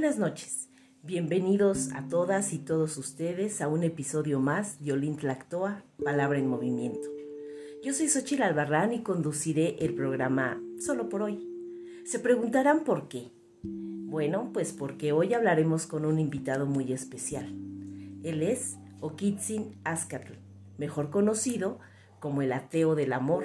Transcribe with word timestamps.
Buenas 0.00 0.18
noches. 0.18 0.70
Bienvenidos 1.02 1.92
a 1.92 2.08
todas 2.08 2.54
y 2.54 2.58
todos 2.58 2.96
ustedes 2.96 3.60
a 3.60 3.68
un 3.68 3.82
episodio 3.84 4.40
más 4.40 4.82
de 4.82 4.94
Olint 4.94 5.20
Lactoa, 5.22 5.84
Palabra 6.02 6.38
en 6.38 6.46
Movimiento. 6.46 7.06
Yo 7.84 7.92
soy 7.92 8.08
Xochitl 8.08 8.44
Albarrán 8.44 8.94
y 8.94 9.02
conduciré 9.02 9.76
el 9.80 9.92
programa 9.92 10.58
solo 10.78 11.10
por 11.10 11.20
hoy. 11.20 11.46
Se 12.06 12.18
preguntarán 12.18 12.82
por 12.84 13.08
qué. 13.08 13.30
Bueno, 13.62 14.48
pues 14.54 14.72
porque 14.72 15.12
hoy 15.12 15.34
hablaremos 15.34 15.86
con 15.86 16.06
un 16.06 16.18
invitado 16.18 16.64
muy 16.64 16.94
especial. 16.94 17.54
Él 18.22 18.42
es 18.42 18.78
Okitzin 19.00 19.76
Azcatl, 19.84 20.32
mejor 20.78 21.10
conocido 21.10 21.78
como 22.20 22.40
el 22.40 22.54
ateo 22.54 22.94
del 22.94 23.12
amor, 23.12 23.44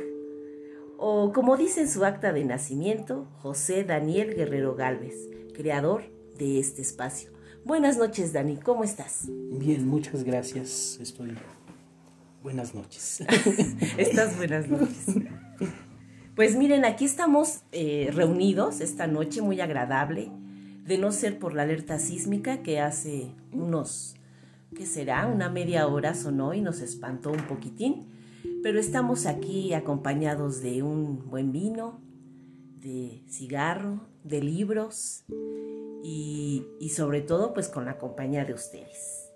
o 0.97 1.33
como 1.33 1.57
dice 1.57 1.81
en 1.81 1.89
su 1.89 2.05
acta 2.05 2.31
de 2.31 2.45
nacimiento, 2.45 3.27
José 3.41 3.83
Daniel 3.83 4.33
Guerrero 4.33 4.73
Galvez, 4.75 5.15
creador 5.53 6.14
de 6.37 6.59
este 6.59 6.81
espacio. 6.81 7.31
Buenas 7.63 7.97
noches, 7.97 8.33
Dani, 8.33 8.57
¿cómo 8.57 8.83
estás? 8.83 9.27
Bien, 9.27 9.87
muchas 9.87 10.23
gracias. 10.23 10.99
Estoy. 11.01 11.35
Buenas 12.43 12.75
noches. 12.75 13.23
Estás 13.97 14.37
buenas 14.37 14.67
noches. 14.67 15.15
Pues 16.35 16.55
miren, 16.55 16.85
aquí 16.85 17.05
estamos 17.05 17.61
eh, 17.71 18.11
reunidos 18.13 18.81
esta 18.81 19.07
noche 19.07 19.41
muy 19.41 19.61
agradable, 19.61 20.29
de 20.83 20.97
no 20.97 21.11
ser 21.11 21.39
por 21.39 21.53
la 21.55 21.63
alerta 21.63 21.97
sísmica 21.97 22.61
que 22.61 22.79
hace 22.79 23.31
unos, 23.51 24.15
¿qué 24.75 24.85
será? 24.85 25.25
Una 25.27 25.49
media 25.49 25.87
hora 25.87 26.13
sonó 26.13 26.53
y 26.53 26.61
nos 26.61 26.81
espantó 26.81 27.31
un 27.31 27.47
poquitín, 27.47 28.07
pero 28.61 28.79
estamos 28.79 29.25
aquí 29.25 29.73
acompañados 29.73 30.61
de 30.61 30.83
un 30.83 31.29
buen 31.29 31.51
vino, 31.51 31.99
de 32.79 33.23
cigarro, 33.27 34.01
de 34.23 34.41
libros 34.41 35.23
y, 36.07 36.67
y 36.79 36.89
sobre 36.89 37.21
todo 37.21 37.53
pues 37.53 37.67
con 37.67 37.85
la 37.85 37.97
compañía 37.97 38.45
de 38.45 38.53
ustedes. 38.53 39.31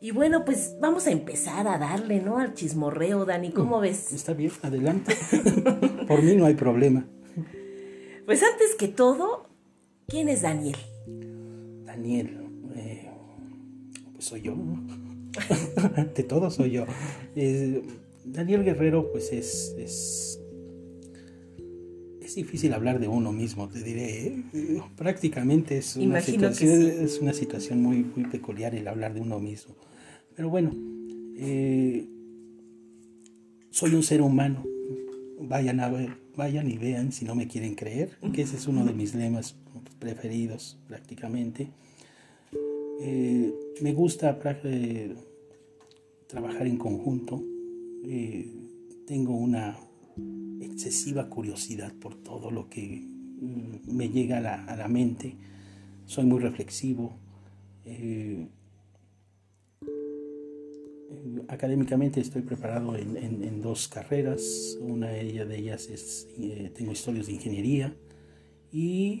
Y 0.00 0.12
bueno, 0.12 0.44
pues 0.44 0.76
vamos 0.80 1.06
a 1.06 1.10
empezar 1.10 1.68
a 1.68 1.78
darle, 1.78 2.20
¿no? 2.20 2.38
Al 2.38 2.54
chismorreo, 2.54 3.26
Dani, 3.26 3.52
¿cómo 3.52 3.80
ves? 3.80 4.12
Está 4.12 4.32
bien, 4.32 4.50
adelante. 4.62 5.14
Por 6.08 6.22
mí 6.22 6.36
no 6.36 6.46
hay 6.46 6.54
problema. 6.54 7.06
Pues 8.24 8.42
antes 8.42 8.74
que 8.78 8.88
todo, 8.88 9.46
¿quién 10.06 10.28
es 10.28 10.42
Daniel? 10.42 10.76
Daniel, 11.84 12.48
eh, 12.76 13.10
pues 14.14 14.24
soy 14.24 14.42
yo. 14.42 14.54
De 16.14 16.22
todo 16.22 16.50
soy 16.50 16.70
yo. 16.70 16.86
Eh, 17.36 17.82
Daniel 18.24 18.64
Guerrero, 18.64 19.12
pues 19.12 19.32
es, 19.32 19.74
es, 19.78 20.40
es 22.24 22.34
difícil 22.34 22.72
hablar 22.72 22.98
de 23.00 23.08
uno 23.08 23.32
mismo, 23.32 23.68
te 23.68 23.82
diré. 23.82 24.26
¿eh? 24.26 24.82
Prácticamente 24.96 25.78
es 25.78 25.96
una, 25.96 26.04
Imagino 26.04 26.52
situación, 26.52 26.80
sí. 26.80 27.04
es 27.04 27.20
una 27.20 27.32
situación 27.32 27.82
muy, 27.82 28.04
muy 28.04 28.24
peculiar 28.24 28.74
el 28.74 28.88
hablar 28.88 29.14
de 29.14 29.20
uno 29.20 29.38
mismo. 29.40 29.74
Pero 30.34 30.48
bueno, 30.48 30.72
eh, 31.36 32.06
soy 33.70 33.94
un 33.94 34.02
ser 34.02 34.22
humano. 34.22 34.64
Vayan 35.40 35.80
a 35.80 35.90
ver, 35.90 36.16
vayan 36.36 36.70
y 36.70 36.78
vean 36.78 37.12
si 37.12 37.24
no 37.24 37.34
me 37.34 37.46
quieren 37.46 37.74
creer, 37.74 38.16
que 38.32 38.42
ese 38.42 38.56
es 38.56 38.66
uno 38.66 38.84
de 38.84 38.94
mis 38.94 39.14
lemas 39.14 39.56
preferidos 39.98 40.78
prácticamente. 40.88 41.68
Eh, 43.00 43.52
me 43.82 43.92
gusta 43.92 44.38
eh, 44.64 45.14
trabajar 46.26 46.66
en 46.66 46.78
conjunto. 46.78 47.42
Tengo 49.06 49.36
una 49.36 49.76
excesiva 50.64 51.28
curiosidad 51.28 51.92
por 51.94 52.14
todo 52.16 52.50
lo 52.50 52.68
que 52.68 53.02
mm, 53.40 53.94
me 53.94 54.08
llega 54.08 54.38
a 54.38 54.40
la, 54.40 54.64
a 54.64 54.76
la 54.76 54.88
mente. 54.88 55.36
Soy 56.06 56.24
muy 56.24 56.40
reflexivo. 56.40 57.16
Eh, 57.84 58.48
eh, 59.82 61.42
académicamente 61.48 62.20
estoy 62.20 62.42
preparado 62.42 62.96
en, 62.96 63.16
en- 63.16 63.62
dos 63.62 63.88
carreras. 63.88 64.76
Una 64.80 65.08
de 65.08 65.56
ellas, 65.58 65.88
es, 65.88 66.28
eh, 66.38 66.70
tengo 66.76 66.92
estudios 66.92 67.26
de 67.26 67.32
ingeniería 67.32 67.94
y 68.70 69.20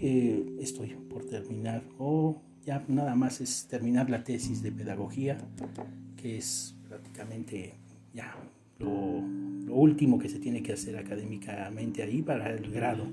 estoy 0.60 0.88
por 1.08 1.24
terminar, 1.26 1.82
o 1.98 2.42
ya 2.66 2.84
nada 2.88 3.14
más 3.14 3.40
es 3.40 3.66
terminar 3.68 4.10
la 4.10 4.24
tesis 4.24 4.62
de 4.62 4.72
pedagogía, 4.72 5.38
que 6.16 6.36
es 6.38 6.74
prácticamente 6.88 7.74
ya 8.12 8.34
lo, 8.78 9.22
último 9.74 10.20
que 10.20 10.28
se 10.28 10.38
tiene 10.38 10.62
que 10.62 10.72
hacer 10.72 10.96
académicamente 10.96 12.02
ahí 12.02 12.22
para 12.22 12.54
el 12.54 12.70
grado, 12.70 13.06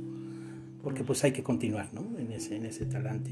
porque 0.84 1.04
pues 1.04 1.24
hay 1.24 1.32
que 1.32 1.42
continuar 1.42 1.92
¿no? 1.92 2.18
en, 2.20 2.32
ese, 2.32 2.56
en 2.56 2.66
ese 2.66 2.86
talante. 2.86 3.32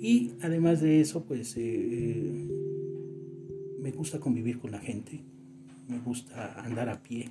Y 0.00 0.32
además 0.40 0.80
de 0.80 1.00
eso, 1.00 1.24
pues 1.24 1.56
eh, 1.58 1.60
eh, 1.60 2.48
me 3.78 3.90
gusta 3.90 4.18
convivir 4.20 4.58
con 4.58 4.70
la 4.70 4.78
gente, 4.78 5.20
me 5.86 5.98
gusta 5.98 6.58
andar 6.62 6.88
a 6.88 7.02
pie, 7.02 7.28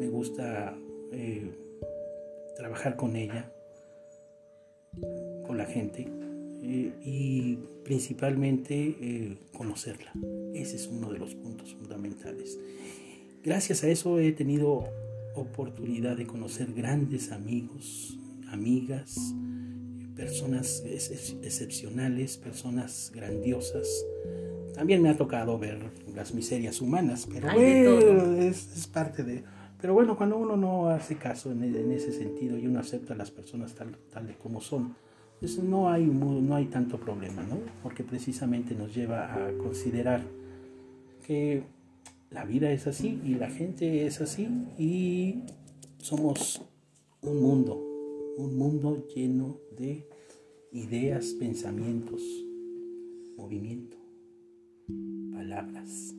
me 0.00 0.08
gusta 0.08 0.76
eh, 1.12 1.48
trabajar 2.56 2.96
con 2.96 3.14
ella, 3.14 3.52
con 5.46 5.56
la 5.56 5.66
gente 5.66 6.25
eh, 6.68 6.92
y 7.04 7.58
principalmente 7.84 8.96
eh, 9.00 9.38
conocerla. 9.52 10.12
Ese 10.54 10.76
es 10.76 10.88
uno 10.88 11.12
de 11.12 11.18
los 11.18 11.34
puntos 11.34 11.74
fundamentales. 11.74 12.58
Gracias 13.44 13.84
a 13.84 13.88
eso 13.88 14.18
he 14.18 14.32
tenido 14.32 14.84
oportunidad 15.36 16.16
de 16.16 16.26
conocer 16.26 16.72
grandes 16.72 17.30
amigos, 17.30 18.18
amigas, 18.48 19.34
personas 20.16 20.82
ex- 20.86 21.10
ex- 21.10 21.36
excepcionales, 21.42 22.38
personas 22.38 23.12
grandiosas. 23.14 23.86
También 24.74 25.02
me 25.02 25.10
ha 25.10 25.16
tocado 25.16 25.58
ver 25.58 25.78
las 26.14 26.34
miserias 26.34 26.80
humanas, 26.80 27.28
pero 27.32 27.48
bueno, 27.54 28.32
es, 28.42 28.76
es 28.76 28.86
parte 28.86 29.22
de... 29.22 29.42
Pero 29.80 29.92
bueno, 29.94 30.16
cuando 30.16 30.38
uno 30.38 30.56
no 30.56 30.88
hace 30.88 31.16
caso 31.16 31.52
en, 31.52 31.62
en 31.62 31.92
ese 31.92 32.10
sentido 32.12 32.58
y 32.58 32.66
uno 32.66 32.80
acepta 32.80 33.12
a 33.14 33.16
las 33.16 33.30
personas 33.30 33.74
tal, 33.74 33.96
tal 34.10 34.34
como 34.38 34.60
son, 34.60 34.96
no 35.62 35.88
hay, 35.90 36.04
no 36.04 36.54
hay 36.54 36.66
tanto 36.66 36.98
problema, 36.98 37.42
¿no? 37.42 37.58
Porque 37.82 38.02
precisamente 38.02 38.74
nos 38.74 38.94
lleva 38.94 39.34
a 39.34 39.52
considerar 39.58 40.22
que 41.26 41.62
la 42.30 42.44
vida 42.44 42.70
es 42.70 42.86
así 42.86 43.20
y 43.24 43.34
la 43.34 43.50
gente 43.50 44.06
es 44.06 44.20
así 44.20 44.48
y 44.78 45.42
somos 45.98 46.62
un 47.22 47.40
mundo, 47.40 47.82
un 48.38 48.56
mundo 48.56 49.06
lleno 49.14 49.58
de 49.76 50.06
ideas, 50.72 51.26
pensamientos, 51.38 52.22
movimiento, 53.36 53.96
palabras. 55.32 56.14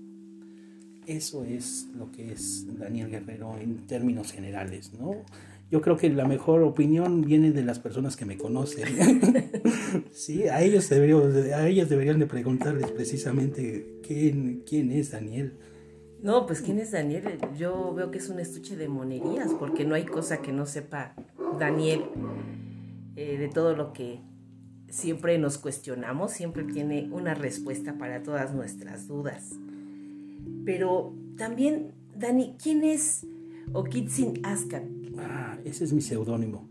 Eso 1.06 1.44
es 1.45 1.88
lo 1.95 2.11
que 2.11 2.33
es 2.33 2.66
Daniel 2.77 3.09
Guerrero 3.09 3.57
en 3.57 3.88
términos 3.88 4.31
generales, 4.31 4.91
¿no? 5.00 5.23
Yo 5.69 5.81
creo 5.81 5.97
que 5.97 6.09
la 6.09 6.25
mejor 6.25 6.63
opinión 6.63 7.22
viene 7.22 7.51
de 7.51 7.61
las 7.61 7.79
personas 7.79 8.16
que 8.16 8.25
me 8.25 8.38
conocen. 8.38 8.88
sí, 10.11 10.47
a 10.47 10.61
ellos 10.61 10.88
deberían, 10.89 11.67
ellas 11.67 11.89
deberían 11.89 12.19
de 12.19 12.25
preguntarles 12.25 12.91
precisamente 12.91 14.00
quién, 14.01 14.91
es 14.91 15.11
Daniel. 15.11 15.57
No, 16.22 16.45
pues 16.45 16.61
¿quién 16.61 16.79
es 16.79 16.91
Daniel? 16.91 17.38
Yo 17.57 17.94
veo 17.94 18.11
que 18.11 18.17
es 18.17 18.29
un 18.29 18.39
estuche 18.39 18.77
de 18.77 18.88
monerías, 18.88 19.53
porque 19.59 19.83
no 19.83 19.95
hay 19.95 20.06
cosa 20.06 20.41
que 20.41 20.53
no 20.53 20.66
sepa 20.66 21.16
Daniel 21.59 22.03
eh, 23.17 23.38
de 23.38 23.50
todo 23.50 23.75
lo 23.75 23.91
que 23.91 24.22
siempre 24.89 25.38
nos 25.38 25.57
cuestionamos, 25.57 26.31
siempre 26.31 26.63
tiene 26.63 27.09
una 27.11 27.33
respuesta 27.33 27.97
para 27.97 28.23
todas 28.23 28.53
nuestras 28.53 29.07
dudas. 29.07 29.51
Pero 30.66 31.13
también, 31.38 31.92
Dani, 32.15 32.56
¿quién 32.62 32.83
es 32.83 33.27
Okitzin 33.74 34.39
Askat? 34.44 34.96
Ah, 35.18 35.58
ese 35.66 35.84
es 35.86 35.94
mi 35.94 36.02
seudónimo. 36.02 36.68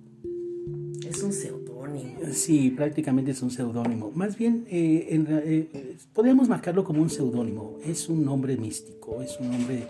Es 1.09 1.23
un 1.23 1.33
seudónimo. 1.33 2.19
Sí, 2.33 2.71
prácticamente 2.71 3.31
es 3.31 3.43
un 3.43 3.51
seudónimo. 3.51 4.11
Más 4.15 4.37
bien, 4.37 4.67
eh, 4.69 5.07
en 5.11 5.27
eh, 5.31 5.97
podríamos 6.13 6.49
marcarlo 6.49 6.85
como 6.85 7.01
un 7.03 7.11
seudónimo. 7.11 7.79
Es 7.85 8.09
un 8.09 8.25
nombre 8.25 8.57
místico, 8.57 9.23
es 9.23 9.39
un 9.41 9.51
nombre 9.51 9.85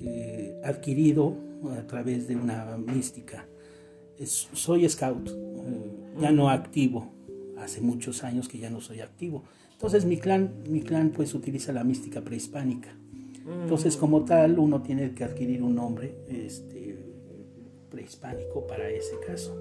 eh, 0.00 0.60
adquirido 0.64 1.36
a 1.78 1.86
través 1.86 2.26
de 2.28 2.36
una 2.36 2.76
mística. 2.78 3.46
Es- 4.18 4.48
soy 4.52 4.88
scout, 4.88 5.30
ya 6.20 6.30
no 6.32 6.48
activo. 6.50 7.12
Hace 7.58 7.80
muchos 7.82 8.24
años 8.24 8.48
que 8.48 8.58
ya 8.58 8.70
no 8.70 8.80
soy 8.80 9.00
activo. 9.00 9.44
Entonces 9.72 10.04
mi 10.06 10.16
clan, 10.16 10.54
mi 10.68 10.80
clan 10.80 11.10
pues 11.10 11.34
utiliza 11.34 11.72
la 11.72 11.84
mística 11.84 12.22
prehispánica. 12.22 12.94
Entonces 13.46 13.96
como 13.96 14.24
tal 14.24 14.58
uno 14.58 14.82
tiene 14.82 15.14
que 15.14 15.24
adquirir 15.24 15.62
un 15.62 15.74
nombre 15.74 16.14
este, 16.28 16.98
prehispánico 17.90 18.66
para 18.66 18.88
ese 18.88 19.18
caso. 19.26 19.56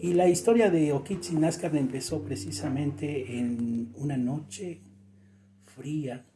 Y 0.00 0.14
la 0.14 0.28
historia 0.28 0.70
de 0.70 0.92
Okichi 0.92 1.34
Nazcar 1.34 1.74
empezó 1.76 2.22
precisamente 2.22 3.38
en 3.38 3.92
una 3.96 4.16
noche 4.16 4.80
fría 5.64 6.26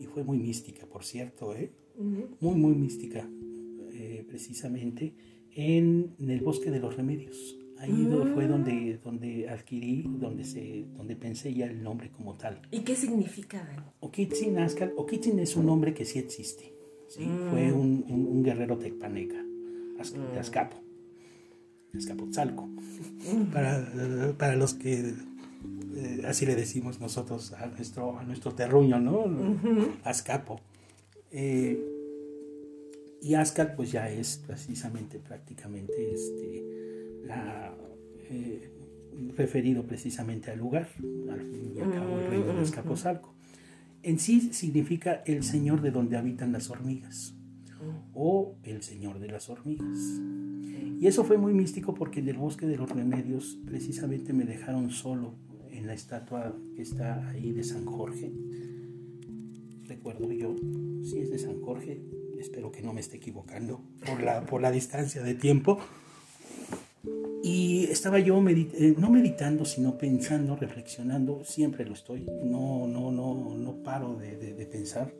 y 0.00 0.06
fue 0.06 0.24
muy 0.24 0.38
mística, 0.38 0.86
por 0.86 1.04
cierto, 1.04 1.54
¿eh? 1.54 1.72
muy, 2.40 2.54
muy 2.54 2.74
mística, 2.74 3.28
eh, 3.92 4.24
precisamente 4.26 5.14
en, 5.54 6.14
en 6.18 6.30
el 6.30 6.40
bosque 6.40 6.70
de 6.70 6.80
los 6.80 6.96
remedios, 6.96 7.58
Ahí 7.82 8.04
do- 8.04 8.26
fue 8.32 8.46
donde, 8.46 8.98
donde 9.02 9.48
adquirí, 9.48 10.04
donde, 10.20 10.44
se, 10.44 10.84
donde 10.96 11.16
pensé 11.16 11.52
ya 11.52 11.66
el 11.66 11.82
nombre 11.82 12.10
como 12.10 12.34
tal. 12.34 12.62
¿Y 12.70 12.80
qué 12.80 12.94
significa, 12.94 13.58
Dani? 13.64 13.82
Okitzin 14.00 14.56
Azcal, 14.58 14.92
Okitzin 14.96 15.40
es 15.40 15.56
un 15.56 15.66
nombre 15.66 15.92
que 15.92 16.04
sí 16.04 16.20
existe. 16.20 16.72
¿sí? 17.08 17.28
Fue 17.50 17.72
un, 17.72 18.04
un- 18.08 18.26
un 18.28 18.42
guerrero 18.44 18.78
tecpaneca, 18.78 19.42
de 20.32 20.38
Azcapo, 20.38 20.76
de 21.92 21.98
Azcapotzalco. 21.98 22.68
Para, 23.52 24.32
para 24.38 24.56
los 24.56 24.74
que 24.74 25.12
eh, 25.94 26.22
así 26.26 26.46
le 26.46 26.54
decimos 26.56 27.00
nosotros 27.00 27.52
a 27.52 27.66
nuestro, 27.66 28.16
a 28.18 28.24
nuestro 28.24 28.52
terruño, 28.54 28.98
¿no? 29.00 29.24
Azcapo. 30.04 30.60
Eh, 31.32 31.80
y 33.20 33.34
Azcal 33.34 33.74
pues 33.76 33.92
ya 33.92 34.08
es 34.10 34.40
precisamente, 34.46 35.18
prácticamente, 35.20 36.12
este, 36.12 36.64
la, 37.24 37.74
eh, 38.30 38.70
referido 39.36 39.86
precisamente 39.86 40.50
al 40.50 40.58
lugar, 40.58 40.88
al 41.30 41.40
fin 41.40 41.72
y 41.76 41.80
al 41.80 41.90
cabo 41.90 42.18
el 42.18 42.30
reino 42.30 42.54
de 42.54 42.60
Azcapotzalco. 42.60 43.34
En 44.02 44.18
sí 44.18 44.52
significa 44.52 45.22
el 45.26 45.44
señor 45.44 45.80
de 45.80 45.90
donde 45.90 46.16
habitan 46.16 46.52
las 46.52 46.70
hormigas 46.70 47.34
o 48.14 48.56
el 48.62 48.82
señor 48.82 49.18
de 49.20 49.28
las 49.28 49.48
hormigas. 49.48 50.20
Y 51.00 51.06
eso 51.06 51.24
fue 51.24 51.36
muy 51.36 51.52
místico 51.52 51.94
porque 51.94 52.20
en 52.20 52.28
el 52.28 52.36
bosque 52.36 52.66
de 52.66 52.76
los 52.76 52.90
remedios 52.90 53.58
precisamente 53.64 54.32
me 54.32 54.44
dejaron 54.44 54.90
solo 54.90 55.34
en 55.70 55.86
la 55.86 55.94
estatua 55.94 56.56
que 56.76 56.82
está 56.82 57.28
ahí 57.28 57.52
de 57.52 57.64
San 57.64 57.84
Jorge. 57.84 58.32
Recuerdo 59.84 60.30
yo, 60.32 60.54
si 61.02 61.18
es 61.18 61.30
de 61.30 61.38
San 61.38 61.60
Jorge, 61.60 62.00
espero 62.38 62.70
que 62.70 62.82
no 62.82 62.92
me 62.92 63.00
esté 63.00 63.16
equivocando 63.16 63.82
por 64.06 64.22
la, 64.22 64.46
por 64.46 64.60
la 64.60 64.70
distancia 64.70 65.22
de 65.22 65.34
tiempo. 65.34 65.78
Y 67.42 67.84
estaba 67.90 68.20
yo 68.20 68.40
medi- 68.40 68.70
eh, 68.74 68.94
no 68.96 69.10
meditando, 69.10 69.64
sino 69.64 69.98
pensando, 69.98 70.54
reflexionando, 70.56 71.42
siempre 71.44 71.84
lo 71.84 71.94
estoy, 71.94 72.24
no, 72.44 72.86
no, 72.86 73.10
no, 73.10 73.56
no 73.56 73.82
paro 73.82 74.14
de, 74.16 74.36
de- 74.36 74.54
de 74.54 74.66
pensar. 74.66 75.12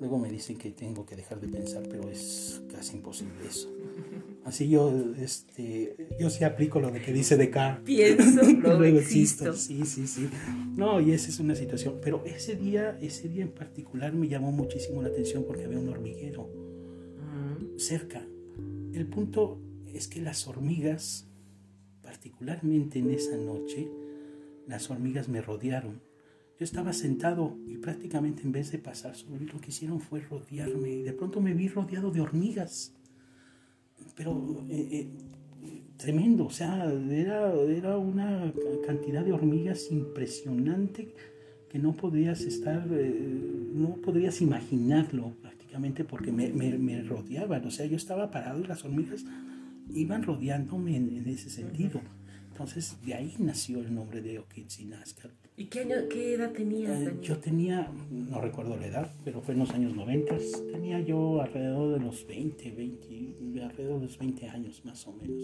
Luego 0.00 0.18
me 0.18 0.30
dicen 0.30 0.56
que 0.58 0.70
tengo 0.70 1.04
que 1.06 1.16
dejar 1.16 1.40
de 1.40 1.48
pensar, 1.48 1.82
pero 1.90 2.08
es 2.08 2.62
casi 2.72 2.96
imposible 2.96 3.32
eso. 3.48 3.68
Así 4.44 4.68
yo, 4.68 4.92
este, 5.20 5.96
yo 6.20 6.30
sí 6.30 6.44
aplico 6.44 6.78
lo 6.80 6.90
de 6.92 7.00
que 7.02 7.12
dice 7.12 7.36
de 7.36 7.44
acá. 7.44 7.82
Pienso, 7.84 8.42
luego 8.62 8.98
existo. 8.98 9.52
Sí, 9.54 9.84
sí, 9.86 10.06
sí. 10.06 10.28
No, 10.76 11.00
y 11.00 11.10
esa 11.12 11.28
es 11.30 11.40
una 11.40 11.54
situación. 11.56 11.96
Pero 12.00 12.22
ese 12.24 12.54
día, 12.54 12.96
ese 13.02 13.28
día 13.28 13.42
en 13.42 13.50
particular 13.50 14.12
me 14.12 14.28
llamó 14.28 14.52
muchísimo 14.52 15.02
la 15.02 15.08
atención 15.08 15.44
porque 15.44 15.64
había 15.64 15.78
un 15.80 15.88
hormiguero 15.88 16.48
cerca. 17.76 18.24
El 18.92 19.06
punto 19.08 19.60
es 19.94 20.08
que 20.08 20.20
las 20.20 20.46
hormigas, 20.48 21.26
particularmente 22.02 22.98
en 22.98 23.10
esa 23.10 23.36
noche, 23.36 23.88
las 24.66 24.90
hormigas 24.90 25.28
me 25.28 25.40
rodearon. 25.40 26.00
Yo 26.58 26.64
estaba 26.64 26.92
sentado 26.92 27.56
y 27.66 27.76
prácticamente 27.78 28.42
en 28.42 28.52
vez 28.52 28.72
de 28.72 28.78
pasar 28.78 29.14
sobre 29.14 29.40
mí, 29.40 29.46
lo 29.52 29.60
que 29.60 29.68
hicieron 29.70 30.00
fue 30.00 30.20
rodearme. 30.20 30.90
Y 30.90 31.02
de 31.02 31.12
pronto 31.12 31.40
me 31.40 31.54
vi 31.54 31.68
rodeado 31.68 32.10
de 32.10 32.20
hormigas. 32.20 32.92
Pero 34.16 34.64
eh, 34.68 34.88
eh, 34.90 35.08
tremendo, 35.96 36.46
o 36.46 36.50
sea, 36.50 36.92
era, 37.10 37.52
era 37.54 37.96
una 37.98 38.52
cantidad 38.86 39.24
de 39.24 39.32
hormigas 39.32 39.90
impresionante 39.90 41.14
que 41.70 41.78
no 41.78 41.94
podías 41.96 42.40
estar, 42.40 42.88
eh, 42.90 43.68
no 43.74 43.96
podrías 43.96 44.40
imaginarlo 44.40 45.34
prácticamente 45.42 46.04
porque 46.04 46.32
me, 46.32 46.48
me- 46.52 46.78
me 46.78 47.02
rodeaban, 47.02 47.64
o 47.66 47.70
sea, 47.70 47.86
yo 47.86 47.96
estaba 47.96 48.30
parado 48.30 48.60
y 48.60 48.66
las 48.66 48.84
hormigas 48.84 49.24
iban 49.94 50.22
rodeándome 50.22 50.96
en, 50.96 51.14
en 51.16 51.28
ese 51.28 51.50
sentido. 51.50 52.00
Entonces, 52.50 52.96
de 53.04 53.14
ahí 53.14 53.34
nació 53.38 53.78
el 53.80 53.94
nombre 53.94 54.20
de 54.20 54.38
Okitzinazca. 54.40 55.30
¿Y 55.56 55.66
qué, 55.66 55.80
año, 55.80 55.94
qué 56.10 56.34
edad 56.34 56.50
tenías, 56.52 57.00
Eh, 57.00 57.16
yo 57.22 57.38
tenía, 57.38 57.90
no 58.10 58.40
recuerdo 58.40 58.76
la 58.76 58.86
edad, 58.86 59.12
pero 59.24 59.40
fue 59.42 59.54
en 59.54 59.60
los 59.60 59.70
años 59.70 59.94
90, 59.94 60.36
tenía 60.72 61.00
yo 61.00 61.40
alrededor 61.40 61.98
de 61.98 62.04
los 62.04 62.26
20, 62.26 62.70
20, 62.72 63.62
alrededor 63.62 64.00
de 64.00 64.06
los 64.06 64.18
20 64.18 64.48
años 64.48 64.84
más 64.84 65.06
o 65.06 65.12
menos. 65.12 65.40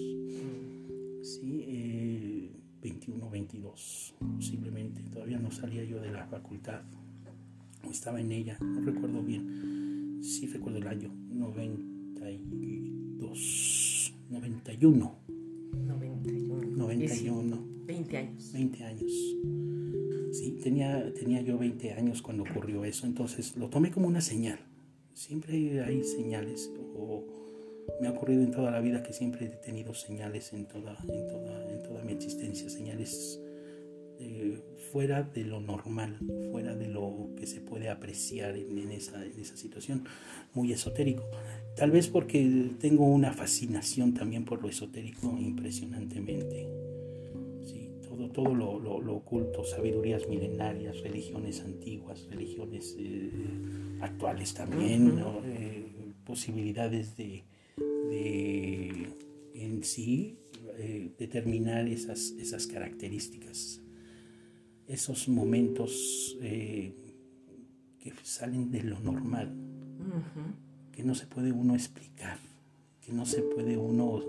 Sí, 1.23 1.65
eh, 1.67 2.51
21, 2.83 3.31
22 3.31 4.15
posiblemente. 4.37 5.03
Todavía 5.11 5.39
no 5.39 5.51
salía 5.51 5.83
yo 5.85 5.99
de 6.01 6.11
la 6.13 6.27
facultad. 6.27 6.83
Estaba 7.91 8.21
en 8.21 8.31
ella, 8.33 8.59
no 8.61 8.81
recuerdo 8.83 9.23
bien. 9.23 10.21
Sí 10.23 10.47
recuerdo 10.47 10.79
el 10.79 10.87
año, 10.87 11.11
92, 11.31 13.84
91, 14.31 15.19
91. 15.73 16.77
91. 16.77 17.75
20 17.87 18.17
años. 18.17 18.53
20 18.53 18.85
años. 18.85 19.13
Sí, 20.33 20.59
tenía, 20.63 21.13
tenía 21.15 21.43
yo 21.43 21.59
20 21.59 21.93
años 21.93 22.23
cuando 22.23 22.43
ocurrió 22.43 22.85
eso, 22.85 23.07
entonces 23.07 23.57
lo 23.57 23.69
tomé 23.69 23.91
como 23.91 24.09
una 24.09 24.21
señal. 24.21 24.59
Siempre 25.13 25.83
hay 25.83 26.03
señales, 26.03 26.73
o 26.97 27.25
me 28.01 28.09
ha 28.09 28.11
ocurrido 28.11 28.43
en 28.43 28.51
toda 28.51 28.71
la 28.71 28.81
vida 28.81 29.03
que 29.03 29.13
siempre 29.13 29.47
he 29.47 29.49
tenido 29.51 29.95
señales 29.95 30.53
en 30.53 30.67
toda, 30.67 30.99
en 31.09 31.29
toda, 31.29 31.73
en 31.73 31.83
toda 31.83 32.03
mi 32.03 32.13
existencia, 32.13 32.69
señales 32.69 33.41
eh, 34.19 34.61
fuera 34.91 35.23
de 35.23 35.45
lo 35.45 35.61
normal, 35.61 36.19
fuera 36.51 36.75
de 36.75 36.89
lo 36.89 37.31
que 37.37 37.47
se 37.47 37.61
puede 37.61 37.89
apreciar 37.89 38.57
en, 38.57 38.79
en 38.79 38.91
esa, 38.91 39.25
en 39.25 39.39
esa 39.39 39.57
situación, 39.57 40.05
muy 40.53 40.73
esotérico. 40.73 41.25
Tal 41.77 41.91
vez 41.91 42.09
porque 42.09 42.71
tengo 42.79 43.05
una 43.05 43.33
fascinación 43.33 44.15
también 44.15 44.45
por 44.45 44.63
lo 44.63 44.69
esotérico 44.69 45.37
impresionantemente. 45.39 46.69
Sí, 47.65 47.91
todo, 48.09 48.31
todo 48.31 48.55
lo, 48.55 48.79
lo- 48.79 49.01
lo 49.01 49.15
oculto, 49.17 49.65
sabidurías 49.65 50.29
milenarias, 50.29 51.01
religiones 51.03 51.61
antiguas, 51.63 52.27
religiones 52.31 52.95
eh, 52.99 53.31
actuales 54.01 54.55
también, 54.55 55.17
¿no? 55.17 55.41
Eh, 55.45 55.87
posibilidades 56.25 57.17
de, 57.17 57.45
de 57.77 59.09
en 59.55 59.83
sí 59.83 60.39
eh, 60.79 61.11
determinar 61.19 61.89
esas, 61.89 62.31
esas 62.39 62.67
características, 62.69 63.81
esos 64.87 65.29
momentos 65.29 66.37
que 66.41 68.13
salen 68.23 68.71
de 68.71 68.83
lo 68.85 69.01
normal, 69.01 69.55
que 70.95 71.03
no 71.03 71.15
se 71.15 71.27
puede 71.27 71.53
uno 71.53 71.75
explicar, 71.75 72.39
que 73.05 73.13
no 73.13 73.27
se 73.27 73.43
puede 73.43 73.77
uno 73.77 74.23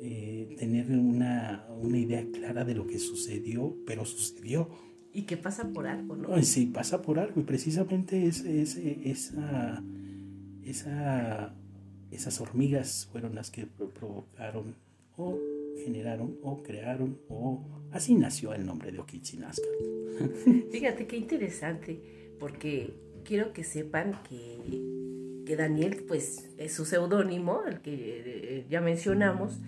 eh, 0.00 0.54
tener 0.58 0.90
una, 0.90 1.66
una 1.80 1.98
idea 1.98 2.24
clara 2.32 2.64
de 2.64 2.74
lo 2.74 2.86
que 2.86 2.98
sucedió, 2.98 3.76
pero 3.86 4.04
sucedió. 4.04 4.68
Y 5.12 5.22
que 5.22 5.36
pasa 5.36 5.68
por 5.68 5.86
algo, 5.86 6.16
¿no? 6.16 6.42
Sí, 6.42 6.66
pasa 6.66 7.02
por 7.02 7.18
algo 7.18 7.40
y 7.40 7.44
precisamente 7.44 8.26
es, 8.26 8.40
es- 8.44 8.76
esa, 8.76 9.82
esa, 10.64 11.54
esas 12.10 12.40
hormigas 12.40 13.08
fueron 13.12 13.34
las 13.34 13.50
que 13.50 13.66
pro- 13.66 13.90
provocaron 13.90 14.74
o 15.16 15.38
generaron 15.84 16.36
o 16.42 16.62
crearon 16.62 17.18
o 17.28 17.62
así 17.92 18.14
nació 18.14 18.54
el 18.54 18.64
nombre 18.64 18.90
de 18.92 18.98
Okichinasca. 19.00 19.66
Fíjate 20.72 21.06
qué 21.06 21.16
interesante, 21.16 22.00
porque 22.40 22.94
quiero 23.24 23.52
que 23.52 23.64
sepan 23.64 24.18
que, 24.28 24.56
que 25.46 25.56
Daniel, 25.56 26.04
pues, 26.06 26.50
es 26.58 26.72
su 26.72 26.84
seudónimo, 26.84 27.62
el 27.66 27.80
que 27.80 28.22
eh, 28.24 28.66
ya 28.70 28.80
mencionamos, 28.80 29.58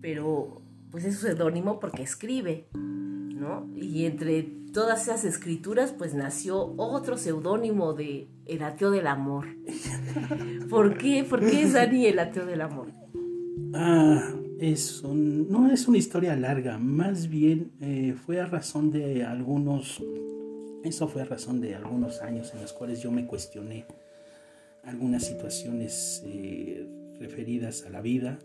pero 0.00 0.62
pues 0.90 1.04
es 1.04 1.16
su 1.16 1.26
seudónimo 1.26 1.80
porque 1.80 2.02
escribe, 2.02 2.66
¿no? 2.74 3.68
Y 3.76 4.06
entre 4.06 4.42
todas 4.72 5.02
esas 5.02 5.24
escrituras, 5.24 5.92
pues 5.96 6.14
nació 6.14 6.74
otro 6.76 7.16
seudónimo 7.18 7.92
de 7.94 8.28
El 8.46 8.62
ateo 8.62 8.90
del 8.90 9.06
amor. 9.06 9.46
¿Por 10.70 10.96
qué? 10.96 11.24
¿Por 11.28 11.40
qué 11.40 11.62
es 11.62 11.72
Dani 11.74 12.06
el 12.06 12.18
ateo 12.18 12.46
del 12.46 12.60
amor? 12.62 12.88
Ah, 13.74 14.32
es 14.58 15.02
un- 15.02 15.48
no 15.50 15.70
es 15.70 15.86
una 15.88 15.98
historia 15.98 16.34
larga, 16.36 16.78
más 16.78 17.28
bien 17.28 17.72
eh, 17.80 18.14
fue 18.24 18.40
a 18.40 18.46
razón 18.46 18.90
de 18.90 19.24
algunos, 19.24 20.02
eso 20.84 21.06
fue 21.08 21.22
a 21.22 21.24
razón 21.26 21.60
de 21.60 21.74
algunos 21.74 22.22
años 22.22 22.52
en 22.54 22.62
los 22.62 22.72
cuales 22.72 23.02
yo 23.02 23.10
me 23.10 23.26
cuestioné 23.26 23.84
algunas 24.84 25.24
situaciones 25.26 26.22
eh, 26.26 26.86
referidas 27.20 27.84
a 27.84 27.90
la 27.90 28.00
vida, 28.00 28.38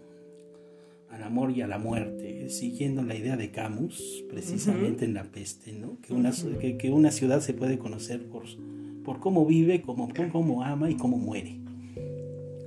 al 1.10 1.24
amor 1.24 1.52
y 1.52 1.62
a 1.62 1.68
la 1.68 1.78
muerte, 1.78 2.50
siguiendo 2.50 3.04
la 3.04 3.16
idea 3.16 3.38
de 3.38 3.52
Camus, 3.52 4.24
precisamente 4.30 5.06
en 5.06 5.14
La 5.14 5.24
Peste, 5.26 5.72
¿no? 5.74 6.00
que, 6.02 6.14
una, 6.14 6.32
que, 6.60 6.78
que 6.78 6.90
una 6.92 7.12
ciudad 7.12 7.40
se 7.40 7.54
puede 7.54 7.78
conocer 7.78 8.28
por, 8.28 8.44
por 9.04 9.20
cómo 9.20 9.46
vive, 9.46 9.82
cómo, 9.82 10.10
cómo 10.32 10.64
ama 10.64 10.90
y 10.90 10.96
cómo 10.96 11.18
muere. 11.18 11.60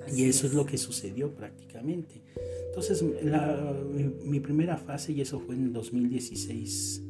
Así 0.07 0.23
Y 0.23 0.29
eso 0.29 0.47
es 0.47 0.55
lo 0.55 0.65
que 0.65 0.79
sucedió 0.79 1.35
prácticamente. 1.35 2.23
Entonces, 2.69 3.05
la- 3.25 3.75
mi, 3.93 4.05
mi 4.05 4.39
primera 4.41 4.77
fase, 4.77 5.13
y 5.13 5.21
eso 5.21 5.41
fue 5.41 5.57
en 5.57 5.65
el 5.65 5.73
2016, 5.73 7.03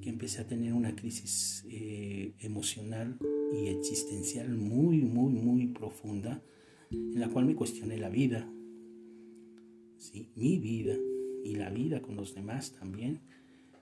que 0.00 0.08
empecé 0.08 0.40
a 0.40 0.46
tener 0.46 0.72
una 0.72 0.96
crisis 0.96 1.66
eh, 1.68 2.32
emocional 2.40 3.18
y 3.52 3.68
existencial 3.68 4.48
muy, 4.56 4.98
muy, 5.02 5.32
muy 5.32 5.66
profunda, 5.68 6.42
en 6.90 7.20
la 7.20 7.28
cual 7.28 7.46
me 7.46 7.54
cuestioné 7.54 7.98
la 7.98 8.08
vida, 8.08 8.50
¿sí? 9.98 10.30
mi 10.36 10.58
vida, 10.58 10.96
y 11.44 11.56
la 11.56 11.70
vida 11.70 12.02
con 12.02 12.16
los 12.16 12.34
demás 12.34 12.72
también. 12.72 13.20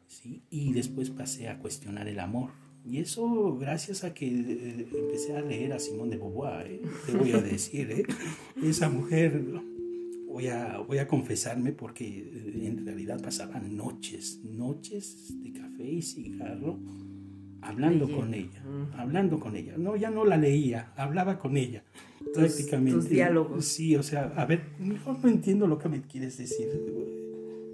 ¿sí? 0.06 0.42
Y 0.50 0.73
después 0.73 1.11
pasé 1.11 1.49
a 1.49 1.58
cuestionar 1.58 2.08
el 2.08 2.20
amor. 2.20 2.50
Y 2.85 2.99
eso 2.99 3.56
gracias 3.58 4.04
a 4.04 4.14
que 4.14 4.26
eh, 4.28 4.88
empecé 4.94 5.37
a 5.37 5.42
leer 5.42 5.73
a 5.73 5.78
Simón 5.80 6.11
de 6.11 6.18
Beauvoir, 6.18 6.70
¿eh? 6.70 6.82
te 7.04 7.16
voy 7.16 7.32
a 7.32 7.42
decir, 7.42 7.90
¿eh? 7.90 8.04
esa 8.62 8.88
mujer, 8.88 9.42
voy 10.28 10.46
a, 10.46 10.78
voy 10.78 10.99
a 10.99 11.08
confesarme 11.08 11.73
porque 11.73 12.06
eh, 12.06 12.66
en 12.66 12.87
realidad 12.87 13.20
pasaban 13.20 13.76
noches, 13.76 14.40
noches 14.44 15.35
de 15.42 15.52
café 15.52 15.90
y 15.90 16.00
cigarro 16.00 16.78
hablando 17.66 18.11
con 18.11 18.32
ella, 18.35 18.62
hablando 18.96 19.38
con 19.40 19.56
ella. 19.56 19.75
No, 19.76 19.96
ya 19.96 20.11
no 20.11 20.25
la 20.25 20.37
leía, 20.37 20.92
hablaba 20.96 21.38
con 21.38 21.56
ella, 21.56 21.82
prácticamente. 22.35 23.00
Tus 23.00 23.08
diálogos. 23.08 23.64
Sí, 23.64 23.96
o 23.96 24.02
sea, 24.02 24.32
a 24.37 24.46
ver, 24.46 24.62
no, 24.78 25.18
no 25.23 25.28
entiendo 25.28 25.66
lo 25.66 25.78
que 25.78 25.88
me 25.88 26.02
quieres 26.02 26.38
decir, 26.38 26.68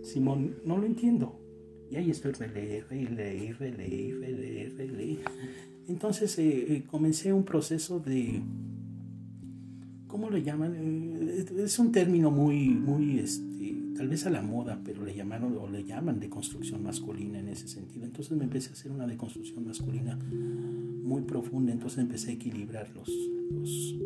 Simón, 0.02 0.56
no 0.64 0.78
lo 0.78 0.86
entiendo. 0.86 1.38
Y 1.90 1.96
ahí 1.96 2.10
estoy 2.10 2.32
releer, 2.32 2.86
releer, 2.88 3.58
releer, 3.58 4.18
releer, 4.18 4.76
releer. 4.76 5.18
Entonces 5.88 6.38
eh, 6.38 6.74
eh, 6.74 6.84
comencé 6.90 7.32
un 7.34 7.44
proceso 7.44 8.00
de, 8.00 8.40
¿cómo 10.06 10.30
le 10.30 10.42
llaman? 10.42 10.74
Eh, 10.74 11.44
es 11.58 11.78
un 11.78 11.92
término 11.92 12.30
muy, 12.30 12.68
muy, 12.68 13.18
este, 13.18 13.51
tal 13.94 14.08
vez 14.08 14.26
a 14.26 14.30
la 14.30 14.42
moda, 14.42 14.80
pero 14.84 15.04
le 15.04 15.14
llamaron 15.14 15.56
o 15.56 15.68
le 15.68 15.84
llaman 15.84 16.20
de 16.20 16.28
construcción 16.28 16.82
masculina 16.82 17.38
en 17.38 17.48
ese 17.48 17.68
sentido. 17.68 18.04
Entonces 18.04 18.36
me 18.36 18.44
empecé 18.44 18.70
a 18.70 18.72
hacer 18.72 18.90
una 18.90 19.06
deconstrucción 19.06 19.66
masculina 19.66 20.16
muy 20.16 21.22
profunda, 21.22 21.72
entonces 21.72 21.98
empecé 21.98 22.30
a 22.30 22.34
equilibrar 22.34 22.90
los, 22.90 23.08
los, 23.50 23.96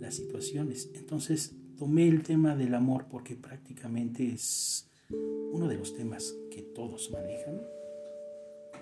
las 0.00 0.14
situaciones. 0.14 0.90
Entonces 0.94 1.54
tomé 1.76 2.08
el 2.08 2.22
tema 2.22 2.56
del 2.56 2.74
amor 2.74 3.06
porque 3.10 3.36
prácticamente 3.36 4.32
es 4.32 4.88
uno 5.52 5.68
de 5.68 5.76
los 5.76 5.94
temas 5.94 6.34
que 6.50 6.62
todos 6.62 7.10
manejan, 7.10 7.60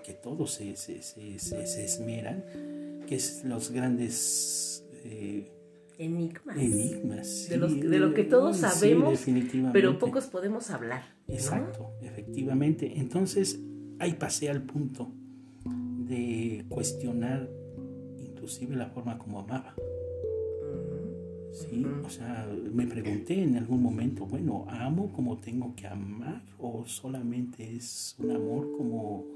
que 0.04 0.12
todos 0.14 0.52
se, 0.52 0.76
se, 0.76 1.02
se, 1.02 1.38
se 1.38 1.85
esmeran, 1.85 2.44
que 3.06 3.16
es 3.16 3.44
los 3.44 3.70
grandes... 3.70 4.85
Eh, 5.04 5.57
enigmas. 5.99 6.57
Enigmas. 6.57 7.49
De, 7.49 7.57
los, 7.57 7.81
de, 7.81 7.99
lo 7.99 8.14
que 8.14 8.25
todos 8.25 8.57
sabemos, 8.59 9.25
pero 9.73 9.99
pocos 9.99 10.26
podemos 10.26 10.71
hablar. 10.71 11.02
Exacto, 11.26 11.93
efectivamente. 12.00 12.99
Entonces, 12.99 13.61
ahí 13.99 14.14
pasé 14.14 14.49
al 14.49 14.62
punto 14.62 15.11
de 15.64 16.64
cuestionar 16.69 17.50
inclusive 18.19 18.76
la 18.76 18.87
forma 18.87 19.19
como 19.19 19.40
amaba. 19.40 19.75
Sí, 21.52 21.85
o 22.05 22.09
sea, 22.09 22.49
me 22.73 22.87
pregunté 22.87 23.43
en 23.43 23.57
algún 23.57 23.83
momento, 23.83 24.26
bueno, 24.26 24.64
¿amo 24.69 25.12
como 25.12 25.38
tengo 25.38 25.75
que 25.75 25.88
amar 25.88 26.43
o 26.59 26.87
solamente 26.87 27.75
es 27.75 28.14
un 28.19 28.31
amor 28.31 28.71
como, 28.76 29.26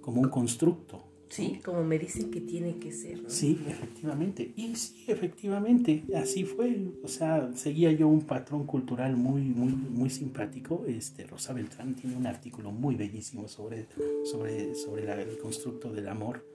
como 0.00 0.20
un 0.20 0.28
constructo? 0.28 1.11
Sí, 1.32 1.60
como 1.64 1.82
me 1.82 1.98
dicen 1.98 2.30
que 2.30 2.42
tiene 2.42 2.76
que 2.76 2.92
ser. 2.92 3.22
Sí, 3.26 3.58
efectivamente. 3.66 4.52
Y 4.54 4.76
sí, 4.76 5.04
efectivamente, 5.06 6.04
así 6.14 6.44
fue. 6.44 6.92
O 7.02 7.08
sea, 7.08 7.50
seguía 7.54 7.90
yo 7.90 8.06
un 8.06 8.20
patrón 8.20 8.66
cultural 8.66 9.16
muy, 9.16 9.40
muy, 9.40 9.72
muy 9.72 10.10
simpático. 10.10 10.84
Este, 10.86 11.26
Rosa 11.26 11.54
Beltrán 11.54 11.94
tiene 11.94 12.16
un 12.16 12.26
artículo 12.26 12.70
muy 12.70 12.96
bellísimo 12.96 13.48
sobre, 13.48 13.88
sobre, 14.24 14.74
sobre 14.74 15.10
el 15.22 15.38
constructo 15.38 15.90
del 15.90 16.08
amor 16.08 16.46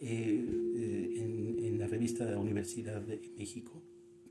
eh, 0.00 0.48
eh, 0.76 1.14
en, 1.18 1.64
en 1.64 1.78
la 1.78 1.86
revista 1.86 2.24
de 2.24 2.32
la 2.32 2.38
Universidad 2.38 3.00
de 3.02 3.20
México 3.38 3.80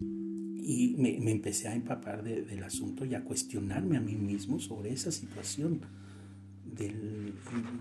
y 0.02 0.96
me, 0.98 1.18
me 1.22 1.32
empecé 1.32 1.70
a 1.70 1.76
empapar 1.76 2.24
de, 2.24 2.42
del 2.42 2.64
asunto 2.66 3.06
y 3.06 3.16
a 3.16 3.24
cuestionarme 3.24 3.96
a 3.96 4.02
mí 4.02 4.16
mismo 4.16 4.60
sobre 4.60 4.92
esa 4.92 5.14
situación 5.14 5.82
del, 6.66 7.34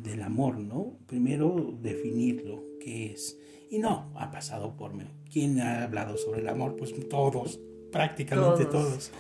del, 0.03 0.23
amor, 0.23 0.59
¿no? 0.59 0.97
Primero 1.07 1.77
definirlo, 1.81 2.63
qué 2.81 3.13
es. 3.13 3.39
Y 3.71 3.79
no, 3.79 4.11
ha 4.17 4.31
pasado 4.31 4.77
por 4.77 4.95
mí. 4.95 5.05
¿Quién 5.31 5.61
ha 5.61 5.85
hablado 5.85 6.17
sobre 6.17 6.41
el 6.41 6.49
amor? 6.49 6.77
Pues 6.77 6.93
todos, 7.09 7.61
prácticamente 7.93 8.65
todos. 8.65 8.89
todos. 8.89 9.11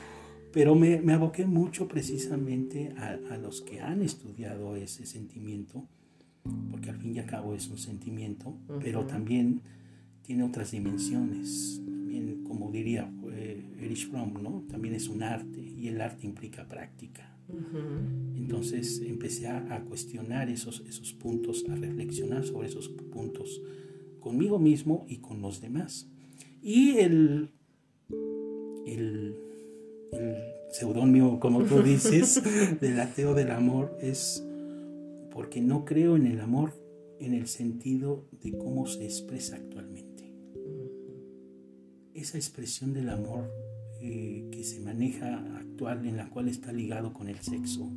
Pero 0.52 0.74
me, 0.74 1.00
me, 1.00 1.12
aboqué 1.12 1.46
mucho 1.46 1.86
precisamente 1.86 2.92
a, 2.96 3.18
a, 3.32 3.36
los 3.38 3.62
que 3.62 3.80
han 3.80 4.02
estudiado 4.02 4.74
ese 4.74 5.06
sentimiento, 5.06 5.86
porque 6.70 6.90
al 6.90 6.96
fin 6.96 7.14
y 7.14 7.20
al 7.20 7.26
cabo 7.26 7.54
es 7.54 7.68
un 7.68 7.78
sentimiento, 7.78 8.48
uh 8.48 8.72
-huh. 8.72 8.80
pero 8.82 9.06
también 9.06 9.60
tiene 10.22 10.42
otras 10.42 10.72
dimensiones 10.72 11.80
como 12.50 12.70
diría 12.72 13.08
eh, 13.32 13.64
Erich 13.78 14.10
Fromm, 14.10 14.42
¿no? 14.42 14.64
También 14.68 14.94
es 14.94 15.08
un 15.08 15.22
arte 15.22 15.60
y 15.60 15.86
el 15.86 16.00
arte 16.00 16.26
implica 16.26 16.66
práctica. 16.66 17.29
Entonces 18.36 19.00
empecé 19.04 19.46
a, 19.46 19.74
a, 19.74 19.84
cuestionar 19.84 20.48
esos, 20.48 20.82
esos 20.88 21.12
puntos, 21.12 21.64
a 21.68 21.74
reflexionar 21.74 22.44
sobre 22.44 22.68
esos 22.68 22.88
puntos 22.88 23.60
conmigo 24.20 24.58
mismo 24.58 25.06
y 25.08 25.18
con 25.18 25.40
los 25.40 25.60
demás. 25.60 26.08
Y 26.62 26.98
el, 26.98 27.50
el, 28.86 29.34
el 30.12 30.36
seudónimo, 30.70 31.40
como 31.40 31.64
tú 31.64 31.82
dices, 31.82 32.42
del 32.80 33.00
ateo 33.00 33.34
del 33.34 33.50
amor 33.50 33.96
es 34.00 34.44
porque 35.32 35.60
no 35.60 35.84
creo 35.84 36.16
en 36.16 36.26
el 36.26 36.40
amor 36.40 36.74
en 37.20 37.34
el 37.34 37.46
sentido 37.46 38.26
de 38.42 38.56
cómo 38.56 38.86
se 38.86 39.04
expresa 39.04 39.56
actualmente. 39.56 40.34
Esa 42.14 42.38
expresión 42.38 42.92
del 42.92 43.08
amor 43.08 43.50
eh, 44.00 44.48
que 44.50 44.64
se 44.64 44.80
maneja 44.80 45.38
actual, 45.56 46.06
en 46.06 46.16
la 46.16 46.30
cual 46.30 46.48
está 46.48 46.72
ligado 46.72 47.12
con 47.12 47.28
el 47.28 47.38
sexo, 47.40 47.92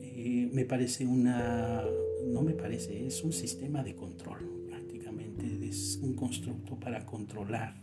eh, 0.00 0.50
me 0.52 0.64
parece 0.64 1.06
una, 1.06 1.84
no 2.26 2.42
me 2.42 2.52
parece, 2.52 3.06
es 3.06 3.24
un 3.24 3.32
sistema 3.32 3.82
de 3.82 3.94
control 3.94 4.64
prácticamente, 4.66 5.66
es 5.66 5.98
un 6.02 6.14
constructo 6.14 6.78
para 6.78 7.06
controlar. 7.06 7.74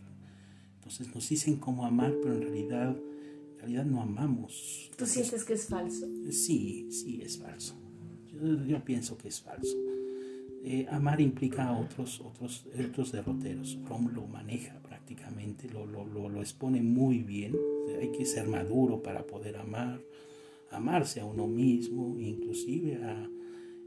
Entonces 0.75 1.13
nos 1.13 1.27
dicen 1.27 1.57
cómo 1.57 1.85
amar, 1.85 2.13
pero 2.21 2.35
en 2.35 2.41
realidad, 2.41 2.95
en 3.53 3.59
realidad 3.59 3.85
no 3.85 4.01
amamos. 4.01 4.91
¿Tú 4.95 5.05
sientes 5.05 5.43
que 5.43 5.53
es 5.53 5.65
falso? 5.65 6.07
Sí, 6.31 6.87
sí, 6.91 7.21
es 7.23 7.39
falso. 7.39 7.75
Yo, 8.27 8.65
yo 8.65 8.85
pienso 8.85 9.17
que 9.17 9.29
es 9.29 9.41
falso. 9.41 9.75
Eh, 10.63 10.85
amar 10.89 11.21
implica 11.21 11.71
otros, 11.71 12.21
otros, 12.21 12.67
otros 12.87 13.11
derroteros. 13.11 13.77
Fromm 13.85 14.13
lo 14.13 14.27
maneja 14.27 14.79
prácticamente, 15.07 15.69
lo, 15.69 15.85
lo, 15.85 16.05
lo, 16.05 16.41
expone 16.41 16.81
muy 16.81 17.19
bien. 17.19 17.55
Hay 18.01 18.11
que 18.11 18.25
ser 18.25 18.47
maduro 18.47 19.01
para 19.01 19.25
poder 19.25 19.55
amar, 19.55 20.01
amarse 20.69 21.21
a 21.21 21.25
uno 21.25 21.47
mismo, 21.47 22.19
inclusive 22.19 22.95
a, 23.03 23.29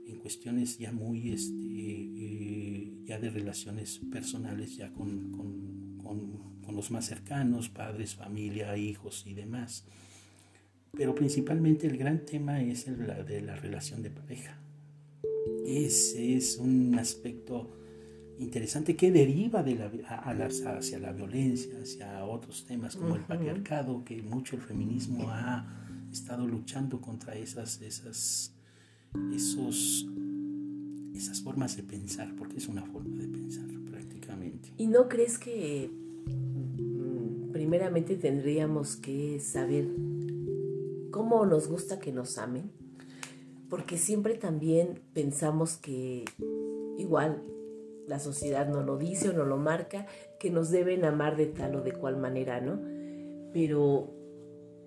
en 0.07 0.19
cuestiones 0.21 0.79
ya 0.79 0.93
muy, 0.93 1.33
este, 1.33 1.57
eh, 1.59 2.93
ya 3.05 3.19
de 3.19 3.29
relaciones 3.29 4.01
personales, 4.11 4.77
ya 4.77 4.91
con, 4.95 5.31
con, 5.31 5.99
con, 6.03 6.61
con 6.63 6.75
los 6.75 6.91
más 6.91 7.05
cercanos, 7.05 7.69
padres, 7.69 8.15
familia, 8.15 8.77
hijos 8.79 9.25
y 9.27 9.35
demás. 9.35 9.85
Pero 10.93 11.15
principalmente 11.15 11.87
el 11.87 11.99
gran 11.99 12.25
tema 12.25 12.63
es 12.63 12.89
el 12.89 13.07
de 13.27 13.43
la 13.43 13.57
relación 13.57 14.03
de 14.03 14.11
pareja 14.11 14.59
ese 15.67 16.37
es 16.37 16.57
un 16.57 16.97
aspecto 16.99 17.80
interesante 18.41 18.97
que 18.97 19.11
deriva 19.11 19.63
de 19.63 19.75
la, 19.75 19.91
a, 20.09 20.31
a 20.31 20.77
hacia 20.79 20.99
la 20.99 21.13
violencia, 21.13 21.73
hacia 21.81 22.25
otros 22.25 22.65
temas 22.67 22.97
como 22.97 23.11
uh 23.11 23.13
-huh. 23.13 23.19
el 23.19 23.25
patriarcado, 23.25 24.05
que 24.05 24.23
mucho 24.23 24.57
el 24.57 24.63
feminismo 24.63 25.29
ha 25.31 25.67
estado 26.11 26.47
luchando 26.47 27.01
contra 27.01 27.35
esas, 27.35 27.81
esas, 27.83 28.53
esos, 29.35 30.07
esas 31.15 31.41
formas 31.43 31.77
de 31.77 31.83
pensar, 31.83 32.35
porque 32.37 32.57
es 32.57 32.69
una 32.69 32.85
forma 32.87 33.17
de 33.17 33.29
pensar 33.29 33.67
prácticamente. 33.91 34.73
¿Y 34.77 34.87
no 34.87 35.09
crees 35.09 35.39
que 35.39 35.91
mm, 36.27 37.53
primeramente 37.53 38.17
tendríamos 38.17 38.97
que 38.97 39.39
saber 39.41 39.87
cómo 41.11 41.47
nos 41.47 41.69
gusta 41.69 41.99
que 42.01 42.13
nos 42.13 42.39
amen? 42.39 42.71
porque 43.71 43.97
siempre 43.97 44.35
también 44.35 45.01
pensamos 45.15 45.77
que 45.77 46.25
igual 46.99 47.43
la 48.11 48.19
sociedad 48.19 48.69
no 48.69 48.83
lo 48.83 48.99
dice 48.99 49.29
o 49.29 49.33
no 49.33 49.45
lo 49.45 49.57
marca, 49.57 50.07
que 50.41 50.51
nos 50.51 50.71
deben 50.71 51.05
amar 51.05 51.37
de 51.37 51.47
tal 51.47 51.77
o 51.77 51.81
de 51.81 51.93
cual 51.93 52.17
manera, 52.17 52.61
¿no? 52.61 52.81
Pero 53.53 54.13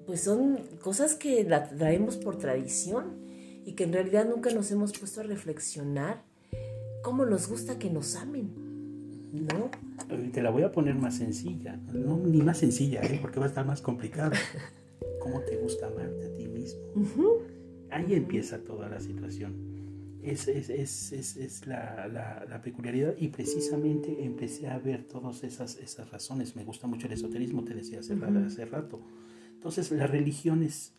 pues 0.05 0.19
son 0.19 0.59
cosas 0.81 1.15
que 1.15 1.45
la 1.45 1.69
traemos 1.69 2.17
por 2.17 2.37
tradición 2.37 3.23
y 3.65 3.73
que 3.75 3.85
en 3.85 3.93
realidad 3.93 4.27
nunca 4.27 4.51
nos 4.51 4.69
hemos 4.71 4.91
puesto 4.91 5.21
a 5.21 5.23
reflexionar 5.23 6.21
cómo 7.01 7.25
nos 7.25 7.47
gusta 7.47 7.79
que 7.79 7.89
nos 7.89 8.17
amen, 8.17 8.51
¿no? 9.31 9.71
Te 10.33 10.41
la 10.41 10.49
voy 10.49 10.63
a 10.63 10.73
poner 10.73 10.95
más 10.95 11.15
sencilla, 11.15 11.77
no 11.93 12.17
ni 12.17 12.41
más 12.41 12.57
sencilla, 12.57 13.01
¿eh? 13.03 13.19
porque 13.21 13.39
va 13.39 13.45
a 13.45 13.49
estar 13.49 13.65
más 13.65 13.81
complicado. 13.81 14.33
¿Cómo 15.21 15.39
te 15.39 15.55
gusta 15.55 15.87
amarte 15.87 16.25
a 16.25 16.33
ti 16.33 16.45
mismo? 16.49 16.81
Uh 16.95 17.05
-huh. 17.05 17.39
Ahí 17.89 18.15
empieza 18.15 18.59
toda 18.59 18.89
la 18.89 18.99
situación. 18.99 19.72
Es, 20.23 20.47
es, 20.47 20.69
es, 20.69 21.37
es 21.37 21.67
la, 21.67 22.07
la, 22.07 22.45
la, 22.49 22.61
peculiaridad 22.61 23.13
y 23.17 23.27
precisamente 23.27 24.23
empecé 24.23 24.67
a 24.67 24.79
ver 24.79 25.03
todas 25.03 25.43
esas, 25.43 25.77
esas 25.77 26.09
razones. 26.11 26.55
Me 26.55 26.63
gusta 26.63 26.87
mucho 26.87 27.07
el 27.07 27.13
esoterismo, 27.13 27.63
te 27.63 27.73
decía 27.73 27.99
hace, 27.99 28.13
uh 28.13 28.19
-huh. 28.19 28.45
hace 28.45 28.65
rato. 28.65 29.01
Entonces 29.53 29.91
las 29.91 30.09
religiones, 30.09 30.93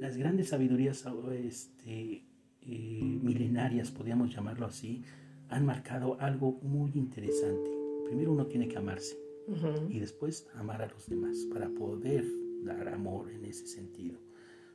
las 0.00 0.16
grandes 0.16 0.48
sabidurías 0.48 1.04
este, 1.32 2.24
eh, 2.60 3.18
milenarias, 3.22 3.90
podríamos 3.90 4.34
llamarlo 4.34 4.66
así, 4.66 5.02
han 5.48 5.66
marcado 5.66 6.20
algo 6.20 6.60
muy 6.62 6.92
interesante. 6.94 7.70
Primero 8.06 8.32
uno 8.32 8.46
tiene 8.46 8.68
que 8.68 8.78
amarse 8.78 9.16
y 9.90 9.98
después 9.98 10.46
amar 10.54 10.82
a 10.82 10.88
los 10.88 11.08
demás 11.08 11.36
para 11.52 11.68
poder 11.68 12.24
dar 12.64 12.88
amor 12.88 13.30
en 13.30 13.44
ese 13.44 13.66
sentido. 13.66 14.20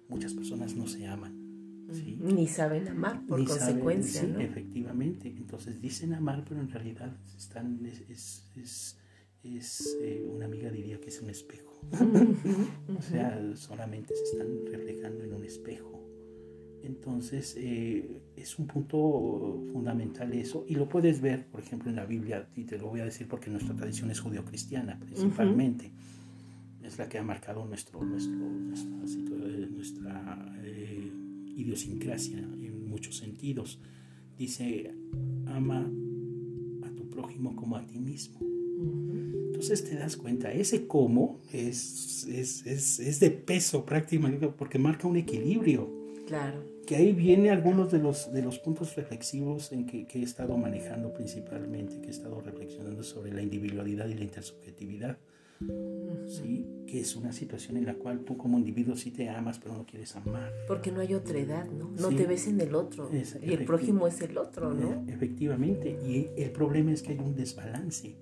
Muchas 0.10 0.34
personas 0.34 0.75
no 0.75 0.88
se 0.88 1.07
aman. 1.07 1.46
Ni 1.88 2.48
saben 2.48 2.88
amar 2.88 3.25
por 3.25 3.44
consecuencia. 3.46 4.24
Efectivamente. 4.39 5.29
Entonces 5.29 5.82
dicen 5.82 6.13
amar, 6.13 6.44
pero 6.48 6.60
en 6.60 6.70
realidad 6.70 7.15
están, 7.38 7.86
es, 7.86 8.46
es, 8.56 8.98
es 9.44 9.98
eh, 10.01 10.25
una 10.29 10.46
amiga 10.46 10.70
diría 10.70 11.00
que 11.00 11.10
es 11.10 11.22
un 11.22 11.29
espejo. 11.29 11.82
o 12.98 13.01
sea, 13.01 13.56
solamente 13.56 14.15
se 14.15 14.24
están 14.24 14.65
reflejando 14.65 15.24
en 15.24 15.34
un 15.34 15.46
espejo. 15.46 15.98
Entonces, 16.84 17.56
eh, 17.58 18.22
es 18.36 18.60
un 18.60 18.67
punto 18.67 19.62
fundamental 19.74 20.32
eso, 20.34 20.63
y 20.67 20.75
lo 20.75 20.88
puedes 20.88 21.22
ver, 21.22 21.46
por 21.48 21.60
ejemplo, 21.60 21.89
en 21.89 21.96
la 21.96 22.06
Biblia, 22.06 22.48
y 22.56 22.63
te 22.63 22.77
lo 22.77 22.88
voy 22.88 23.01
a 23.01 23.06
decir 23.06 23.27
porque 23.27 23.50
nuestra 23.50 23.75
tradición 23.75 24.12
es 24.12 24.20
judeocristiana 24.20 24.98
principalmente, 25.00 25.91
es 26.84 26.98
la 26.98 27.10
que 27.10 27.17
ha 27.17 27.24
marcado 27.24 27.65
nuestro, 27.65 28.01
nuestro, 28.03 28.38
nuestra, 29.75 30.56
eh, 30.63 31.12
idiosincrasia 31.57 32.37
en 32.37 32.87
muchos 32.87 33.17
sentidos. 33.17 33.79
Dice, 34.37 34.93
ama 35.47 35.91
a 36.83 36.89
tu 36.91 37.09
prójimo 37.09 37.55
como 37.55 37.75
a 37.75 37.85
ti 37.85 37.99
mismo. 37.99 38.39
Entonces 39.47 39.83
te 39.83 39.95
das 39.95 40.15
cuenta, 40.15 40.51
ese 40.51 40.85
cómo 40.85 41.41
es, 41.51 42.27
es, 42.29 42.65
es, 42.67 42.99
es 42.99 43.19
de 43.19 43.31
peso 43.31 43.85
prácticamente 43.85 44.47
porque 44.49 44.77
marca 44.77 45.07
un 45.07 45.17
equilibrio. 45.17 45.91
Claro. 46.27 46.63
Que 46.85 46.95
ahí 46.95 47.11
viene 47.11 47.49
algunos 47.49 47.91
de 47.91 47.97
los, 47.97 48.31
de 48.31 48.41
los 48.41 48.59
puntos 48.59 48.95
reflexivos 48.95 49.71
en 49.71 49.85
que, 49.87 50.05
que, 50.05 50.19
he 50.19 50.23
estado 50.23 50.57
manejando 50.57 51.11
principalmente, 51.11 51.99
que 51.99 52.07
he 52.07 52.11
estado 52.11 52.39
reflexionando 52.39 53.01
sobre 53.01 53.33
la 53.33 53.41
individualidad 53.41 54.07
y 54.07 54.13
la 54.13 54.23
intersubjetividad. 54.23 55.17
¿Sí? 56.27 56.65
Que 56.87 57.01
es 57.01 57.15
una 57.15 57.31
situación 57.31 57.77
en 57.77 57.85
la 57.85 57.95
cual 57.95 58.23
tú 58.23 58.37
como 58.37 58.57
individuo 58.57 58.95
sí 58.95 59.11
te 59.11 59.29
amas, 59.29 59.59
pero 59.59 59.75
no 59.75 59.85
quieres 59.85 60.15
amar. 60.15 60.51
Porque 60.67 60.91
no 60.91 61.01
hay 61.01 61.13
otra 61.13 61.37
edad, 61.39 61.65
¿no? 61.65 61.91
No 61.99 62.09
te 62.09 62.25
ves 62.25 62.47
en 62.47 62.61
el 62.61 62.75
otro. 62.75 63.09
y 63.11 63.53
el 63.53 63.65
prójimo 63.65 64.07
es 64.07 64.21
el 64.21 64.37
otro, 64.37 64.73
¿no? 64.73 65.05
Efectivamente. 65.07 65.97
Y 66.05 66.29
el 66.41 66.51
problema 66.51 66.91
es 66.91 67.01
que 67.01 67.13
hay 67.13 67.19
un 67.19 67.35
desbalance. 67.35 68.15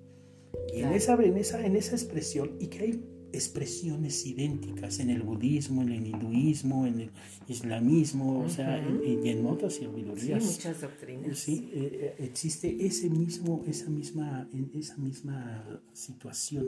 Y 0.74 0.80
en, 0.80 0.92
esa, 0.92 1.14
en, 1.14 1.36
esa, 1.36 1.64
en 1.64 1.76
esa 1.76 1.94
expresión, 1.94 2.56
y 2.58 2.68
que 2.68 2.78
hay 2.80 3.04
expresiones 3.32 4.24
idénticas 4.26 4.98
en 5.00 5.10
el 5.10 5.22
budismo, 5.22 5.82
en 5.82 5.92
el 5.92 6.06
hinduismo, 6.06 6.86
en 6.86 7.00
el 7.00 7.10
islamismo, 7.48 8.40
o 8.40 8.48
sea, 8.48 8.82
y 9.04 9.28
en 9.28 9.46
otras 9.46 9.74
sabidurías. 9.74 10.42
Sí, 10.42 10.50
muchas 10.52 10.80
doctrinas. 10.80 11.38
Sí, 11.38 11.70
eh, 11.72 12.14
eh, 12.18 12.24
existe 12.24 12.84
ese 12.84 13.10
mismo, 13.10 13.64
esa 13.66 13.90
misma, 13.90 14.48
esa 14.74 14.96
misma 14.96 15.80
situación. 15.92 16.66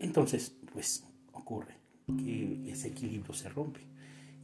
Entonces, 0.00 0.56
pues 0.72 1.04
ocurre 1.32 1.76
que 2.18 2.68
ese 2.70 2.88
equilibrio 2.88 3.32
se 3.32 3.48
rompe. 3.48 3.80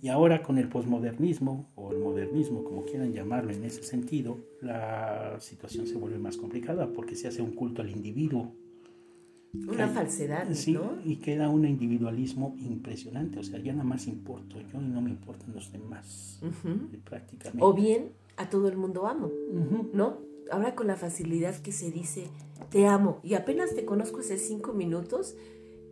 Y 0.01 0.09
ahora 0.09 0.43
con 0.43 0.59
el 0.59 0.69
posmodernismo 0.69 1.73
o 1.75 1.91
el 1.91 1.99
modernismo, 1.99 2.63
como 2.63 2.85
quieran 2.85 3.13
llamarlo 3.13 3.51
en 3.53 3.65
ese 3.65 3.83
sentido, 3.83 4.39
la 4.61 5.41
situación 5.41 5.87
se 5.87 5.97
vuelve 5.97 6.19
más 6.19 6.37
complicada 6.37 6.93
porque 6.93 7.17
se 7.17 7.27
hace 7.27 7.43
un 7.43 7.53
culto 7.53 7.83
al 7.83 7.91
individuo 7.91 8.53
una 9.69 9.88
falsedad, 9.88 10.53
sí, 10.53 10.77
Y 11.05 11.16
queda 11.16 11.49
un 11.49 11.64
individualismo 11.64 12.55
impresionante. 12.59 13.38
O 13.38 13.42
sea, 13.42 13.59
ya 13.59 13.73
nada 13.73 13.85
más 13.85 14.07
importo 14.07 14.61
yo 14.61 14.81
y 14.81 14.88
no 14.88 15.01
me 15.01 15.11
importan 15.11 15.55
los 15.55 15.73
demás. 15.73 16.40
Prácticamente. 17.05 17.64
O 17.64 17.73
bien 17.73 18.12
a 18.37 18.51
todo 18.51 18.69
el 18.69 18.77
mundo 18.77 19.07
amo, 19.07 19.31
¿no? 19.92 20.19
Ahora 20.51 20.75
con 20.75 20.87
la 20.87 20.97
facilidad 20.97 21.57
que 21.57 21.73
se 21.73 21.90
dice, 21.90 22.29
te 22.70 22.87
amo, 22.87 23.20
y 23.22 23.35
apenas 23.35 23.74
te 23.74 23.85
conozco 23.85 24.20
hace 24.20 24.38
cinco 24.38 24.72
minutos 24.72 25.37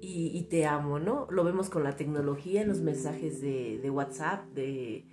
y, 0.07 0.43
te 0.51 0.67
amo, 0.67 0.99
¿no? 0.99 1.27
Lo 1.31 1.45
vemos 1.45 1.71
con 1.71 1.83
la 1.83 1.97
tecnología, 1.97 2.61
en 2.61 2.69
los 2.69 2.81
mensajes 2.83 3.41
de, 3.41 3.79
de 3.79 3.91
WhatsApp, 3.91 4.45
de, 4.53 5.07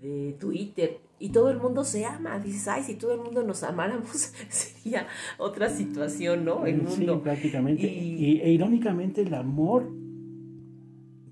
de 0.00 0.36
Twitter, 0.40 1.00
y 1.18 1.30
todo 1.30 1.50
el 1.50 1.58
mundo 1.58 1.84
se 1.84 2.04
ama. 2.04 2.38
Dices, 2.38 2.66
ay, 2.68 2.82
si 2.82 2.96
todo 2.96 3.14
el 3.14 3.20
mundo 3.20 3.42
nos 3.42 3.62
amáramos, 3.62 4.32
sería 4.48 5.06
otra 5.38 5.68
situación, 5.70 6.44
¿no? 6.44 6.66
El 6.66 6.82
mundo. 6.82 7.14
Sí, 7.14 7.20
prácticamente. 7.22 7.86
Y, 7.86 8.40
e 8.40 8.50
irónicamente, 8.50 9.22
el 9.22 9.34
amor 9.34 9.88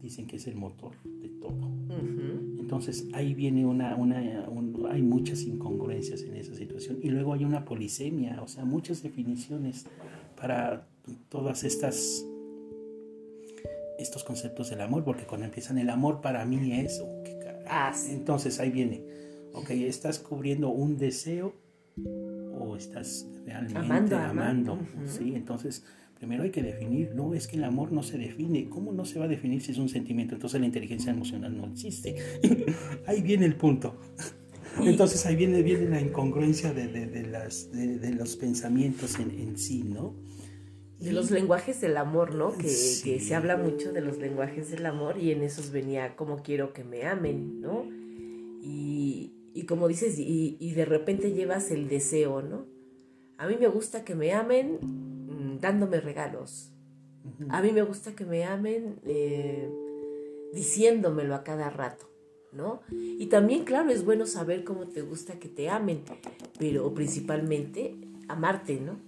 dicen 0.04 0.26
que 0.26 0.36
es 0.36 0.46
el 0.46 0.56
motor 0.56 0.92
de 1.04 1.28
todo. 1.28 1.72
Entonces 2.58 3.06
ahí 3.12 3.34
viene 3.34 3.66
una, 3.66 3.94
una 3.96 4.46
hay 4.90 5.02
muchas 5.02 5.42
incongruencias 5.42 6.22
en 6.22 6.36
esa 6.36 6.54
situación. 6.54 6.98
Y 7.02 7.10
luego 7.10 7.34
hay 7.34 7.44
una 7.44 7.64
polisemia, 7.64 8.42
o 8.42 8.48
sea, 8.48 8.64
muchas 8.64 9.02
definiciones 9.02 9.86
para 10.36 10.86
todas 11.28 11.64
estas 11.64 12.24
estos 13.98 14.24
conceptos 14.24 14.70
del 14.70 14.80
amor, 14.80 15.04
porque 15.04 15.24
cuando 15.24 15.46
empiezan 15.46 15.78
el 15.78 15.88
amor 15.88 16.20
para 16.20 16.44
mí 16.44 16.72
es, 16.72 17.00
oh, 17.00 17.22
ah, 17.68 17.92
entonces 18.10 18.58
ahí 18.58 18.70
viene 18.70 19.14
ok, 19.54 19.70
¿estás 19.70 20.18
cubriendo 20.18 20.68
un 20.68 20.98
deseo 20.98 21.54
o 22.58 22.76
estás 22.76 23.26
realmente 23.46 24.14
amando? 24.14 24.78
¿sí? 25.06 25.34
Entonces, 25.34 25.84
primero 26.24 26.44
hay 26.44 26.50
que 26.50 26.62
definir, 26.62 27.14
no 27.14 27.34
es 27.34 27.46
que 27.46 27.56
el 27.56 27.64
amor 27.64 27.92
no 27.92 28.02
se 28.02 28.16
define, 28.16 28.70
¿cómo 28.70 28.92
no 28.92 29.04
se 29.04 29.18
va 29.18 29.26
a 29.26 29.28
definir 29.28 29.60
si 29.60 29.72
es 29.72 29.78
un 29.78 29.90
sentimiento? 29.90 30.34
Entonces 30.34 30.58
la 30.58 30.64
inteligencia 30.64 31.12
emocional 31.12 31.54
no 31.54 31.66
existe. 31.66 32.16
ahí 33.06 33.20
viene 33.20 33.44
el 33.44 33.56
punto. 33.56 34.00
Entonces 34.82 35.26
ahí 35.26 35.36
viene, 35.36 35.62
viene 35.62 35.86
la 35.90 36.00
incongruencia 36.00 36.72
de, 36.72 36.88
de, 36.88 37.26
las, 37.26 37.70
de 37.70 38.10
los 38.14 38.36
pensamientos 38.36 39.18
en, 39.18 39.32
en, 39.38 39.58
sí, 39.58 39.82
¿no? 39.82 40.14
De 40.98 41.12
los 41.12 41.30
lenguajes 41.30 41.82
del 41.82 41.98
amor, 41.98 42.34
¿no? 42.34 42.56
Que, 42.56 42.68
que, 43.04 43.20
se 43.20 43.34
habla 43.34 43.58
mucho 43.58 43.92
de 43.92 44.00
los 44.00 44.16
lenguajes 44.16 44.70
del 44.70 44.86
amor 44.86 45.18
y 45.18 45.30
en 45.30 45.42
esos 45.42 45.72
venía 45.72 46.16
como 46.16 46.42
quiero 46.42 46.72
que 46.72 46.84
me 46.84 47.04
amen, 47.04 47.60
¿no? 47.60 47.84
Y, 48.62 49.34
y 49.52 49.66
como 49.66 49.88
dices, 49.88 50.14
y, 50.18 50.72
de 50.72 50.84
repente 50.86 51.32
llevas 51.32 51.70
el 51.70 51.86
deseo, 51.86 52.40
¿no? 52.40 52.64
A 53.36 53.46
mí 53.46 53.56
me 53.60 53.68
gusta 53.68 54.04
que 54.04 54.14
me 54.14 54.32
amen 54.32 55.13
dándome 55.64 55.98
regalos. 55.98 56.70
A 57.48 57.62
mí 57.62 57.72
me 57.72 57.80
gusta 57.80 58.14
que 58.14 58.26
me 58.26 58.44
amen 58.44 59.00
eh, 59.06 59.72
diciéndomelo 60.52 61.34
a 61.34 61.42
cada 61.42 61.70
rato, 61.70 62.06
¿no? 62.52 62.82
Y 62.90 63.26
también, 63.26 63.64
claro, 63.64 63.88
es 63.88 64.04
bueno 64.04 64.26
saber 64.26 64.62
cómo 64.62 64.86
te 64.88 65.00
gusta 65.00 65.38
que 65.38 65.48
te 65.48 65.70
amen, 65.70 66.02
pero 66.58 66.92
principalmente 66.92 67.96
amarte, 68.28 68.78
¿no? 68.78 68.98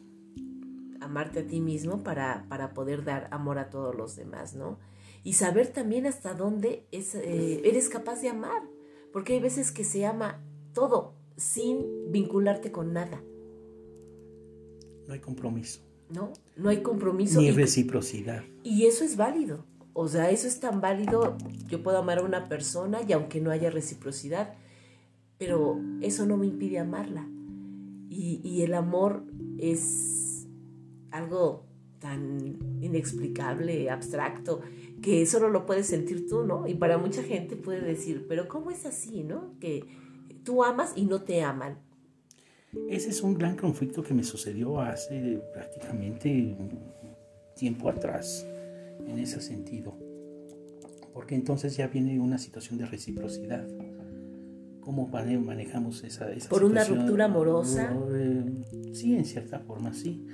Amarte 1.03 1.40
a 1.40 1.47
ti 1.47 1.61
mismo 1.61 2.03
para, 2.03 2.47
para 2.49 2.73
poder 2.73 3.05
dar 3.05 3.29
amor 3.33 3.59
a 3.59 3.69
todos 3.69 3.95
los 3.95 4.16
demás, 4.16 4.55
¿no? 4.55 4.79
Y 5.23 5.35
saber 5.35 5.66
también 5.66 6.07
hasta 6.07 6.33
dónde 6.33 6.87
es, 6.92 7.14
eh, 7.14 7.61
eres 7.69 7.90
capaz 7.90 8.23
de 8.23 8.31
amar 8.31 8.62
porque 9.12 9.35
hay 9.35 9.40
veces 9.40 9.73
que 9.73 9.85
se 9.85 10.07
ama 10.07 10.42
todo 10.73 11.12
sin 11.37 12.11
vincularte 12.11 12.73
con 12.73 12.95
nada. 12.95 13.23
No 15.07 15.12
hay 15.12 15.21
compromiso. 15.21 15.86
No, 16.11 16.33
no 16.57 16.69
hay 16.69 16.83
compromiso. 16.83 17.40
Ni 17.40 17.51
reciprocidad. 17.51 18.45
Y 18.62 18.87
eso 18.87 19.05
es 19.05 19.16
válido. 19.16 19.64
O 19.92 20.09
sea, 20.09 20.31
eso 20.31 20.47
es 20.47 20.61
tan 20.61 20.81
válido. 20.81 21.37
Yo 21.69 21.83
puedo 21.83 21.99
amar 21.99 22.19
a 22.19 22.23
una 22.23 22.49
persona 22.49 23.01
y 23.07 23.12
aunque 23.12 23.40
no 23.40 23.51
haya 23.51 23.71
reciprocidad, 23.71 24.55
pero 25.38 25.81
eso 26.03 26.27
no 26.27 26.37
me 26.37 26.47
impide 26.47 26.79
amarla. 26.79 27.27
Y, 28.09 28.40
y 28.45 28.62
el 28.62 28.75
amor 28.75 29.25
es 29.59 30.47
algo 31.11 31.64
tan 31.99 32.59
inexplicable, 32.81 33.90
abstracto, 33.90 34.61
que 35.03 35.27
solo 35.27 35.49
lo 35.49 35.66
puedes 35.66 35.87
sentir 35.87 36.29
tú, 36.29 36.45
¿no? 36.45 36.66
Y 36.66 36.75
para 36.75 36.99
mucha 36.99 37.23
gente 37.23 37.57
puede 37.57 37.81
decir, 37.81 38.27
pero 38.29 38.49
¿cómo 38.49 38.71
es 38.71 38.87
así, 38.87 39.25
¿no? 39.25 39.55
Que 39.61 39.85
tú 40.45 40.62
amas 40.62 40.92
y 40.95 41.07
no 41.07 41.23
te 41.23 41.42
aman. 41.42 41.79
Ese 42.89 43.11
es 43.11 43.23
un 43.23 43.35
gran 43.35 43.57
conflicto 43.57 44.03
que 44.03 44.15
me 44.15 44.25
sucedió 44.25 44.81
hace 44.81 45.41
prácticamente 45.53 46.57
tiempo 47.55 47.89
atrás, 47.89 48.47
en 49.07 49.19
ese 49.19 49.41
sentido. 49.41 49.97
Porque 51.12 51.35
entonces 51.35 51.77
ya 51.77 51.89
viene 51.89 52.21
una 52.21 52.39
situación 52.39 52.79
de 52.79 52.87
reciprocidad. 52.87 53.67
¿Cómo 54.81 55.09
manejamos 55.09 56.05
esa, 56.05 56.33
esa 56.33 56.49
¿Por 56.49 56.62
una 56.62 56.85
ruptura 56.85 57.25
amorosa? 57.25 57.93
Eh, 58.12 58.45
sí, 58.93 59.17
en 59.17 59.25
cierta 59.25 59.59
forma, 59.59 59.93
sí 59.93 60.25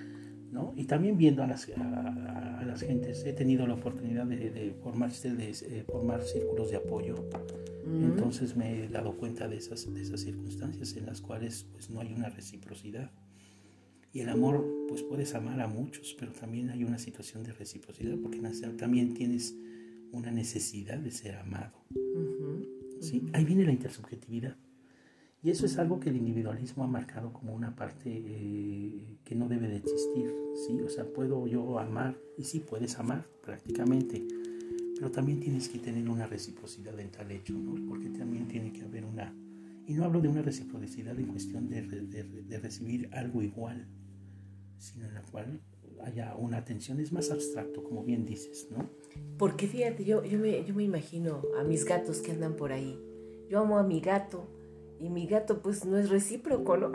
¿no? 0.53 0.75
Y 0.77 0.85
también 0.85 1.17
viendo 1.17 1.43
a 1.43 1.47
las, 1.47 1.69
a, 1.77 2.63
las 2.65 2.83
gentes, 2.83 3.25
he 3.25 3.33
tenido 3.33 3.67
la 3.67 3.75
oportunidad 3.75 4.27
de, 4.27 4.51
de, 4.51 4.75
formarse, 4.83 5.35
de 5.35 5.85
formar 5.85 6.23
círculos 6.23 6.71
de 6.71 6.77
apoyo. 6.77 7.15
Mm. 7.85 8.05
Entonces 8.05 8.57
me 8.57 8.85
he 8.85 8.89
dado 8.89 9.17
cuenta 9.17 9.49
de 9.49 9.57
esas, 9.57 9.93
de 9.93 10.03
esas 10.03 10.21
circunstancias 10.21 10.97
en 10.97 11.07
las 11.07 11.21
cuales 11.21 11.67
pues 11.73 11.91
no 11.91 12.01
hay 12.01 12.13
una 12.13 12.29
reciprocidad. 12.29 13.11
Y 14.13 14.21
el 14.21 14.29
amor, 14.29 14.67
pues 14.89 15.03
puedes 15.03 15.35
amar 15.35 15.61
a 15.61 15.67
muchos, 15.67 16.15
pero 16.19 16.33
también 16.33 16.69
hay 16.69 16.85
una 16.85 16.99
situación 16.99 17.43
de 17.45 17.53
reciprocidad, 17.53 18.19
porque 18.19 18.41
también 18.77 19.15
tienes 19.15 19.57
una 20.13 20.31
necesidad 20.31 20.99
de 20.99 21.11
ser 21.11 21.37
amado. 21.37 21.73
¿sí? 23.01 23.27
Ahí 23.33 23.47
viene 23.47 23.65
la 23.65 23.73
intersubjetividad. 23.73 24.57
Y 25.43 25.51
eso 25.51 25.67
es 25.67 25.79
algo 25.79 25.99
que 25.99 26.11
el 26.11 26.17
individualismo 26.17 26.85
ha 26.85 26.87
marcado 26.87 27.33
como 27.33 27.53
una 27.53 27.75
parte 27.75 28.11
eh, 28.15 29.19
que 29.25 29.35
no 29.35 29.49
debe 29.49 29.67
de 29.67 29.77
existir, 29.77 30.33
¿sí? 30.55 30.81
O 30.83 30.89
sea, 30.89 31.05
puedo 31.05 31.49
yo 31.49 31.81
amar, 31.81 32.17
y 32.39 32.45
sí 32.45 32.61
puedes 32.61 32.97
amar 33.01 33.27
prácticamente, 33.43 34.25
pero 35.03 35.11
también 35.11 35.41
tienes 35.41 35.69
que 35.69 35.81
tener 35.81 36.09
una 36.09 36.29
reciprocidad 36.29 36.97
en 37.01 37.11
tal 37.11 37.29
hecho, 37.33 37.55
¿no? 37.55 37.75
Porque 37.89 38.09
también 38.11 38.47
tiene 38.47 38.73
que 38.73 38.83
haber 38.83 39.05
una... 39.05 39.35
Y 39.85 39.95
no 39.95 40.05
hablo 40.05 40.21
de 40.21 40.29
una 40.29 40.43
reciprocidad 40.43 41.19
en 41.19 41.27
cuestión 41.27 41.69
de, 41.69 41.83
de 41.83 42.59
recibir 42.61 43.11
algo 43.13 43.43
igual, 43.43 43.89
sino 44.79 45.07
en 45.07 45.15
la 45.15 45.23
cual 45.23 45.61
haya 46.05 46.37
una 46.37 46.59
atención, 46.59 47.01
es 47.01 47.11
más 47.11 47.33
abstracto, 47.33 47.83
como 47.83 48.05
bien 48.05 48.25
dices, 48.25 48.69
¿no? 48.71 48.91
Porque 49.39 49.67
fíjate, 49.67 50.05
yo, 50.05 50.25
yo, 50.25 50.39
me, 50.39 50.65
yo 50.65 50.73
me 50.73 50.85
imagino 50.85 51.43
a 51.59 51.65
mis 51.65 51.85
gatos 51.85 52.19
que 52.19 52.31
andan 52.31 52.55
por 52.55 52.71
ahí. 52.71 52.97
Yo 53.51 53.59
amo 53.59 53.79
a 53.79 53.83
mi 53.83 54.01
gato 54.01 54.47
y 55.01 55.11
mi 55.11 55.27
gato 55.27 55.63
pues 55.63 55.85
no 55.85 55.99
es 55.99 56.11
recíproco, 56.11 56.77
¿no? 56.77 56.93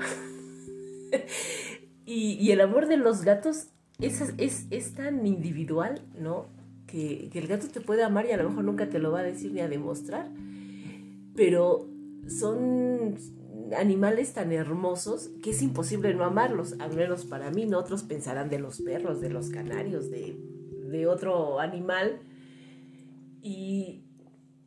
y, 2.06 2.52
el 2.52 2.62
amor 2.62 2.88
de 2.88 2.96
los 2.96 3.24
gatos 3.24 3.68
es, 4.00 4.22
es, 4.38 4.66
es 4.70 4.94
tan 4.94 5.28
individual, 5.28 6.02
¿no? 6.18 6.56
Que, 6.88 7.30
el 7.34 7.48
gato 7.48 7.68
te 7.68 7.82
puede 7.82 8.04
amar 8.04 8.26
y 8.26 8.32
a 8.32 8.38
lo 8.38 8.50
mejor 8.50 8.64
nunca 8.64 8.90
te 8.90 8.98
lo 8.98 9.12
va 9.12 9.20
a 9.20 9.24
decir 9.24 9.52
ni 9.52 9.60
a 9.60 9.68
demostrar. 9.68 10.32
Pero 11.36 11.88
son 12.28 13.16
animales 13.78 14.34
tan 14.34 14.52
hermosos 14.52 15.30
que 15.44 15.52
es 15.52 15.62
imposible 15.62 16.14
no 16.14 16.24
amarlos, 16.24 16.76
al 16.80 16.96
menos 16.96 17.26
para 17.26 17.52
mí, 17.52 17.66
¿no? 17.66 17.80
Otros 17.80 18.04
pensarán 18.04 18.50
de 18.50 18.60
los 18.60 18.82
perros, 18.82 19.22
de 19.22 19.30
los 19.30 19.50
canarios, 19.50 20.10
de, 20.10 20.38
otro 21.08 21.60
animal. 21.60 22.20
Y, 23.42 24.04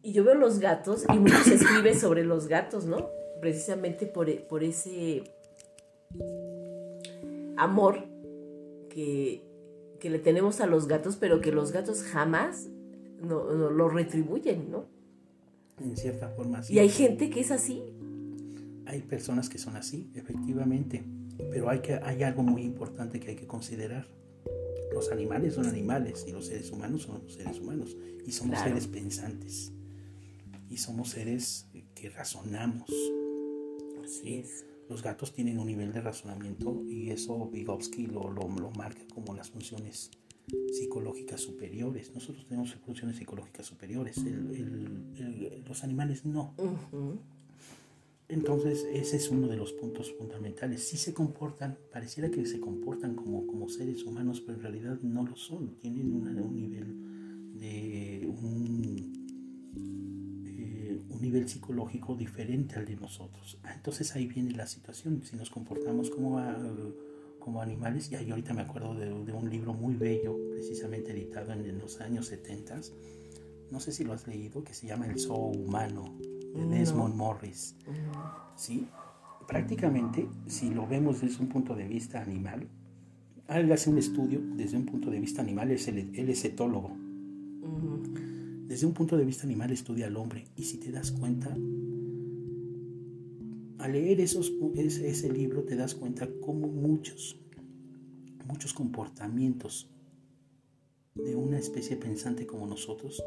yo 0.02 0.24
veo 0.24 0.34
los 0.34 0.60
gatos 0.60 1.04
y 1.12 1.18
mucho 1.18 1.36
se 1.44 1.56
escribe 1.56 1.94
sobre 1.94 2.24
los 2.24 2.46
gatos, 2.46 2.86
¿no? 2.86 3.10
Precisamente 3.40 4.06
por 4.06 4.62
ese 4.62 5.24
amor 7.56 8.06
que, 8.88 9.49
que, 10.00 10.10
le 10.10 10.18
tenemos 10.18 10.60
a 10.60 10.66
los 10.66 10.88
gatos, 10.88 11.16
pero 11.16 11.40
que 11.40 11.52
los 11.52 11.72
gatos 11.72 12.02
jamás 12.02 12.68
no, 13.22 13.44
lo 13.70 13.88
retribuyen, 13.88 14.70
¿no? 14.70 14.86
En 15.80 15.96
cierta 15.96 16.28
forma, 16.30 16.62
sí. 16.62 16.74
Y 16.74 16.78
hay 16.78 16.88
gente 16.88 17.30
que 17.30 17.40
es 17.40 17.50
así, 17.50 17.82
hay 18.86 19.02
personas 19.02 19.48
que 19.48 19.58
son 19.58 19.76
así, 19.76 20.10
efectivamente, 20.14 21.04
pero 21.50 21.70
hay, 21.70 21.80
que, 21.80 21.94
hay 21.94 22.22
algo 22.22 22.42
muy 22.42 22.62
importante 22.62 23.20
que 23.20 23.30
hay 23.30 23.36
que 23.36 23.46
considerar. 23.46 24.08
Los 24.92 25.12
animales 25.12 25.54
son 25.54 25.66
animales 25.66 26.24
y 26.26 26.32
los 26.32 26.46
seres 26.46 26.70
humanos 26.72 27.02
son 27.02 27.28
seres 27.30 27.60
humanos 27.60 27.96
y 28.26 28.32
somos 28.32 28.58
seres 28.58 28.88
pensantes 28.88 29.72
y 30.68 30.76
somos 30.76 31.10
seres 31.10 31.68
que 31.94 32.10
razonamos. 32.10 32.90
Así 34.04 34.38
es. 34.38 34.66
Los 34.90 35.04
gatos 35.04 35.32
tienen 35.32 35.60
un 35.60 35.68
nivel 35.68 35.92
de 35.92 36.00
razonamiento 36.00 36.82
y 36.88 37.10
eso 37.10 37.48
Vygotsky 37.48 38.08
lo, 38.08 38.28
lo, 38.28 38.48
marca 38.76 39.00
como 39.14 39.36
las 39.36 39.48
funciones 39.48 40.10
psicológicas 40.72 41.40
superiores. 41.40 42.12
Nosotros 42.12 42.44
tenemos 42.48 42.74
funciones 42.74 43.16
psicológicas 43.16 43.66
superiores, 43.66 44.20
los 45.64 45.84
animales 45.84 46.26
no. 46.26 46.54
Entonces, 48.28 48.84
ese 48.92 49.16
es 49.18 49.30
uno 49.30 49.46
de 49.46 49.56
los 49.56 49.72
puntos 49.72 50.12
fundamentales. 50.12 50.88
Si 50.88 50.96
se 50.96 51.14
comportan, 51.14 51.78
pareciera 51.92 52.28
que 52.28 52.44
se 52.44 52.58
comportan 52.58 53.14
como, 53.14 53.46
como 53.46 53.68
seres 53.68 54.02
humanos, 54.02 54.40
pero 54.40 54.58
en 54.58 54.62
realidad 54.62 54.98
no 55.02 55.24
lo 55.24 55.36
son. 55.36 55.76
Tienen 55.76 56.12
un 56.12 56.56
nivel 56.56 57.60
de 57.60 58.26
un, 58.26 59.19
un, 61.20 61.22
nivel 61.22 61.48
psicológico 61.48 62.14
diferente 62.14 62.76
al 62.76 62.86
de 62.86 62.96
nosotros. 62.96 63.58
Ah, 63.64 63.74
entonces 63.74 64.14
ahí 64.16 64.26
viene 64.26 64.52
la 64.52 64.66
situación. 64.66 65.22
Si 65.24 65.36
nos 65.36 65.50
comportamos 65.50 66.10
como, 66.10 66.38
ah, 66.38 66.56
como 67.38 67.60
animales, 67.60 68.10
y 68.10 68.30
ahorita 68.30 68.54
me 68.54 68.62
acuerdo 68.62 68.94
de, 68.94 69.06
de, 69.06 69.32
un 69.32 69.48
libro 69.50 69.72
muy 69.72 69.94
bello, 69.94 70.36
precisamente 70.50 71.12
editado 71.12 71.52
en, 71.52 71.78
los 71.78 72.00
años 72.00 72.26
70, 72.26 72.80
no 73.70 73.80
sé 73.80 73.92
si 73.92 74.04
lo 74.04 74.12
has 74.12 74.26
leído, 74.26 74.64
que 74.64 74.74
se 74.74 74.86
llama 74.86 75.06
El 75.06 75.18
Zoo 75.18 75.36
Humano 75.36 76.14
de 76.54 76.66
Desmond 76.66 77.14
Morris. 77.14 77.76
¿Sí? 78.56 78.88
Prácticamente, 79.46 80.28
si 80.46 80.70
lo 80.70 80.86
vemos 80.86 81.20
desde 81.20 81.42
un 81.42 81.48
punto 81.48 81.74
de 81.74 81.86
vista 81.86 82.20
animal, 82.20 82.68
él 83.48 83.72
hace 83.72 83.90
un 83.90 83.98
estudio 83.98 84.40
desde 84.54 84.76
un 84.76 84.86
punto 84.86 85.10
de 85.10 85.18
vista 85.18 85.42
animal, 85.42 85.70
es 85.70 85.88
él 85.88 86.28
es 86.28 86.44
etólogo. 86.44 86.96
Desde 88.70 88.86
un 88.86 88.94
punto 88.94 89.16
de 89.16 89.24
vista 89.24 89.42
animal 89.42 89.72
estudia 89.72 90.06
al 90.06 90.16
hombre 90.16 90.46
y 90.54 90.62
si 90.62 90.78
te 90.78 90.92
das 90.92 91.10
cuenta, 91.10 91.48
al 93.78 93.92
leer 93.92 94.20
esos, 94.20 94.52
ese, 94.76 95.08
ese 95.08 95.28
libro 95.28 95.64
te 95.64 95.74
das 95.74 95.96
cuenta 95.96 96.28
cómo 96.40 96.68
muchos, 96.68 97.36
muchos 98.46 98.72
comportamientos 98.72 99.90
de 101.16 101.34
una 101.34 101.58
especie 101.58 101.96
pensante 101.96 102.46
como 102.46 102.68
nosotros 102.68 103.20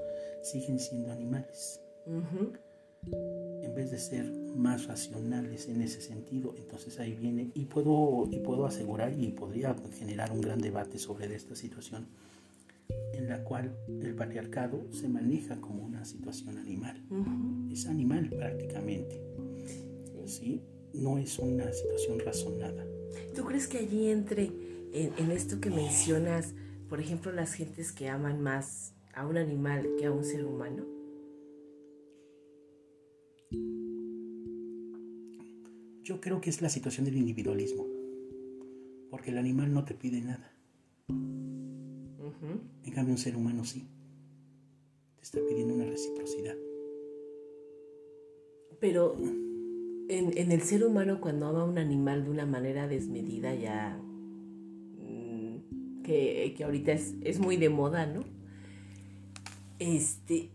siguen 0.44 0.80
siendo 0.80 1.12
animales 1.12 1.82
en 2.06 3.76
vez 3.76 3.92
de 3.92 4.00
ser 4.00 4.32
más 4.56 4.88
racionales 4.88 5.68
en 5.68 5.82
ese 5.82 6.00
sentido. 6.00 6.56
Entonces 6.58 7.02
ahí 7.02 7.16
viene, 7.16 7.52
y 7.54 7.66
puedo, 7.66 8.30
y 8.32 8.40
puedo 8.40 8.66
asegurar 8.66 9.12
y 9.20 9.28
podría 9.32 9.76
generar 10.00 10.32
un 10.32 10.40
gran 10.40 10.62
debate 10.62 10.98
sobre 11.00 11.36
esta 11.36 11.54
situación 11.54 12.08
en 13.14 13.30
la 13.30 13.44
cual 13.44 13.76
el 13.88 14.16
patriarcado 14.16 14.88
se 14.92 15.08
maneja 15.08 15.60
como 15.62 15.84
una 15.84 16.06
situación 16.06 16.58
animal. 16.58 17.04
Es 17.72 17.88
animal 17.88 18.30
prácticamente. 18.30 19.22
¿sí? 20.26 20.62
No 20.94 21.18
es 21.18 21.40
una 21.40 21.72
situación 21.72 22.20
razonada. 22.20 22.86
¿Tú 23.36 23.44
crees 23.46 23.68
que 23.68 23.80
allí 23.80 24.10
entre 24.10 24.52
en, 24.94 25.12
en 25.18 25.32
esto 25.32 25.60
que 25.60 25.70
mencionas, 25.70 26.54
por 26.90 27.00
ejemplo, 27.00 27.32
las 27.32 27.54
gentes 27.54 27.92
que 27.92 28.10
aman 28.10 28.42
más 28.42 28.94
a 29.14 29.28
un 29.28 29.38
animal 29.38 29.88
que 29.98 30.06
a 30.06 30.12
un 30.12 30.24
ser 30.24 30.46
humano? 30.46 30.86
Yo 36.04 36.20
creo 36.20 36.42
que 36.42 36.50
es 36.50 36.62
la 36.62 36.70
situación 36.70 37.06
del 37.06 37.16
individualismo, 37.16 37.88
porque 39.10 39.32
el 39.32 39.38
animal 39.38 39.74
no 39.74 39.86
te 39.86 39.94
pide 39.94 40.22
nada. 40.22 40.52
En 42.86 42.92
cambio, 42.94 43.14
un 43.14 43.18
ser 43.18 43.36
humano 43.36 43.64
sí. 43.64 43.88
Te 45.16 45.24
está 45.24 45.40
pidiendo 45.48 45.74
una 45.74 45.86
reciprocidad. 45.86 46.56
Pero 48.80 49.16
en, 50.10 50.52
el 50.52 50.62
ser 50.62 50.84
humano, 50.84 51.22
cuando 51.22 51.48
ama 51.48 51.62
a 51.62 51.66
un 51.66 51.78
animal 51.78 52.26
de 52.26 52.32
una 52.32 52.46
manera 52.46 52.88
desmedida, 52.88 53.56
ya. 53.56 53.98
Mm, 54.98 56.02
que, 56.04 56.54
que 56.58 56.64
ahorita 56.64 56.92
es, 56.92 57.16
es 57.22 57.40
muy 57.40 57.56
de 57.56 57.70
moda, 57.70 58.06
¿no? 58.06 58.24
Este, 59.80 60.50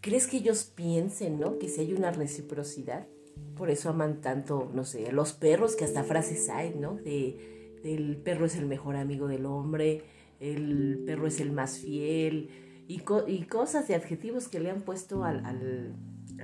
¿Crees 0.00 0.26
que 0.26 0.36
ellos 0.38 0.64
piensen, 0.64 1.40
¿no? 1.40 1.58
Que 1.58 1.68
si 1.68 1.80
hay 1.80 1.94
una 1.94 2.10
reciprocidad, 2.10 3.06
por 3.56 3.70
eso 3.70 3.88
aman 3.88 4.20
tanto, 4.20 4.70
no 4.74 4.84
sé, 4.84 5.10
los 5.12 5.32
perros, 5.32 5.76
que 5.76 5.84
hasta 5.84 6.04
frases 6.04 6.48
hay, 6.50 6.74
¿no? 6.74 6.96
De, 6.96 7.80
el 7.84 8.16
perro 8.16 8.46
es 8.46 8.56
el 8.56 8.66
mejor 8.66 8.96
amigo 8.96 9.28
del 9.28 9.46
hombre, 9.46 10.02
el 10.40 11.02
perro 11.06 11.26
es 11.26 11.40
el 11.40 11.52
más 11.52 11.78
fiel, 11.78 12.50
y, 12.86 13.02
y 13.28 13.42
cosas 13.44 13.88
de 13.88 13.94
adjetivos 13.94 14.48
que 14.48 14.60
le 14.60 14.70
han 14.70 14.82
puesto 14.82 15.24
a 15.24 15.32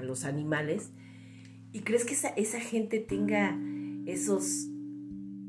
los 0.03 0.25
animales. 0.25 0.93
¿Y 1.73 1.81
crees 1.81 2.05
que 2.05 2.15
esa, 2.15 2.29
esa 2.31 2.61
gente 2.61 2.99
tenga 2.99 3.59
esos 4.07 4.67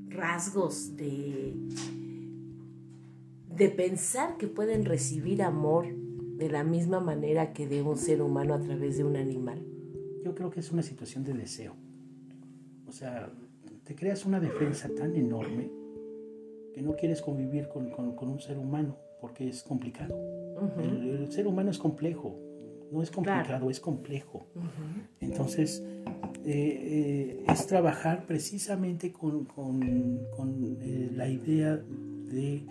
rasgos 0.09 0.95
de, 0.95 1.55
de 3.55 3.69
pensar 3.69 4.37
que 4.37 4.47
pueden 4.47 4.85
recibir 4.85 5.41
amor 5.41 5.87
de 6.37 6.49
la 6.49 6.63
misma 6.63 6.99
manera 6.99 7.53
que 7.53 7.67
de 7.67 7.81
un 7.81 7.97
ser 7.97 8.21
humano 8.21 8.53
a 8.53 8.61
través 8.61 8.97
de 8.97 9.03
un 9.03 9.15
animal? 9.15 9.65
Yo 10.23 10.35
creo 10.35 10.51
que 10.51 10.59
es 10.59 10.71
una 10.71 10.83
situación 10.83 11.23
de 11.23 11.33
deseo. 11.33 11.75
O 12.85 12.91
sea, 12.91 13.31
te 13.83 13.95
creas 13.95 14.25
una 14.25 14.39
defensa 14.39 14.89
tan 14.93 15.15
enorme 15.15 15.80
que 16.73 16.81
no 16.81 16.95
quieres 16.95 17.21
convivir 17.21 17.67
con, 17.67 17.91
un 17.93 18.39
ser 18.39 18.57
humano 18.57 18.97
porque 19.19 19.47
es 19.47 19.63
complicado. 19.63 20.15
el, 20.79 21.31
ser 21.31 21.47
humano 21.47 21.71
es 21.71 21.77
complejo, 21.77 22.39
no 22.91 23.01
es 23.01 23.11
complicado, 23.11 23.69
es 23.69 23.79
complejo. 23.79 24.47
Entonces, 25.19 25.83
eh, 26.43 27.43
eh, 27.45 27.45
es 27.47 27.67
trabajar 27.67 28.25
precisamente 28.25 29.11
con, 29.11 29.47
eh, 30.81 31.11
la 31.13 31.29
idea 31.29 31.77
de 31.77 32.65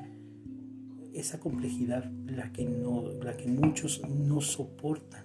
esa 1.15 1.39
complejidad 1.39 2.11
la 2.27 2.53
que, 2.53 2.65
no, 2.65 3.13
la 3.23 3.37
que 3.37 3.47
muchos 3.49 4.03
no 4.09 4.41
soportan. 4.41 5.25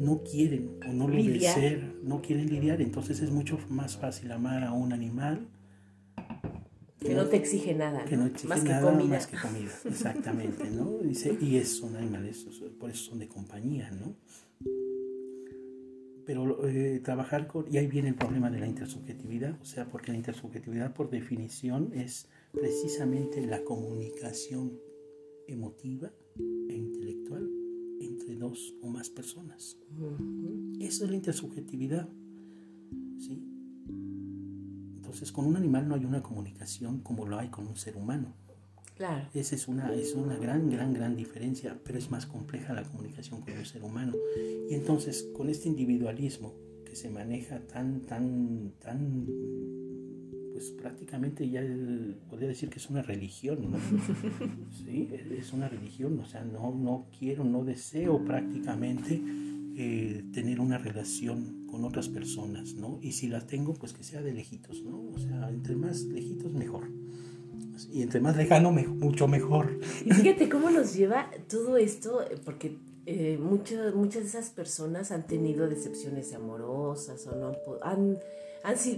No 0.00 0.22
quieren 0.24 0.78
o 0.88 0.92
no 0.92 1.06
lo 1.06 1.22
desean, 1.22 1.94
no 2.02 2.20
quieren 2.20 2.48
lidiar. 2.50 2.82
Entonces 2.82 3.20
es 3.20 3.30
mucho 3.30 3.56
más 3.68 3.96
fácil 3.96 4.32
amar 4.32 4.64
a 4.64 4.72
un 4.72 4.92
animal 4.92 5.46
Que, 7.04 7.14
no, 7.14 7.26
te 7.26 7.36
exige 7.36 7.74
nada. 7.74 8.04
Que 8.06 8.16
no 8.16 8.26
exige 8.26 8.48
más 8.48 8.64
nada 8.64 8.80
que 8.80 8.96
comida. 8.96 9.16
más 9.16 9.26
que 9.26 9.36
comida, 9.36 9.70
exactamente, 9.84 10.70
¿no? 10.70 10.98
Dice, 10.98 11.36
y 11.40 11.56
es, 11.56 11.76
son 11.76 11.96
animales, 11.96 12.46
por 12.78 12.90
eso 12.90 13.10
son 13.10 13.18
de 13.18 13.28
compañía, 13.28 13.90
¿no? 13.90 14.16
Pero 16.24 16.66
eh, 16.66 17.00
trabajar 17.04 17.46
con, 17.46 17.66
y 17.70 17.76
ahí 17.76 17.86
viene 17.86 18.08
el 18.08 18.14
problema 18.14 18.50
de 18.50 18.58
la 18.58 18.66
intersubjetividad, 18.66 19.60
o 19.60 19.64
sea, 19.66 19.90
porque 19.90 20.12
la 20.12 20.16
intersubjetividad 20.16 20.94
por 20.94 21.10
definición 21.10 21.92
es 21.92 22.28
precisamente 22.52 23.46
la 23.46 23.62
comunicación 23.62 24.72
emotiva 25.46 26.10
e 26.68 26.74
intelectual 26.74 27.50
entre 28.00 28.36
dos 28.36 28.74
o 28.80 28.88
más 28.88 29.10
personas. 29.10 29.76
Eso 30.80 31.04
es 31.04 31.10
la 31.10 31.16
intersubjetividad. 31.16 32.08
¿sí? 33.18 33.53
Entonces, 35.14 35.30
con 35.30 35.46
un 35.46 35.54
animal 35.54 35.86
no 35.86 35.94
hay 35.94 36.04
una 36.04 36.24
comunicación 36.24 36.98
como 36.98 37.24
lo 37.24 37.38
hay 37.38 37.46
con 37.46 37.68
un 37.68 37.76
ser 37.76 37.96
humano. 37.96 38.34
Claro. 38.96 39.28
Esa 39.32 39.54
es 39.54 39.68
una, 39.68 39.94
es 39.94 40.12
una 40.14 40.36
gran, 40.36 40.68
gran, 40.68 40.92
gran 40.92 41.14
diferencia, 41.14 41.78
pero 41.84 41.98
es 41.98 42.10
más 42.10 42.26
compleja 42.26 42.74
la 42.74 42.82
comunicación 42.82 43.42
con 43.42 43.56
un 43.56 43.64
ser 43.64 43.84
humano. 43.84 44.12
Y 44.68 44.74
entonces, 44.74 45.28
con 45.36 45.48
este 45.48 45.68
individualismo 45.68 46.52
que 46.84 46.96
se 46.96 47.10
maneja 47.10 47.60
tan, 47.60 48.00
tan, 48.00 48.72
tan 48.80 49.24
pues 50.52 50.72
prácticamente 50.72 51.48
ya 51.48 51.62
podría 52.28 52.48
decir 52.48 52.68
que 52.68 52.80
es 52.80 52.90
una 52.90 53.02
religión, 53.02 53.70
¿no? 53.70 53.78
Sí, 54.84 55.10
es 55.38 55.52
una 55.52 55.68
religión, 55.68 56.18
o 56.18 56.26
sea, 56.26 56.42
no, 56.42 56.74
no 56.74 57.06
quiero, 57.16 57.44
no 57.44 57.64
deseo 57.64 58.24
prácticamente 58.24 59.22
eh, 59.76 60.24
tener 60.32 60.60
una 60.60 60.78
relación 60.78 61.66
con 61.66 61.84
otras 61.84 62.08
personas, 62.08 62.74
¿no? 62.74 62.98
Y 63.02 63.12
si 63.12 63.28
las 63.28 63.46
tengo, 63.46 63.74
pues 63.74 63.92
que 63.92 64.04
sea 64.04 64.22
de 64.22 64.32
lejitos, 64.32 64.82
¿no? 64.82 65.10
O 65.12 65.18
sea, 65.18 65.48
entre 65.50 65.76
más 65.76 66.02
lejitos 66.02 66.52
mejor. 66.52 66.90
Y 67.92 68.02
entre 68.02 68.20
más 68.20 68.36
lejano, 68.36 68.70
mucho 68.70 69.26
mejor. 69.26 69.78
Y 70.04 70.12
fíjate 70.12 70.48
cómo 70.50 70.70
nos 70.70 70.94
lleva 70.94 71.30
todo 71.48 71.76
esto, 71.76 72.20
porque 72.44 72.78
eh, 73.06 73.38
muchas 73.38 74.22
de 74.22 74.28
esas 74.28 74.50
personas 74.50 75.10
han 75.10 75.26
tenido 75.26 75.68
decepciones 75.68 76.32
amorosas 76.32 77.26
o 77.26 77.34
no 77.36 77.52
han 77.82 78.18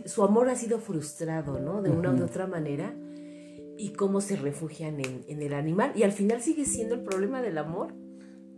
su 0.07 0.23
amor 0.23 0.49
ha 0.49 0.55
sido 0.55 0.79
frustrado, 0.79 1.59
¿no? 1.59 1.83
De 1.83 1.91
una 1.91 2.13
u 2.13 2.23
otra 2.23 2.47
manera. 2.47 2.95
Y 3.79 3.91
cómo 3.91 4.21
se 4.21 4.37
refugian 4.37 5.01
en, 5.01 5.43
el 5.43 5.53
animal. 5.53 5.93
Y 5.95 6.03
al 6.03 6.13
final 6.13 6.41
sigue 6.41 6.65
siendo 6.65 6.95
el 6.95 7.03
problema 7.03 7.43
del 7.43 7.59
amor. 7.59 7.93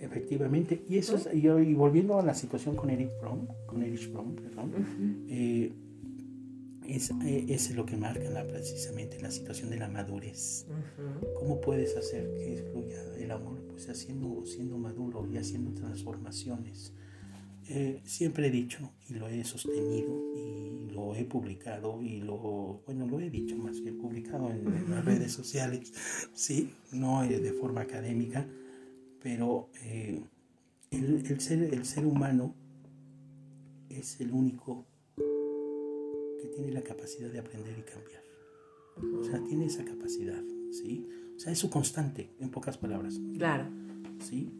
Efectivamente. 0.00 0.84
Y 0.88 0.98
eso 0.98 1.16
es, 1.16 1.28
y, 1.32 1.74
volviendo 1.74 2.18
a 2.18 2.22
la 2.22 2.34
situación 2.34 2.76
con 2.76 2.90
Eric 2.90 3.10
Fromm, 3.20 3.46
con 3.66 3.82
Erich 3.82 4.10
Fromm, 4.10 4.34
perdón, 4.36 4.72
eh, 5.28 5.72
eh, 6.86 7.44
es, 7.48 7.70
lo 7.74 7.84
que 7.84 7.96
marca 7.96 8.46
precisamente 8.46 9.20
la 9.20 9.30
situación 9.30 9.70
de 9.70 9.76
la 9.76 9.88
madurez. 9.88 10.66
¿Cómo 11.38 11.60
puedes 11.60 11.96
hacer 11.96 12.22
que 12.38 12.64
fluya 12.70 13.02
el 13.18 13.30
amor? 13.30 13.58
Pues 13.68 13.88
haciendo, 13.88 14.44
siendo 14.46 14.78
maduro 14.78 15.26
y 15.30 15.36
haciendo 15.36 15.72
transformaciones. 15.72 16.92
Eh, 17.70 18.00
siempre 18.04 18.46
he 18.46 18.50
dicho 18.50 18.90
y 19.10 19.14
lo 19.14 19.28
he 19.28 19.44
sostenido 19.44 20.32
y 20.34 20.90
lo 20.90 21.14
he 21.14 21.26
publicado 21.26 22.00
y 22.00 22.22
lo, 22.22 22.80
bueno, 22.86 23.06
lo 23.06 23.20
he 23.20 23.28
dicho 23.28 23.56
más 23.58 23.78
que 23.82 23.92
publicado 23.92 24.50
en, 24.50 24.90
las 24.90 25.04
redes 25.04 25.32
sociales, 25.32 25.92
sí, 26.32 26.72
no 26.92 27.28
de 27.28 27.52
forma 27.52 27.82
académica, 27.82 28.48
pero 29.22 29.70
eh, 29.82 30.22
el, 30.90 31.40
ser, 31.40 31.62
el 31.74 31.84
ser 31.84 32.06
humano 32.06 32.54
es 33.88 34.20
el 34.20 34.32
único 34.32 34.86
que 35.16 36.48
tiene 36.54 36.72
la 36.72 36.82
capacidad 36.82 37.30
de 37.30 37.38
aprender 37.38 37.78
y 37.78 37.82
cambiar. 37.82 38.22
O 39.20 39.24
sea, 39.24 39.42
tiene 39.44 39.66
esa 39.66 39.84
capacidad, 39.84 40.42
¿sí? 40.72 41.08
O 41.36 41.38
sea, 41.38 41.52
es 41.52 41.58
su 41.58 41.70
constante, 41.70 42.34
en 42.40 42.50
pocas 42.50 42.78
palabras. 42.78 43.20
Claro. 43.36 43.68
¿Sí? 44.20 44.52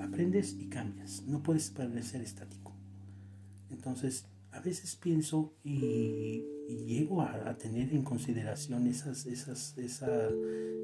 aprendes 0.00 0.56
y 0.58 0.66
cambias, 0.66 1.22
no 1.26 1.42
puedes 1.42 1.70
permanecer 1.70 2.20
estático. 2.20 2.72
Entonces, 3.70 4.26
a 4.50 4.60
veces 4.60 4.96
pienso 4.96 5.54
y, 5.64 6.44
llego 6.86 7.22
a, 7.22 7.56
tener 7.56 7.92
en 7.94 8.02
consideración 8.02 8.86
esas, 8.86 9.24
esas, 9.26 9.76
esa, 9.78 10.28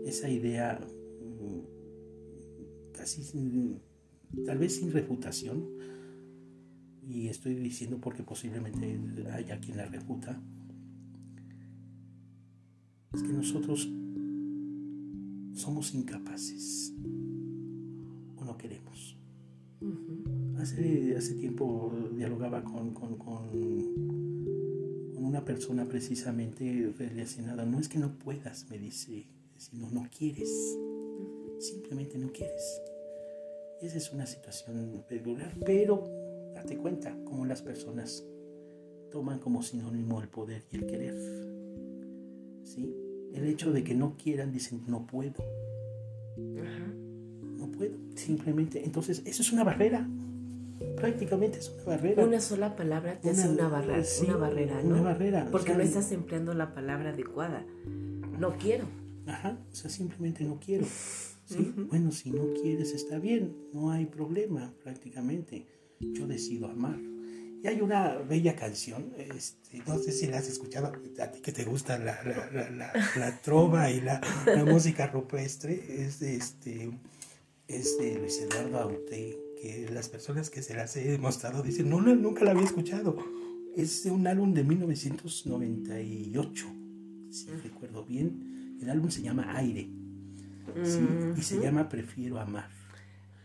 esa 0.06 0.28
idea 0.30 0.80
casi 2.92 3.22
tal 4.44 4.58
vez 4.58 4.76
sin 4.76 4.92
refutación, 4.92 5.68
y 7.06 7.28
estoy 7.28 7.54
diciendo 7.54 7.98
porque 8.00 8.22
posiblemente 8.22 8.98
haya 9.32 9.60
quien 9.60 9.76
la 9.76 9.86
refuta, 9.86 10.40
es 13.12 13.22
que 13.22 13.32
nosotros 13.32 13.88
somos 15.54 15.94
incapaces 15.94 16.92
o 18.36 18.44
no 18.44 18.56
queremos 18.56 19.16
hace, 20.64 21.14
hace 21.16 21.34
tiempo 21.34 21.92
dialogaba 22.16 22.64
con, 22.64 22.92
con, 22.94 23.16
con, 23.16 24.14
una 25.16 25.44
persona 25.44 25.86
precisamente 25.88 26.92
relacionada. 26.96 27.64
No 27.64 27.80
es 27.80 27.88
que 27.88 27.98
no 27.98 28.18
puedas, 28.18 28.70
me 28.70 28.78
dice, 28.78 29.26
sino 29.56 29.90
no 29.90 30.08
quieres. 30.16 30.78
Simplemente 31.58 32.18
no 32.18 32.32
quieres. 32.32 32.82
Esa 33.80 33.98
es 33.98 34.12
una 34.12 34.26
situación 34.26 35.04
peculiar, 35.08 35.52
pero 35.64 36.04
date 36.54 36.76
cuenta 36.76 37.16
cómo 37.24 37.44
las 37.44 37.62
personas 37.62 38.24
toman 39.10 39.38
como 39.38 39.62
sinónimo 39.62 40.20
el 40.20 40.28
poder 40.28 40.62
y 40.70 40.76
el 40.76 40.86
querer. 40.86 41.14
¿Sí? 42.64 42.94
El 43.32 43.46
hecho 43.46 43.72
de 43.72 43.84
que 43.84 43.94
no 43.94 44.16
quieran 44.16 44.52
dicen 44.52 44.82
no 44.86 45.06
puedo. 45.06 45.44
No 46.36 47.70
puedo. 47.72 47.96
Simplemente, 48.14 48.84
entonces, 48.84 49.22
eso 49.24 49.42
es 49.42 49.52
una 49.52 49.64
barrera 49.64 50.08
prácticamente 50.96 51.58
es 51.58 51.70
una 51.70 51.96
barrera. 51.96 52.24
Una 52.24 52.40
sola 52.40 52.76
palabra 52.76 53.20
te 53.20 53.30
hace 53.30 53.48
una, 53.48 53.68
barrera, 53.68 54.02
una 54.22 54.36
barrera, 54.36 54.82
¿no? 54.82 54.94
Una 54.94 55.02
barrera. 55.02 55.48
Porque 55.50 55.74
no 55.74 55.82
estás 55.82 56.12
empleando 56.12 56.54
la 56.54 56.74
palabra 56.74 57.10
adecuada. 57.10 57.64
No 58.38 58.56
quiero. 58.56 58.86
Ajá, 59.26 59.58
o 59.70 59.74
sea, 59.74 59.90
simplemente 59.90 60.44
no 60.44 60.58
quiero. 60.60 60.86
¿Sí? 61.44 61.72
Bueno, 61.88 62.12
si 62.12 62.30
no 62.30 62.52
quieres 62.54 62.92
está 62.92 63.18
bien, 63.18 63.54
no 63.72 63.90
hay 63.90 64.06
problema 64.06 64.72
prácticamente. 64.82 65.66
Yo 66.00 66.26
decido 66.26 66.68
amar. 66.68 66.98
Y 67.62 67.66
hay 67.66 67.80
una 67.80 68.18
bella 68.18 68.56
canción, 68.56 69.14
este, 69.16 69.82
no 69.86 69.98
sé 69.98 70.12
si 70.12 70.26
la 70.26 70.38
has 70.38 70.48
escuchado, 70.48 70.92
a 71.18 71.30
ti 71.30 71.40
que 71.40 71.52
te 71.52 71.64
gusta 71.64 71.98
la, 71.98 72.22
la, 72.22 72.70
la, 72.70 72.92
la 73.16 73.40
trova 73.40 73.90
y 73.90 74.02
la, 74.02 74.20
música 74.66 75.06
rupestre, 75.06 76.04
es 76.04 76.20
de, 76.20 76.36
este, 76.36 76.90
es 77.66 77.96
de 77.96 78.18
Luis 78.18 78.38
Eduardo 78.42 78.80
Aute 78.80 79.44
las 79.90 80.08
personas 80.08 80.50
que 80.50 80.62
se 80.62 80.74
las 80.74 80.96
he 80.96 81.10
demostrado 81.10 81.62
dicen, 81.62 81.88
no, 81.88 82.00
nunca 82.00 82.44
la 82.44 82.50
había 82.50 82.64
escuchado. 82.64 83.16
Es 83.76 84.04
de 84.04 84.10
un 84.10 84.26
álbum 84.26 84.52
de 84.52 84.64
1998, 84.64 86.66
si 87.30 87.46
recuerdo 87.48 88.04
bien. 88.04 88.76
El 88.80 88.90
álbum 88.90 89.10
se 89.10 89.22
llama 89.22 89.56
Aire. 89.56 89.88
Y 91.36 91.42
se 91.42 91.60
llama 91.60 91.88
Prefiero 91.88 92.38
Amar. 92.38 92.68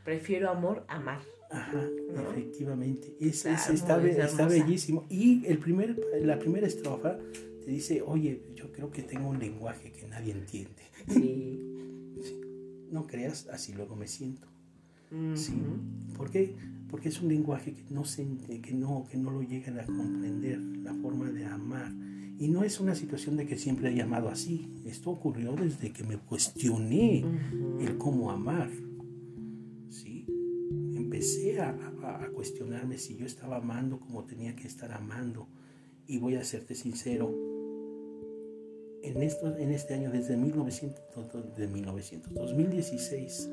Prefiero 0.04 0.50
amor, 0.50 0.86
amar. 0.88 1.22
Ajá, 1.52 1.84
efectivamente. 2.32 3.16
Es, 3.20 3.46
está, 3.46 3.98
bellísimo. 3.98 5.06
Y 5.10 5.46
el 5.46 5.58
primer, 5.58 6.00
la 6.22 6.38
primera 6.40 6.68
estrofa 6.68 7.18
te 7.64 7.72
dice, 7.72 8.02
oye, 8.02 8.44
yo 8.56 8.72
creo 8.72 8.92
que 8.92 9.04
tengo 9.04 9.30
un 9.30 9.40
lenguaje 9.40 9.92
que 9.92 10.08
nadie 10.08 10.32
entiende. 10.34 10.84
sí. 11.08 11.66
No 12.92 13.06
creas, 13.06 13.48
así 13.50 13.74
luego 13.74 13.96
me 13.96 14.08
siento. 14.08 14.48
¿sí? 15.36 15.54
¿Por 16.16 16.32
qué? 16.32 16.56
Porque 16.90 17.10
es 17.10 17.22
un 17.22 17.30
lenguaje 17.30 17.74
que 17.74 17.84
no, 17.90 18.04
se, 18.06 18.26
que, 18.62 18.74
no, 18.74 19.08
que 19.10 19.18
no 19.18 19.32
lo 19.32 19.42
llegan 19.42 19.80
a 19.80 19.86
comprender, 19.86 20.60
la 20.60 20.94
forma 20.96 21.30
de 21.30 21.46
amar. 21.46 21.92
Y 22.40 22.48
no 22.48 22.64
es 22.64 22.80
una 22.80 22.96
situación 22.96 23.36
de 23.36 23.46
que 23.46 23.58
siempre 23.58 23.90
he 23.90 23.96
llamado 23.96 24.30
así. 24.30 24.72
Esto 24.86 25.12
ocurrió 25.12 25.52
desde 25.58 25.92
que 25.92 26.06
me 26.06 26.18
cuestioné 26.18 27.26
el 27.82 27.98
cómo 27.98 28.32
amar. 28.32 28.72
¿sí? 29.90 30.26
Empecé 30.96 31.60
a, 31.60 31.72
a, 32.02 32.30
cuestionarme 32.30 32.98
si 32.98 33.18
yo 33.18 33.26
estaba 33.26 33.58
amando 33.58 34.00
como 34.00 34.24
tenía 34.24 34.56
que 34.56 34.68
estar 34.68 34.94
amando. 34.94 35.50
Y 36.08 36.18
voy 36.18 36.36
a 36.36 36.46
serte 36.46 36.76
sincero, 36.76 37.30
en, 39.04 39.22
esto, 39.22 39.58
en 39.58 39.72
este 39.72 39.94
año, 39.94 40.10
desde 40.10 40.38
1900, 40.38 41.56
de 41.58 41.68
1900, 41.68 42.34
2016, 42.34 43.50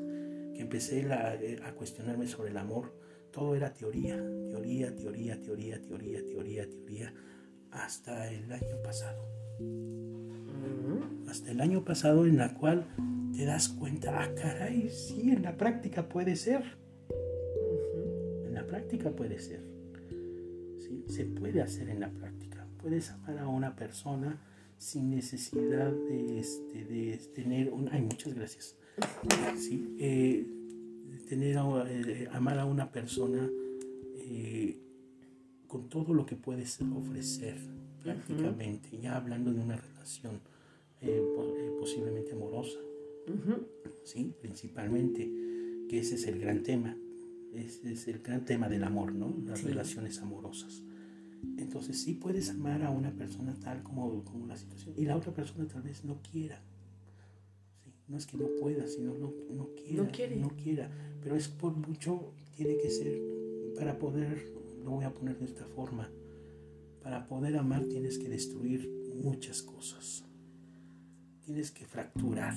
que 0.55 0.61
empecé 0.61 1.01
eh, 1.01 1.59
a 1.63 1.73
cuestionarme 1.73 2.27
sobre 2.27 2.51
el 2.51 2.57
amor, 2.57 2.93
todo 3.31 3.55
era 3.55 3.73
teoría, 3.73 4.15
teoría, 4.49 4.95
teoría, 4.95 5.41
teoría, 5.41 5.81
teoría, 5.81 6.25
teoría, 6.25 6.69
teoría, 6.69 7.13
hasta 7.83 8.31
el 8.31 8.51
año 8.51 8.81
pasado. 8.83 9.27
Hasta 11.27 11.51
el 11.51 11.61
año 11.61 11.83
pasado 11.83 12.25
en 12.25 12.37
la 12.37 12.53
cual 12.53 12.85
te 13.35 13.45
das 13.45 13.69
cuenta, 13.69 14.23
ah, 14.23 14.33
caray, 14.35 14.89
sí, 14.89 15.31
en 15.31 15.43
la 15.43 15.57
práctica 15.57 16.07
puede 16.07 16.35
ser. 16.35 16.63
En 18.45 18.53
la 18.53 18.65
práctica 18.65 19.11
puede 19.11 19.39
ser. 19.39 19.61
¿Sí? 20.79 21.05
Se 21.07 21.25
puede 21.25 21.61
hacer 21.61 21.89
en 21.89 21.99
la 21.99 22.09
práctica. 22.09 22.67
Puedes 22.81 23.11
amar 23.11 23.39
a 23.39 23.47
una 23.47 23.75
persona 23.75 24.41
sin 24.77 25.09
necesidad 25.09 25.91
de, 25.91 26.39
este, 26.39 26.85
de 26.85 27.19
tener 27.35 27.71
un... 27.71 27.89
Ay, 27.91 28.01
muchas 28.01 28.33
gracias. 28.33 28.75
Sí, 29.57 29.95
eh, 29.99 30.47
tener 31.27 31.57
eh, 31.87 32.29
amar 32.31 32.59
a 32.59 32.65
una 32.65 32.91
persona 32.91 33.49
eh, 34.17 34.79
con 35.67 35.89
todo 35.89 36.13
lo 36.13 36.25
que 36.25 36.35
puedes 36.35 36.79
ofrecer 36.81 37.57
prácticamente, 38.03 38.97
ya 38.97 39.17
hablando 39.17 39.53
de 39.53 39.61
una 39.61 39.75
relación 39.75 40.39
posiblemente 41.79 42.33
amorosa, 42.33 42.79
sí, 44.03 44.33
principalmente, 44.41 45.29
que 45.89 45.99
ese 45.99 46.15
es 46.15 46.27
el 46.27 46.39
gran 46.39 46.63
tema, 46.63 46.97
ese 47.53 47.91
es 47.91 48.07
el 48.07 48.19
gran 48.19 48.45
tema 48.45 48.69
del 48.69 48.83
amor, 48.83 49.13
¿no? 49.13 49.35
Las 49.45 49.63
relaciones 49.63 50.19
amorosas. 50.19 50.83
Entonces 51.57 52.01
sí 52.01 52.13
puedes 52.15 52.49
amar 52.49 52.83
a 52.83 52.89
una 52.89 53.11
persona 53.11 53.53
tal 53.59 53.83
como, 53.83 54.23
como 54.23 54.47
la 54.47 54.57
situación 54.57 54.95
y 54.97 55.05
la 55.05 55.15
otra 55.15 55.33
persona 55.33 55.67
tal 55.67 55.83
vez 55.83 56.03
no 56.03 56.21
quiera. 56.21 56.61
No 58.07 58.17
es 58.17 58.25
que 58.25 58.37
no 58.37 58.47
pueda, 58.59 58.87
sino 58.87 59.13
no, 59.13 59.33
no 59.51 59.69
quiera. 59.75 60.03
No 60.03 60.11
quiere. 60.11 60.35
No 60.37 60.49
quiera. 60.49 60.89
Pero 61.21 61.35
es 61.35 61.47
por 61.49 61.75
mucho, 61.75 62.33
tiene 62.55 62.77
que 62.77 62.89
ser, 62.89 63.21
para 63.77 63.99
poder, 63.99 64.51
lo 64.83 64.91
voy 64.91 65.05
a 65.05 65.13
poner 65.13 65.37
de 65.39 65.45
esta 65.45 65.65
forma, 65.65 66.09
para 67.01 67.27
poder 67.27 67.57
amar 67.57 67.85
tienes 67.85 68.17
que 68.17 68.29
destruir 68.29 68.89
muchas 69.23 69.61
cosas. 69.61 70.25
Tienes 71.41 71.71
que 71.71 71.85
fracturar. 71.85 72.53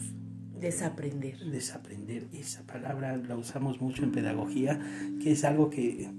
Desaprender. 0.58 1.38
Desaprender. 1.38 2.28
Esa 2.32 2.66
palabra 2.66 3.16
la 3.16 3.36
usamos 3.36 3.80
mucho 3.80 4.02
en 4.02 4.10
pedagogía, 4.10 4.80
que 5.22 5.32
es 5.32 5.44
algo 5.44 5.70
que 5.70 6.10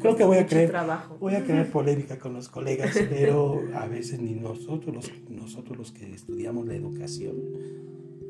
creo 0.00 0.16
que 0.16 0.24
voy 0.24 0.38
a 0.38 0.46
creer 0.46 0.72
voy 1.18 1.34
a 1.34 1.44
creer 1.44 1.70
polémica 1.70 2.18
con 2.18 2.32
los 2.32 2.48
colegas 2.48 2.96
pero 3.08 3.62
a 3.74 3.86
veces 3.86 4.20
ni 4.20 4.34
nosotros 4.34 4.94
los, 4.94 5.12
nosotros 5.28 5.76
los 5.76 5.92
que 5.92 6.12
estudiamos 6.12 6.66
la 6.66 6.74
educación 6.74 7.36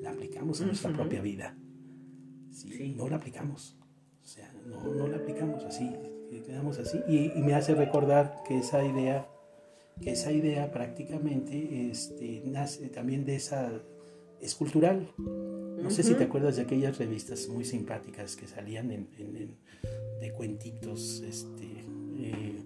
la 0.03 0.11
aplicamos 0.11 0.61
en 0.61 0.69
nuestra 0.69 0.93
propia 0.93 1.21
vida 1.21 1.57
¿sí? 2.51 2.95
no 2.97 3.09
la 3.09 3.17
aplicamos 3.17 3.77
o 4.23 4.27
sea 4.27 4.50
no, 4.71 4.95
no 4.95 5.07
la 5.09 5.17
aplicamos 5.17 5.65
así 5.65 5.91
quedamos 6.47 6.79
así 6.79 7.01
y, 7.09 7.41
me 7.43 7.55
hace 7.55 7.75
recordar 7.75 8.43
que 8.47 8.59
esa 8.59 8.85
idea 8.85 9.27
que 10.01 10.13
esa 10.13 10.33
idea 10.33 10.71
prácticamente 10.73 11.91
este, 11.91 12.43
nace 12.47 12.89
también 12.89 13.25
de 13.25 13.37
esa 13.37 13.71
es 14.41 14.55
cultural 14.55 15.13
no 15.19 15.91
sé 15.91 16.03
si 16.03 16.15
te 16.15 16.25
acuerdas 16.25 16.57
de 16.57 16.63
aquellas 16.63 16.99
revistas 16.99 17.49
muy 17.49 17.65
simpáticas 17.65 18.37
que 18.37 18.47
salían 18.47 18.91
en, 18.91 19.09
de 20.21 20.33
cuentitos 20.33 21.23
este, 21.27 21.65
eh, 22.19 22.63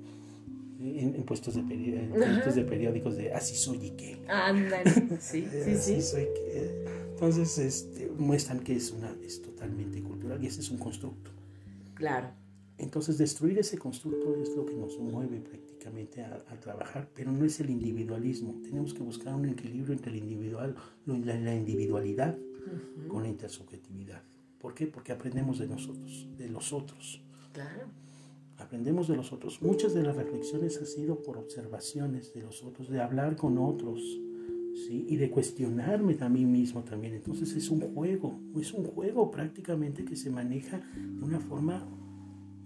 en, 0.81 1.23
puestos 1.25 1.55
de, 1.55 1.62
de 1.62 2.64
periódicos 2.64 3.17
de 3.17 3.33
así 3.33 3.55
soy 3.55 3.87
y 3.87 3.90
qué. 3.93 4.19
Ándale, 4.29 4.90
sí, 5.21 5.49
sí, 5.64 5.77
sí. 5.77 6.03
Soy 6.03 6.29
Entonces 7.12 7.57
este, 7.59 8.09
muestran 8.19 8.61
que 8.61 8.77
es, 8.77 8.90
una, 8.90 9.14
es 9.25 9.40
totalmente 9.40 10.03
cultural 10.03 10.43
y 10.43 10.49
ese 10.49 10.61
es 10.61 10.71
un 10.71 10.79
constructo. 10.79 11.34
Claro. 11.94 12.28
Entonces 12.76 13.18
destruir 13.18 13.59
ese 13.59 13.78
constructo 13.78 14.35
es 14.37 14.54
lo 14.57 14.66
que 14.66 14.74
nos 14.74 14.98
mueve 14.98 15.40
prácticamente 15.40 16.22
a, 16.22 16.38
trabajar, 16.61 17.09
pero 17.14 17.30
no 17.30 17.44
es 17.44 17.61
el 17.61 17.70
individualismo. 17.70 18.61
Tenemos 18.62 18.94
que 18.94 19.02
buscar 19.02 19.35
un 19.35 19.48
equilibrio 19.48 19.92
entre 19.92 20.12
el 20.12 20.18
individual, 20.18 20.74
la, 21.07 21.38
la 21.38 21.54
individualidad 21.54 22.37
con 23.09 23.22
la 23.22 23.28
intersubjetividad. 23.28 24.22
¿Por 24.59 24.74
qué? 24.74 24.87
Porque 24.87 25.12
aprendemos 25.12 25.59
de 25.59 25.68
nosotros, 25.68 26.26
de 26.37 26.48
los 26.48 26.72
otros. 26.72 27.22
Claro. 27.52 27.87
Aprendemos 28.57 29.09
de 29.09 29.16
los 29.16 29.33
otros. 29.33 29.61
Muchas 29.61 29.94
de 29.94 30.02
las 30.02 30.16
reflexiones 30.16 30.78
han 30.78 30.87
sido 30.87 31.22
por 31.22 31.37
observaciones 31.37 32.33
de 32.33 32.42
los 32.42 32.62
otros, 32.62 32.88
de 32.88 33.02
hablar 33.02 33.37
con 33.37 33.59
otros, 33.59 34.00
¿sí? 34.75 35.07
Y 35.09 35.17
de 35.17 35.31
cuestionarme 35.31 36.17
a 36.21 36.29
mí 36.29 36.45
mismo 36.45 36.83
también. 36.83 37.15
Entonces 37.15 37.55
es 37.55 37.71
un 37.71 37.81
juego, 37.81 38.41
es 38.61 38.73
un 38.73 38.85
juego 38.85 39.31
prácticamente 39.31 40.05
que 40.05 40.17
se 40.17 40.31
maneja 40.31 40.81
de 40.95 41.25
una 41.25 41.41
forma 41.41 41.87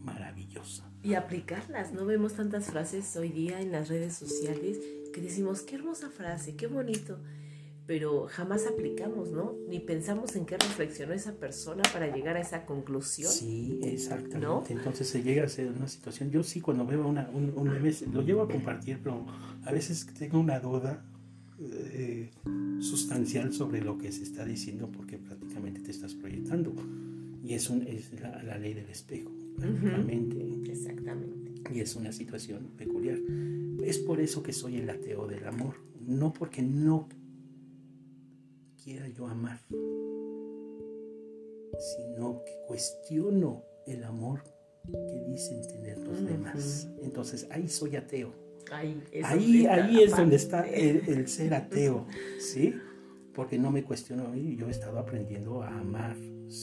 maravillosa. 0.03 0.91
Y 1.03 1.15
aplicarlas, 1.15 1.93
¿no? 1.93 2.05
Vemos 2.07 2.35
tantas 2.35 2.67
frases 2.67 3.17
hoy 3.17 3.29
día 3.31 3.61
en 3.61 3.73
las 3.73 3.89
redes 3.89 4.15
sociales 4.15 4.79
que 5.13 5.21
decimos, 5.21 5.63
qué 5.63 5.77
hermosa 5.77 6.11
frase, 6.11 6.57
qué 6.57 6.67
bonito 6.67 7.19
pero 7.89 8.27
jamás 8.29 8.67
aplicamos, 8.67 9.31
¿no? 9.31 9.57
Ni 9.67 9.81
pensamos 9.81 10.37
en 10.37 10.45
qué 10.45 10.59
reflexionó 10.59 11.15
esa 11.15 11.33
persona 11.37 11.83
para 11.91 12.15
llegar 12.15 12.37
a 12.37 12.41
esa 12.41 12.67
conclusión. 12.67 13.33
Sí, 13.33 13.81
exactamente. 13.83 14.75
Entonces 14.75 15.09
se 15.09 15.23
llega 15.23 15.45
a 15.45 15.49
ser 15.49 15.69
una 15.69 15.89
situación. 15.89 16.31
Yo 16.31 16.43
sí, 16.43 16.61
cuando 16.61 16.85
veo 16.85 17.09
una, 17.09 17.31
un, 17.33 17.51
un 17.57 18.13
lo 18.13 18.21
llevo 18.21 18.43
a 18.43 18.49
compartir, 18.49 19.01
pero 19.03 19.25
a 19.65 19.73
veces 19.73 20.07
tengo 20.19 20.39
una 20.39 20.61
duda 20.61 21.03
eh, 21.61 22.31
sustancial 22.81 23.53
sobre 23.53 23.81
lo 23.81 23.99
que 23.99 24.13
se 24.13 24.23
está 24.23 24.45
diciendo 24.45 24.91
porque 24.93 25.19
prácticamente 25.19 25.81
te 25.81 25.91
estás 25.91 26.15
proyectando. 26.15 26.73
Y 27.43 27.55
es, 27.55 27.69
un, 27.71 27.83
es 27.83 28.13
la, 28.21 28.59
ley 28.59 28.75
del 28.75 28.89
espejo, 28.89 29.31
prácticamente. 29.57 30.71
Exactamente. 30.71 31.55
Y 31.75 31.81
es 31.81 31.97
una 31.97 32.13
situación 32.13 32.71
peculiar. 32.77 33.19
Es 33.83 33.99
por 33.99 34.21
eso 34.21 34.43
que 34.43 34.53
soy 34.53 34.77
el 34.77 34.89
ateo 34.91 35.27
del 35.27 35.47
amor. 35.47 35.75
No 36.07 36.33
porque 36.33 36.63
no 36.63 37.09
quiera 38.83 39.09
yo 39.09 39.27
amar, 39.27 39.61
sino 41.79 42.43
que 42.45 42.53
cuestiono 42.67 43.63
el 43.87 44.05
amor 44.05 44.43
que 44.85 45.25
dicen 45.27 45.61
tener 45.67 45.99
los 45.99 46.25
demás. 46.25 46.89
Entonces 47.03 47.47
ahí 47.51 47.69
soy 47.69 47.97
ateo. 47.97 48.48
Ahí 48.73 49.03
es, 49.13 49.25
ahí, 49.25 49.67
ahí 49.67 50.03
es 50.03 50.17
donde 50.17 50.37
está 50.37 50.69
el, 50.69 51.29
ser 51.29 51.55
ateo, 51.55 52.07
¿sí? 52.39 52.75
Porque 53.35 53.59
no 53.59 53.71
me 53.71 53.85
cuestiono, 53.85 54.35
yo 54.35 54.69
he 54.69 54.71
estado 54.71 54.99
aprendiendo 54.99 55.63
a 55.63 55.69
amar. 55.69 56.17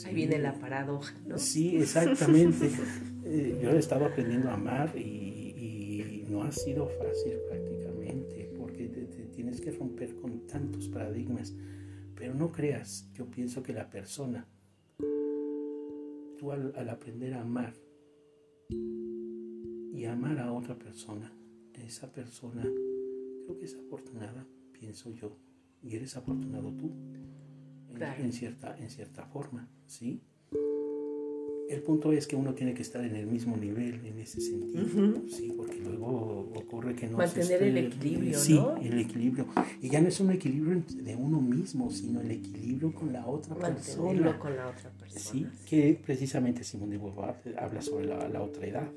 Ahí 0.06 0.14
viene 0.14 0.40
la 0.40 0.54
paradoja, 0.60 1.16
¿no? 1.26 1.38
Sí, 1.38 1.78
exactamente. 1.78 2.70
Eh, 3.28 3.60
yo 3.60 3.72
he 3.72 3.80
estado 3.80 4.06
aprendiendo 4.06 4.52
a 4.52 4.54
amar 4.54 4.96
y, 4.96 6.24
no 6.30 6.44
ha 6.44 6.52
sido 6.52 6.88
fácil 6.88 7.40
prácticamente, 7.50 8.52
porque 8.56 8.88
te 8.88 9.26
tienes 9.30 9.60
que 9.60 9.72
romper 9.72 10.16
con 10.16 10.46
tantos 10.46 10.90
paradigmas. 10.90 11.56
Pero 12.16 12.34
no 12.34 12.52
creas, 12.52 13.10
yo 13.14 13.26
pienso 13.26 13.64
que 13.64 13.74
la 13.74 13.90
persona, 13.90 14.48
tú 16.38 16.52
al, 16.52 16.90
aprender 16.90 17.34
a 17.34 17.42
amar 17.42 17.74
y 18.70 20.06
amar 20.06 20.40
a 20.40 20.52
otra 20.52 20.76
persona, 20.76 21.34
esa 21.84 22.12
persona. 22.12 22.62
Creo 22.62 23.58
que 23.58 23.66
es 23.66 23.76
afortunada, 23.76 24.46
pienso 24.72 25.12
yo, 25.12 25.38
y 25.82 25.96
eres 25.96 26.16
afortunado 26.18 26.72
tú, 26.74 26.92
en, 28.00 28.34
cierta, 28.34 28.78
en 28.78 28.90
cierta 28.90 29.26
forma, 29.26 29.70
¿sí? 29.86 30.22
El 31.70 31.82
punto 31.82 32.12
es 32.12 32.28
que 32.28 32.36
uno 32.36 32.54
tiene 32.54 32.76
que 32.76 32.84
estar 32.84 33.04
en 33.04 33.16
el 33.16 33.26
mismo 33.26 33.58
nivel 33.58 34.06
en 34.06 34.20
ese 34.20 34.40
sentido, 34.40 35.22
sí, 35.28 35.52
porque 35.58 35.80
luego 35.80 36.52
ocurre 36.56 36.96
que 36.96 37.08
no 37.08 37.18
mantener 37.18 37.64
el 37.64 37.78
equilibrio, 37.78 38.38
sí, 38.38 38.60
el 38.84 39.00
equilibrio. 39.00 39.48
Y 39.82 39.90
ya 39.90 40.00
no 40.00 40.10
es 40.10 40.20
un 40.20 40.32
equilibrio 40.32 40.84
de 40.88 41.16
uno 41.16 41.42
mismo, 41.42 41.90
sino 41.90 42.22
el 42.22 42.30
equilibrio 42.30 42.94
con 42.94 43.12
la 43.12 43.26
otra 43.26 43.56
persona, 43.56 44.38
con 44.38 44.56
la 44.56 44.70
otra 44.70 44.92
persona, 44.92 45.20
sí, 45.20 45.48
que 45.68 46.00
precisamente 46.06 46.64
Simón 46.64 46.92
de 46.92 46.98
Beauvoir 46.98 47.36
habla 47.58 47.82
sobre 47.82 48.06
la, 48.06 48.42
otra 48.44 48.68
edad 48.68 48.92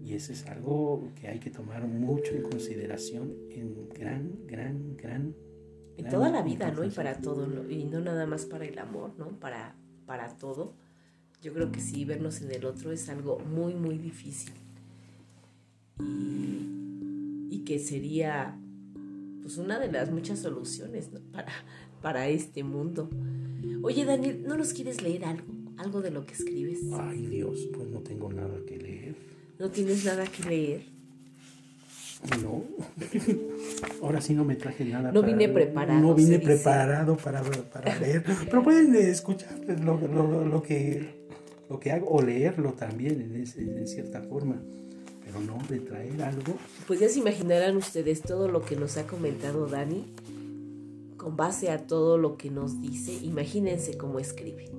y 0.00 0.14
eso 0.14 0.32
es 0.32 0.46
algo 0.46 1.08
que 1.20 1.28
hay 1.28 1.38
que 1.38 1.50
tomar 1.50 1.86
mucho 1.86 2.34
en 2.34 2.42
consideración 2.42 3.34
en 3.50 3.88
gran, 3.88 4.46
gran, 4.46 4.96
gran 4.96 5.34
en 5.96 6.08
toda 6.08 6.30
la 6.30 6.42
vida, 6.42 6.70
¿no? 6.70 6.84
Y 6.84 6.90
para 6.90 7.20
todo, 7.20 7.70
y 7.70 7.84
no 7.84 8.00
nada 8.00 8.26
más 8.26 8.46
para 8.46 8.64
el 8.64 8.78
amor, 8.78 9.12
¿no? 9.18 9.38
Para 9.38 9.76
para 10.06 10.36
todo 10.36 10.74
yo 11.42 11.52
creo 11.52 11.72
que 11.72 11.80
sí, 11.80 12.04
vernos 12.04 12.40
en 12.40 12.52
el 12.52 12.64
otro 12.64 12.92
es 12.92 13.08
algo 13.08 13.40
muy, 13.40 13.74
muy 13.74 13.98
difícil. 13.98 14.52
Y, 16.00 17.64
que 17.64 17.78
sería 17.78 18.58
pues 19.40 19.56
una 19.56 19.78
de 19.78 19.90
las 19.90 20.10
muchas 20.10 20.40
soluciones 20.40 21.10
para, 21.32 21.52
para 22.02 22.28
este 22.28 22.64
mundo. 22.64 23.08
Oye, 23.82 24.04
Daniel, 24.04 24.42
¿no 24.46 24.56
nos 24.56 24.72
quieres 24.72 25.00
leer 25.00 25.24
algo? 25.24 25.46
Algo 25.76 26.02
de 26.02 26.10
lo 26.10 26.26
que 26.26 26.34
escribes. 26.34 26.80
Ay, 26.92 27.26
Dios, 27.26 27.68
pues 27.72 27.88
no 27.88 28.00
tengo 28.00 28.32
nada 28.32 28.58
que 28.66 28.78
leer. 28.78 28.91
¿No 29.58 29.70
tienes 29.70 30.04
nada 30.04 30.24
que 30.24 30.48
leer? 30.48 30.82
No. 32.42 32.64
Ahora 34.02 34.20
sí 34.20 34.34
no 34.34 34.44
me 34.44 34.54
traje 34.54 34.84
nada. 34.84 35.10
No 35.12 35.22
vine 35.22 35.48
preparado. 35.48 36.00
No 36.00 36.14
vine 36.14 36.38
preparado 36.38 37.16
para, 37.16 37.42
para, 37.42 37.98
leer. 37.98 38.24
Pero 38.44 38.62
pueden 38.62 38.94
escuchar 38.94 39.58
lo, 39.82 39.98
lo, 39.98 40.44
lo 40.44 40.62
que 40.62 41.22
lo 41.72 41.80
que 41.80 41.90
hago, 41.90 42.10
o 42.10 42.20
leerlo 42.20 42.74
también 42.74 43.22
en, 43.22 43.86
cierta 43.86 44.20
forma, 44.20 44.62
pero 45.24 45.40
no 45.40 45.56
de 45.70 45.80
traer 45.80 46.22
algo. 46.22 46.54
Pues 46.86 47.00
ya 47.00 47.08
se 47.08 47.20
imaginarán 47.20 47.78
ustedes 47.78 48.20
todo 48.20 48.46
lo 48.46 48.60
que 48.62 48.76
nos 48.76 48.98
ha 48.98 49.06
comentado 49.06 49.66
Dani, 49.66 50.04
con 51.16 51.34
base 51.34 51.70
a 51.70 51.86
todo 51.86 52.18
lo 52.18 52.36
que 52.36 52.50
nos 52.50 52.82
dice, 52.82 53.14
imagínense 53.22 53.96
cómo 53.96 54.18
escribe. 54.18 54.70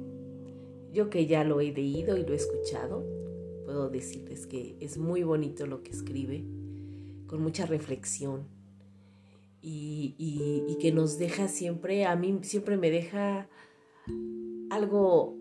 Yo 0.93 1.09
que 1.09 1.25
ya 1.25 1.43
lo 1.43 1.61
he 1.61 1.71
leído 1.71 2.15
y 2.15 2.23
lo 2.23 2.33
he 2.33 2.35
escuchado, 2.35 3.03
puedo 3.73 3.89
decirles 3.89 4.45
que 4.45 4.77
es 4.81 4.99
muy 4.99 5.23
bonito 5.23 5.65
lo 5.65 5.81
que 5.81 5.89
escribe, 5.89 6.43
con 7.25 7.41
mucha 7.41 7.65
reflexión, 7.65 8.47
y, 9.61 10.77
que 10.79 10.91
nos 10.91 11.17
deja 11.17 11.47
siempre, 11.47 12.05
a 12.05 12.15
mí 12.15 12.37
siempre 12.43 12.77
me 12.77 12.91
deja 12.91 13.47
algo, 14.69 15.37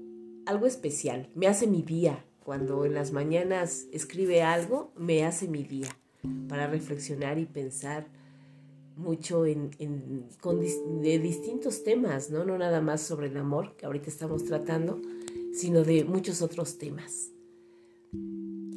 algo 0.46 0.66
especial, 0.66 1.28
me 1.34 1.46
hace 1.46 1.66
mi 1.66 1.82
día. 1.82 2.24
Cuando 2.44 2.84
en 2.86 2.94
las 2.94 3.12
mañanas 3.12 3.86
escribe 3.92 4.42
algo, 4.42 4.92
me 4.96 5.24
hace 5.24 5.48
mi 5.48 5.64
día 5.64 5.88
para 6.48 6.68
reflexionar 6.68 7.38
y 7.38 7.44
pensar 7.44 8.06
mucho 8.96 9.44
en, 9.44 9.70
de 11.02 11.18
distintos 11.18 11.82
temas, 11.84 12.30
¿no? 12.30 12.44
No 12.44 12.56
nada 12.56 12.80
más 12.80 13.02
sobre 13.02 13.26
el 13.26 13.36
amor 13.36 13.76
que 13.76 13.86
ahorita 13.86 14.08
estamos 14.08 14.44
tratando, 14.44 15.02
sino 15.52 15.82
de 15.82 16.04
muchos 16.04 16.40
otros 16.40 16.78
temas. 16.78 17.32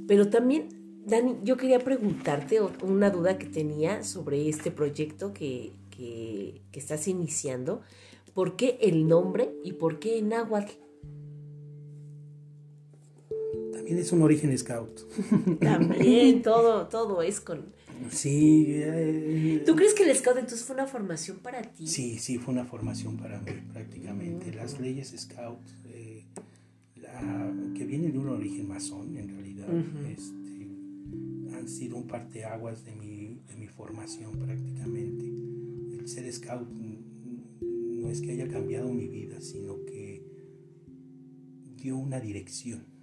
Pero 0.07 0.29
también, 0.29 0.69
Dani, 1.05 1.37
yo 1.43 1.57
quería 1.57 1.79
preguntarte 1.79 2.59
una 2.83 3.09
duda 3.09 3.37
que 3.37 3.47
tenía 3.47 4.03
sobre 4.03 4.49
este 4.49 4.71
proyecto 4.71 5.33
que, 5.33 5.71
que, 5.89 6.61
que 6.71 6.79
estás 6.79 7.07
iniciando. 7.07 7.81
¿Por 8.33 8.55
qué 8.55 8.77
el 8.81 9.07
nombre 9.07 9.55
y 9.63 9.73
por 9.73 9.99
qué 9.99 10.17
en 10.17 10.29
náhuatl? 10.29 10.73
También 13.85 13.97
es 13.99 14.11
un 14.11 14.23
origen 14.23 14.57
scout. 14.57 14.99
También, 15.59 16.41
todo, 16.43 16.87
todo 16.87 17.21
es 17.21 17.39
con... 17.39 17.73
Sí. 18.09 18.65
Eh, 18.69 19.63
¿Tú 19.65 19.75
crees 19.75 19.93
que 19.93 20.03
el 20.03 20.15
scout 20.15 20.37
entonces 20.37 20.65
fue 20.65 20.75
una 20.75 20.87
formación 20.87 21.37
para 21.37 21.61
ti? 21.61 21.87
Sí, 21.87 22.17
sí, 22.19 22.37
fue 22.37 22.53
una 22.53 22.65
formación 22.65 23.15
para 23.15 23.39
mí 23.39 23.51
prácticamente. 23.71 24.51
Las 24.53 24.79
leyes 24.79 25.13
scout, 25.17 25.59
eh, 25.85 26.25
que 27.77 27.85
vienen 27.85 28.11
de 28.11 28.19
un 28.19 28.29
origen 28.29 28.67
masón 28.67 29.15
en 29.17 29.29
realidad, 29.29 29.44
este, 30.07 31.55
han 31.55 31.67
sido 31.67 31.97
un 31.97 32.07
parteaguas 32.07 32.83
de 32.85 32.95
mi, 32.95 33.41
de 33.47 33.55
mi 33.55 33.67
formación 33.67 34.37
prácticamente. 34.39 35.25
El 35.99 36.07
ser 36.07 36.31
scout 36.31 36.69
no 36.69 38.09
es 38.09 38.21
que 38.21 38.31
haya 38.31 38.47
cambiado 38.47 38.91
mi 38.93 39.07
vida, 39.07 39.41
sino 39.41 39.83
que 39.85 40.23
dio 41.75 41.97
una 41.97 42.19
dirección 42.19 42.95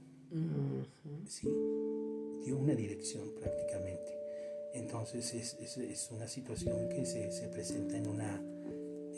¿sí? 1.26 1.48
dio 2.44 2.58
una 2.58 2.74
dirección 2.74 3.32
prácticamente. 3.34 4.18
Entonces 4.74 5.34
es, 5.34 5.78
es, 5.78 6.10
una 6.10 6.26
situación 6.26 6.88
que 6.88 7.04
se, 7.04 7.30
se, 7.30 7.48
presenta 7.48 7.96
en, 7.96 8.06
una, 8.08 8.42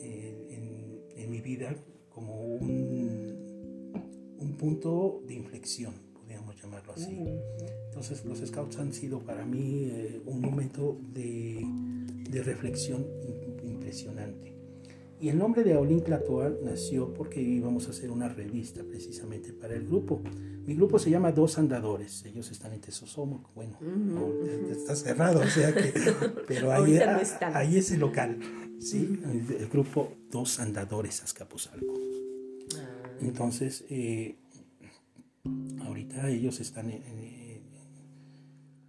en, 0.00 1.06
en, 1.16 1.30
mi 1.30 1.40
vida 1.40 1.76
como 2.10 2.40
un, 2.40 4.36
un, 4.38 4.56
punto 4.56 5.22
de 5.26 5.34
inflexión, 5.34 5.94
llamarlo 6.64 6.92
así. 6.94 7.38
Entonces 7.86 8.24
los 8.24 8.38
scouts 8.38 8.78
han 8.78 8.92
sido 8.92 9.20
para 9.20 9.44
mí 9.44 9.88
eh, 9.90 10.22
un 10.26 10.40
momento 10.40 10.98
de, 11.12 11.64
de 12.28 12.42
reflexión 12.42 13.06
impresionante. 13.62 14.54
Y 15.20 15.28
el 15.28 15.38
nombre 15.38 15.64
de 15.64 15.74
Aulín 15.74 16.02
Tlatoa 16.02 16.52
nació 16.62 17.14
porque 17.14 17.40
íbamos 17.40 17.86
a 17.86 17.90
hacer 17.90 18.10
una 18.10 18.28
revista 18.28 18.82
precisamente 18.82 19.52
para 19.52 19.74
el 19.74 19.86
grupo. 19.86 20.20
Mi 20.66 20.74
grupo 20.74 20.98
se 20.98 21.08
llama 21.10 21.32
Dos 21.32 21.56
Andadores. 21.56 22.24
Ellos 22.24 22.50
están 22.50 22.72
en 22.72 22.80
Tesosomo. 22.80 23.50
Bueno, 23.54 23.78
está 24.70 24.96
cerrado, 24.96 25.40
o 25.40 25.46
sea 25.46 25.74
que. 25.74 25.94
Pero 26.48 26.72
ahí, 26.72 26.98
ahí 27.54 27.78
es 27.78 27.90
el 27.92 28.00
local. 28.00 28.38
¿sí? 28.80 29.18
El, 29.24 29.68
grupo 29.68 30.12
Dos 30.30 30.60
Andadores 30.60 31.22
Azcapotzalco. 31.22 31.94
Ah. 32.76 33.10
Entonces, 33.20 33.84
eh, 33.88 34.36
ahorita 35.80 36.30
ellos 36.30 36.60
están 36.60 36.90
en, 36.90 37.02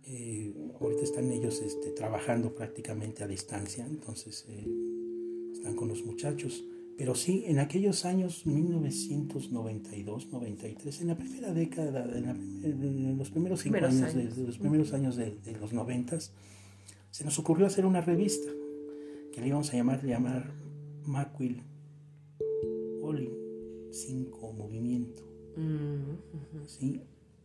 eh, 0.08 0.54
ahorita 0.80 1.04
están 1.04 1.32
ellos 1.32 1.62
este, 1.62 1.92
trabajando 1.92 2.54
prácticamente 2.54 3.24
a 3.24 3.28
distancia. 3.28 3.86
Entonces, 3.86 4.46
eh, 4.50 4.68
están 5.54 5.76
con 5.76 5.88
los 5.88 6.06
muchachos. 6.06 6.64
Pero 6.98 7.14
sí, 7.14 7.44
en 7.48 7.60
aquellos 7.60 8.06
años 8.06 8.46
1992, 8.46 10.32
93, 10.32 11.02
en 11.02 11.08
la 11.08 11.18
primera 11.18 11.54
década, 11.54 12.06
en, 12.16 13.18
los 13.18 13.30
primeros 13.32 13.62
cinco 13.62 13.78
años, 13.78 14.14
De, 14.14 14.44
los 14.44 14.58
primeros 14.58 14.94
años 14.94 15.18
de, 15.18 15.38
los 15.60 15.74
noventas, 15.74 16.32
se 17.12 17.26
nos 17.26 17.38
ocurrió 17.38 17.66
hacer 17.66 17.86
una 17.86 18.00
revista 18.00 18.50
que 19.34 19.42
le 19.42 19.48
íbamos 19.48 19.74
a 19.74 19.78
llamar, 19.78 20.06
llamar 20.06 20.54
Macuil 21.04 21.64
Oli 23.02 23.30
5 23.92 24.54
Movimiento. 24.54 25.25
¿Sí? 26.68 27.02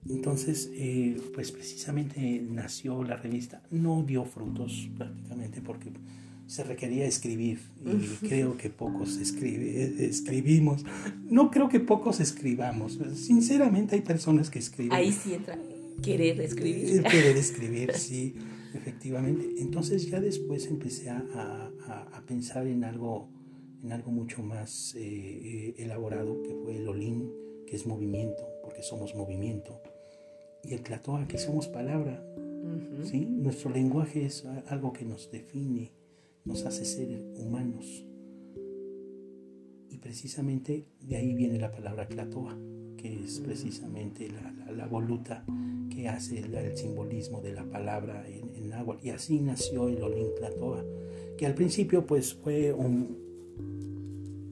Entonces, 0.09 0.71
eh, 0.73 1.21
pues 1.35 1.53
precisamente 1.53 2.41
nació 2.41 3.05
la 3.05 3.17
revista, 3.17 3.63
no 3.71 4.03
dio 4.03 4.25
frutos 4.25 4.89
prácticamente 4.97 5.61
porque 5.61 5.93
se 6.47 6.65
requería 6.65 7.05
escribir 7.05 7.61
y 7.85 8.27
creo 8.27 8.57
que 8.57 8.71
pocos 8.71 9.19
escribe, 9.19 10.05
escribimos. 10.07 10.85
No 11.29 11.51
creo 11.51 11.69
que 11.69 11.81
pocos 11.81 12.19
escribamos. 12.19 12.99
Sinceramente 13.15 13.95
hay 13.95 14.03
personas 14.03 14.51
que 14.51 14.59
escriben. 14.59 14.93
Ahí 14.93 15.13
sí 15.13 15.35
entra 15.35 15.57
querer 16.01 16.41
escribir. 16.41 16.99
Eh, 16.99 17.03
querer 17.09 17.37
escribir, 17.37 17.93
sí, 17.95 18.35
efectivamente. 18.75 19.47
Entonces 19.59 20.09
ya 20.11 20.21
después 20.21 20.67
empecé 20.67 21.11
a, 21.11 21.71
a, 21.87 22.23
pensar 22.27 22.67
en 22.67 22.85
algo, 22.85 23.29
en 23.83 23.93
algo 23.93 24.11
mucho 24.13 24.43
más 24.43 24.95
eh, 24.97 25.01
eh, 25.03 25.75
elaborado, 25.79 26.43
que 26.43 26.55
fue 26.55 26.77
el 26.77 26.89
Olín, 26.89 27.31
que 27.71 27.77
es 27.77 27.87
movimiento, 27.87 28.43
porque 28.65 28.83
somos 28.83 29.15
movimiento. 29.15 29.81
Y 30.65 30.75
el 30.75 30.83
Tlatoa, 30.83 31.29
que 31.29 31.39
somos 31.39 31.69
palabra. 31.69 32.21
¿sí? 33.05 33.21
Nuestro 33.25 33.71
lenguaje 33.71 34.27
es 34.27 34.45
algo 34.67 34.93
que 34.93 35.05
nos 35.05 35.31
define 35.31 35.93
nos 36.45 36.65
hace 36.67 36.85
ser 36.85 37.23
humanos. 37.37 38.05
Y 39.89 39.99
precisamente 39.99 40.87
de 41.01 41.17
ahí 41.17 41.35
viene 41.35 41.59
la 41.59 41.71
palabra 41.71 42.09
clatoa, 42.09 42.59
que 42.97 43.25
es 43.25 43.39
precisamente 43.41 44.29
la, 44.29 44.87
voluta 44.87 45.45
que 45.91 46.09
hace 46.09 46.41
el, 46.41 46.77
simbolismo 46.77 47.41
de 47.41 47.53
la 47.53 47.65
palabra 47.65 48.27
en, 48.29 48.55
en 48.57 48.73
agua. 48.73 48.99
Y 49.03 49.11
así 49.11 49.39
nació 49.41 49.89
el 49.89 50.03
Olin 50.03 50.31
Clatoa, 50.37 50.85
que 51.39 51.47
al 51.47 51.55
principio 51.55 52.05
pues 52.05 52.35
fue 52.35 52.73
un, 52.73 53.17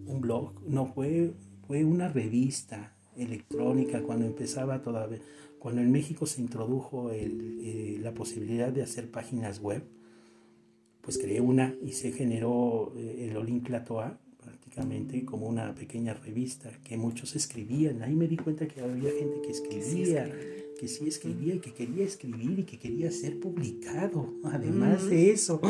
un 0.06 0.20
blog, 0.20 0.52
no 0.66 0.86
fue, 0.86 1.32
fue 1.66 1.84
una 1.84 2.08
revista 2.08 2.97
electrónica 3.18 4.02
cuando 4.02 4.26
empezaba 4.26 4.82
todavía, 4.82 5.20
cuando 5.58 5.80
en 5.80 5.90
México 5.90 6.26
se 6.26 6.40
introdujo 6.40 7.10
eh, 7.12 7.98
la 8.00 8.12
posibilidad 8.14 8.72
de 8.72 8.82
hacer 8.82 9.10
páginas 9.10 9.60
web 9.60 9.82
pues 11.08 11.16
creé 11.16 11.40
una 11.40 11.74
y 11.82 11.92
se 11.92 12.12
generó 12.12 12.92
eh, 12.94 13.28
el 13.30 13.36
Olin 13.38 13.62
Platoa 13.62 14.18
prácticamente 14.44 15.24
como 15.24 15.46
una 15.46 15.74
pequeña 15.74 16.12
revista 16.12 16.70
que 16.84 16.98
muchos 16.98 17.34
escribían. 17.34 18.02
Ahí 18.02 18.14
me 18.14 18.28
di 18.28 18.36
cuenta 18.36 18.68
que 18.68 18.82
había 18.82 19.10
gente 19.12 19.40
que 19.40 19.50
escribía, 19.50 20.30
que 20.78 20.86
sí 20.86 21.08
escribía 21.08 21.56
y 21.56 21.58
que 21.58 21.74
quería 21.74 22.04
escribir 22.04 22.60
y 22.60 22.62
que 22.62 22.78
quería 22.78 23.10
ser 23.10 23.40
publicado, 23.40 24.32
además 24.44 25.10
de 25.10 25.32
eso. 25.32 25.60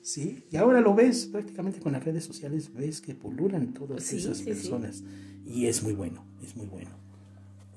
¿sí? 0.00 0.42
Y 0.50 0.56
ahora 0.56 0.80
lo 0.80 0.94
ves 0.94 1.26
prácticamente 1.26 1.80
con 1.80 1.92
las 1.92 2.02
redes 2.02 2.24
sociales, 2.24 2.72
ves 2.72 3.00
que 3.00 3.14
pululan 3.14 3.74
todas 3.74 4.12
esas 4.12 4.40
personas. 4.40 5.04
Y 5.44 5.66
es 5.66 5.82
muy 5.82 5.92
bueno, 5.92 6.24
es 6.42 6.56
muy 6.56 6.66
bueno 6.66 6.90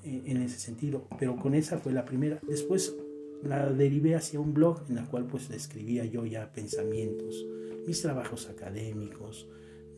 eh, 0.02 0.22
en 0.24 0.38
ese 0.38 0.58
sentido. 0.58 1.06
Pero 1.18 1.36
con 1.36 1.54
esa 1.54 1.78
fue 1.78 1.92
la 1.92 2.06
primera. 2.06 2.40
Después 2.48 2.96
la 3.44 3.70
derivé 3.70 4.14
hacia 4.14 4.40
un 4.40 4.54
blog 4.54 4.80
en 4.88 4.96
el 4.96 5.04
cual 5.04 5.26
pues 5.26 5.50
escribía 5.50 6.06
yo 6.06 6.24
ya 6.24 6.50
pensamientos, 6.52 7.46
mis 7.86 8.00
trabajos 8.00 8.48
académicos, 8.48 9.46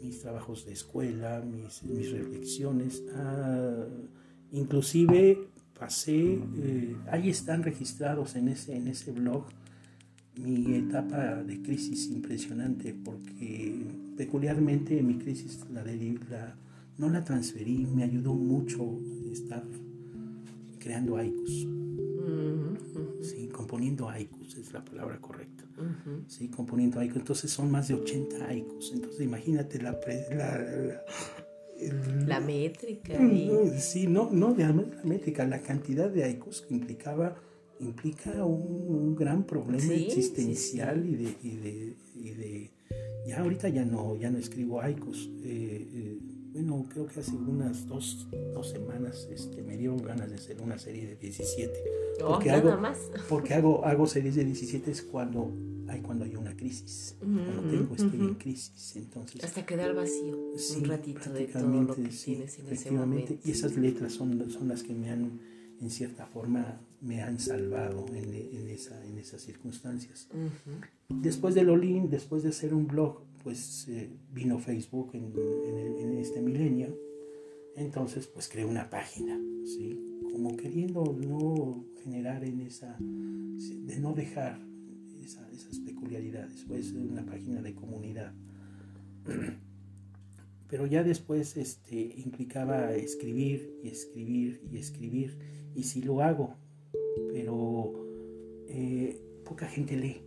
mis 0.03 0.21
trabajos 0.21 0.67
de 0.67 0.73
escuela, 0.73 1.41
mis, 1.41 1.85
mis 1.85 2.11
reflexiones. 2.11 3.05
Ah, 3.15 3.87
inclusive 4.51 5.51
pasé, 5.81 6.39
eh, 6.59 6.97
ahí 7.11 7.31
están 7.31 7.63
registrados 7.63 8.37
en 8.37 8.49
ese, 8.49 8.77
en 8.77 8.87
ese 8.87 9.13
blog 9.13 9.47
mi 10.37 10.77
etapa 10.77 11.43
de 11.43 11.61
crisis 11.61 12.09
impresionante 12.09 12.95
porque 12.95 13.87
peculiarmente 14.17 15.03
mi 15.03 15.19
crisis 15.19 15.61
la, 15.73 15.83
la 15.83 16.57
no 16.99 17.09
la 17.09 17.25
transferí, 17.25 17.87
me 17.87 18.05
ayudó 18.05 18.35
mucho 18.35 19.01
estar 19.33 19.65
creando 20.79 21.17
haikus 21.17 21.67
sí, 23.23 23.49
componiendo 23.49 24.09
haikus 24.09 24.57
es 24.57 24.73
la 24.73 24.85
palabra 24.85 25.19
correcta, 25.21 25.65
sí, 26.27 26.49
componiendo 26.49 27.01
haikus, 27.01 27.17
entonces 27.19 27.51
son 27.51 27.71
más 27.71 27.89
de 27.89 27.95
80 27.95 28.47
haikus, 28.47 28.93
entonces 28.93 29.21
imagínate 29.21 29.81
la, 29.81 29.99
la, 30.31 30.59
la, 30.59 31.03
métrica. 32.41 33.19
Sí, 33.79 34.07
no, 34.07 34.31
no 34.31 34.55
la 34.57 34.73
métrica, 35.05 35.45
la 35.45 35.61
cantidad 35.61 36.11
de 36.11 36.25
haikus 36.25 36.63
que 36.63 36.75
implicaba 36.75 37.37
implica 37.81 38.45
un, 38.45 39.17
gran 39.17 39.45
problema 39.45 39.95
existencial 39.95 41.05
Y, 41.07 41.17
de, 41.17 41.35
y, 41.43 41.57
de, 41.57 41.97
y, 42.15 42.31
de, 42.31 42.71
ya 43.27 43.41
ahorita 43.41 43.69
ya 43.69 43.85
no 43.85 44.17
ya 44.17 44.31
no 44.31 44.39
escribo 44.39 44.81
haikus 44.81 45.31
eh, 45.43 45.89
eh, 45.95 46.19
bueno 46.53 46.87
creo 46.93 47.07
que 47.07 47.21
hace 47.21 47.35
unas 47.35 47.87
dos, 47.87 48.29
semanas 48.63 49.29
este, 49.33 49.63
me 49.63 49.77
dio 49.77 49.97
ganas 49.97 50.29
de 50.29 50.37
hacer 50.37 50.61
una 50.61 50.79
serie 50.79 51.07
de 51.07 51.17
17. 51.17 51.73
Porque, 52.19 52.51
hago, 52.51 52.77
más. 52.77 52.99
porque 53.29 53.55
hago, 53.55 53.85
hago 53.85 54.07
series 54.07 54.35
de 54.35 54.45
17 54.45 54.91
es 54.91 55.03
cuando 55.03 55.51
hay, 55.91 56.01
cuando 56.01 56.25
hay 56.25 56.37
una 56.37 56.57
crisis. 56.57 57.17
cuando 57.19 57.63
tengo, 57.63 57.95
estoy 57.95 58.21
en 58.21 58.35
crisis. 58.35 58.97
Entonces, 58.97 59.45
Hasta 59.45 59.67
quedar 59.67 59.95
vacío 59.95 60.37
un 60.77 60.85
ratito 60.85 61.33
de 61.33 61.47
todo 61.47 61.83
lo 61.83 61.95
que 61.95 62.09
tienes 62.09 62.59
en 62.59 62.69
ese 62.69 62.91
momento. 62.91 63.35
Y 63.45 63.51
esas 63.51 63.77
letras 63.77 64.13
son, 64.13 64.51
son 64.51 64.69
las 64.69 64.83
que 64.83 64.95
me 64.95 65.11
han, 65.11 65.41
en 65.81 65.91
cierta 65.91 66.27
forma, 66.27 66.81
me 67.01 67.23
han 67.23 67.39
salvado 67.39 68.07
en, 68.15 68.35
en, 68.35 68.69
esa, 68.69 69.05
en 69.05 69.19
esas 69.19 69.43
circunstancias. 69.43 70.29
Después 71.09 71.55
de 71.55 71.65
Lolín, 71.65 72.11
después 72.11 72.43
de 72.43 72.51
hacer 72.51 72.75
un 72.75 72.87
blog, 72.87 73.23
pues 73.43 73.89
eh, 73.89 74.11
vino 74.33 74.59
Facebook 74.59 75.11
en, 75.15 75.33
en, 75.99 76.19
este 76.19 76.43
milenio, 76.43 76.95
entonces 77.75 78.27
pues 78.27 78.49
creé 78.49 78.67
una 78.67 78.91
página, 78.91 79.41
¿sí? 79.65 79.99
Como 80.31 80.57
queriendo 80.57 81.17
no 81.27 81.87
generar 82.03 82.45
en 82.45 82.61
esa, 82.61 82.97
de 82.99 83.99
no 83.99 84.13
dejar 84.13 84.61
esas 85.61 85.79
peculiaridades, 85.81 86.65
pues 86.67 86.93
una 86.93 87.25
página 87.25 87.63
de 87.63 87.75
comunidad. 87.75 88.33
Pero 90.69 90.87
ya 90.87 91.03
después 91.03 91.57
este, 91.57 92.15
implicaba 92.17 92.95
escribir 92.95 93.75
y 93.83 93.89
escribir 93.89 94.63
y 94.71 94.79
escribir, 94.79 95.37
y 95.75 95.83
sí 95.83 96.01
lo 96.01 96.23
hago, 96.23 96.55
pero 97.33 97.93
eh, 98.69 99.21
poca 99.45 99.67
gente 99.67 99.97
lee. 99.97 100.23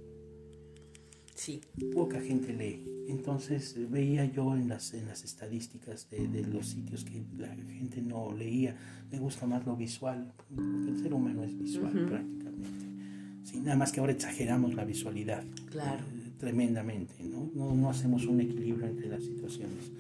Sí. 1.34 1.61
Poca 1.93 2.19
gente 2.19 2.53
lee. 2.53 2.86
Entonces 3.07 3.75
veía 3.89 4.25
yo 4.25 4.55
en 4.55 4.67
las, 4.67 4.93
en 4.93 5.07
las 5.07 5.23
estadísticas 5.23 6.09
de, 6.09 6.27
de, 6.27 6.43
los 6.43 6.67
sitios 6.67 7.05
que 7.05 7.23
la 7.38 7.47
gente 7.47 8.01
no 8.01 8.34
leía. 8.34 8.75
Me 9.11 9.19
gusta 9.19 9.45
más 9.45 9.65
lo 9.65 9.77
visual, 9.77 10.34
porque 10.53 10.89
el 10.89 10.99
ser 11.01 11.13
humano 11.13 11.43
es 11.43 11.57
visual 11.57 11.91
prácticamente. 12.05 12.92
Sí, 13.43 13.59
nada 13.59 13.75
más 13.77 13.91
que 13.91 13.99
ahora 13.99 14.13
exageramos 14.13 14.73
la 14.73 14.85
visualidad. 14.85 15.43
Claro. 15.69 16.03
Eh, 16.03 16.31
tremendamente, 16.37 17.13
¿no? 17.23 17.51
¿no? 17.53 17.75
No 17.75 17.89
hacemos 17.89 18.25
un 18.25 18.41
equilibrio 18.41 18.87
entre 18.87 19.07
las 19.07 19.23
situaciones. 19.23 19.91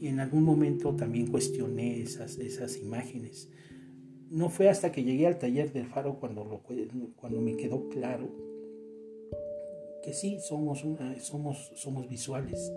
Y 0.00 0.08
en 0.08 0.20
algún 0.20 0.44
momento 0.44 0.94
también 0.94 1.26
cuestioné 1.26 2.00
esas, 2.00 2.38
esas 2.38 2.78
imágenes. 2.78 3.48
No 4.30 4.48
fue 4.48 4.68
hasta 4.68 4.92
que 4.92 5.04
llegué 5.04 5.26
al 5.26 5.38
taller 5.38 5.72
del 5.72 5.86
faro 5.86 6.18
cuando, 6.18 6.44
lo, 6.44 6.62
cuando 7.16 7.40
me 7.40 7.56
quedó 7.56 7.88
claro 7.88 8.30
que 10.02 10.14
sí, 10.14 10.38
somos, 10.40 10.84
una, 10.84 11.18
somos, 11.20 11.72
somos 11.74 12.08
visuales, 12.08 12.72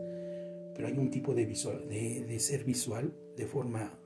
pero 0.76 0.88
hay 0.88 0.97
un 0.97 1.09
tipo 1.09 1.34
de, 1.34 1.45
visual, 1.45 1.88
de, 1.88 2.26
de 2.26 2.39
ser 2.39 2.64
visual 2.64 3.14
de 3.38 3.45
forma 3.45 3.97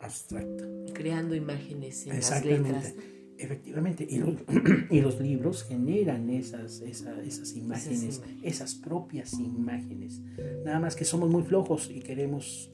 abstracta. 0.00 0.64
Creando 0.92 1.34
imágenes 1.34 2.06
en 2.06 2.16
las 2.16 2.44
letras. 2.44 2.94
Efectivamente, 3.38 4.06
y 4.08 4.18
los, 4.18 4.34
y 4.90 5.00
los, 5.00 5.20
libros 5.20 5.64
generan 5.64 6.30
esas, 6.30 6.80
esas, 6.80 7.18
esas 7.26 7.54
imágenes, 7.54 8.22
esas 8.42 8.74
propias 8.74 9.34
imágenes. 9.34 10.20
Nada 10.64 10.80
más 10.80 10.96
que 10.96 11.04
somos 11.04 11.28
muy 11.28 11.42
flojos 11.42 11.90
y 11.90 12.00
queremos 12.00 12.70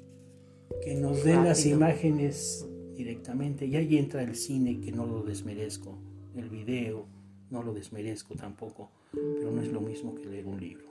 que 0.82 0.94
nos 0.94 1.24
den 1.24 1.44
las 1.44 1.66
imágenes 1.66 2.66
directamente. 2.94 3.66
Y 3.66 3.76
ahí 3.76 3.98
entra 3.98 4.22
el 4.22 4.36
cine, 4.36 4.80
que 4.80 4.92
no 4.92 5.06
lo 5.06 5.22
desmerezco, 5.22 5.98
el 6.36 6.48
video, 6.48 7.06
no 7.50 7.62
lo 7.62 7.74
desmerezco 7.74 8.34
tampoco, 8.34 8.90
pero 9.12 9.50
no 9.50 9.62
es 9.62 9.72
lo 9.72 9.80
mismo 9.80 10.14
que 10.14 10.26
leer 10.26 10.46
un 10.46 10.60
libro. 10.60 10.86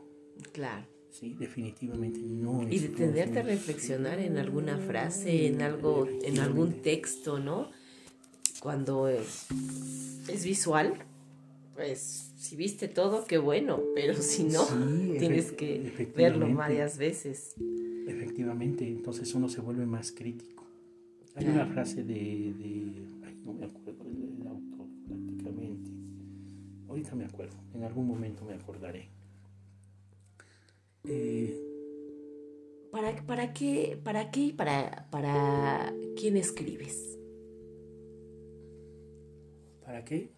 Claro. 0.52 0.86
Sí, 1.10 1.36
definitivamente 1.38 2.20
no 2.22 2.62
es. 2.62 2.72
Y 2.72 2.80
detenerte 2.88 3.40
a 3.40 3.44
reflexionar 3.44 4.20
en 4.20 4.38
alguna 4.38 4.78
frase, 4.78 5.48
en 5.48 5.62
algo, 5.62 6.08
en 6.24 6.40
algún 6.40 6.82
texto, 6.82 7.38
¿no? 7.38 7.70
Cuando 8.62 9.08
es, 9.08 9.48
es 10.30 10.46
visual, 10.46 10.94
pues 11.74 12.32
si 12.38 12.56
viste 12.56 12.88
todo, 12.88 13.26
qué 13.26 13.40
bueno, 13.40 13.80
pero 13.96 14.14
si 14.14 14.44
no, 14.44 14.64
tienes 15.18 15.52
que 15.52 16.12
verlo 16.16 16.48
varias 16.54 17.00
veces. 17.00 17.56
Efectivamente, 18.08 18.88
entonces 18.88 19.34
uno 19.34 19.50
se 19.50 19.62
vuelve 19.62 19.88
más 19.88 20.12
crítico. 20.12 20.64
Hay 21.34 21.48
una 21.48 21.66
frase 21.66 22.04
de, 22.04 22.14
de 22.14 23.08
ay, 23.26 23.42
no 23.44 23.54
me 23.54 23.66
acuerdo 23.66 24.04
del 24.04 24.48
autor 24.48 24.88
prácticamente. 25.08 25.90
Ahorita 26.88 27.16
me 27.16 27.26
acuerdo, 27.26 27.56
en 27.74 27.84
algún 27.84 28.08
momento 28.08 28.46
me 28.46 28.54
acordaré. 28.54 29.10
Eh, 31.06 31.60
¿Para, 32.92 33.16
¿Para 33.26 33.54
qué, 33.54 34.00
para 34.04 34.30
qué 34.30 34.40
y 34.42 34.54
para, 34.54 35.08
para 35.10 35.92
quién 36.16 36.38
escribes? 36.38 37.18
¿Para 39.92 40.06
qué? 40.06 40.32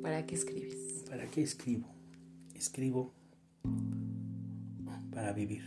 ¿Para 0.00 0.24
qué 0.26 0.36
escribes? 0.36 1.04
¿Para 1.08 1.26
qué 1.26 1.42
escribo? 1.42 1.88
Escribo 2.54 3.12
para 5.10 5.32
vivir. 5.32 5.64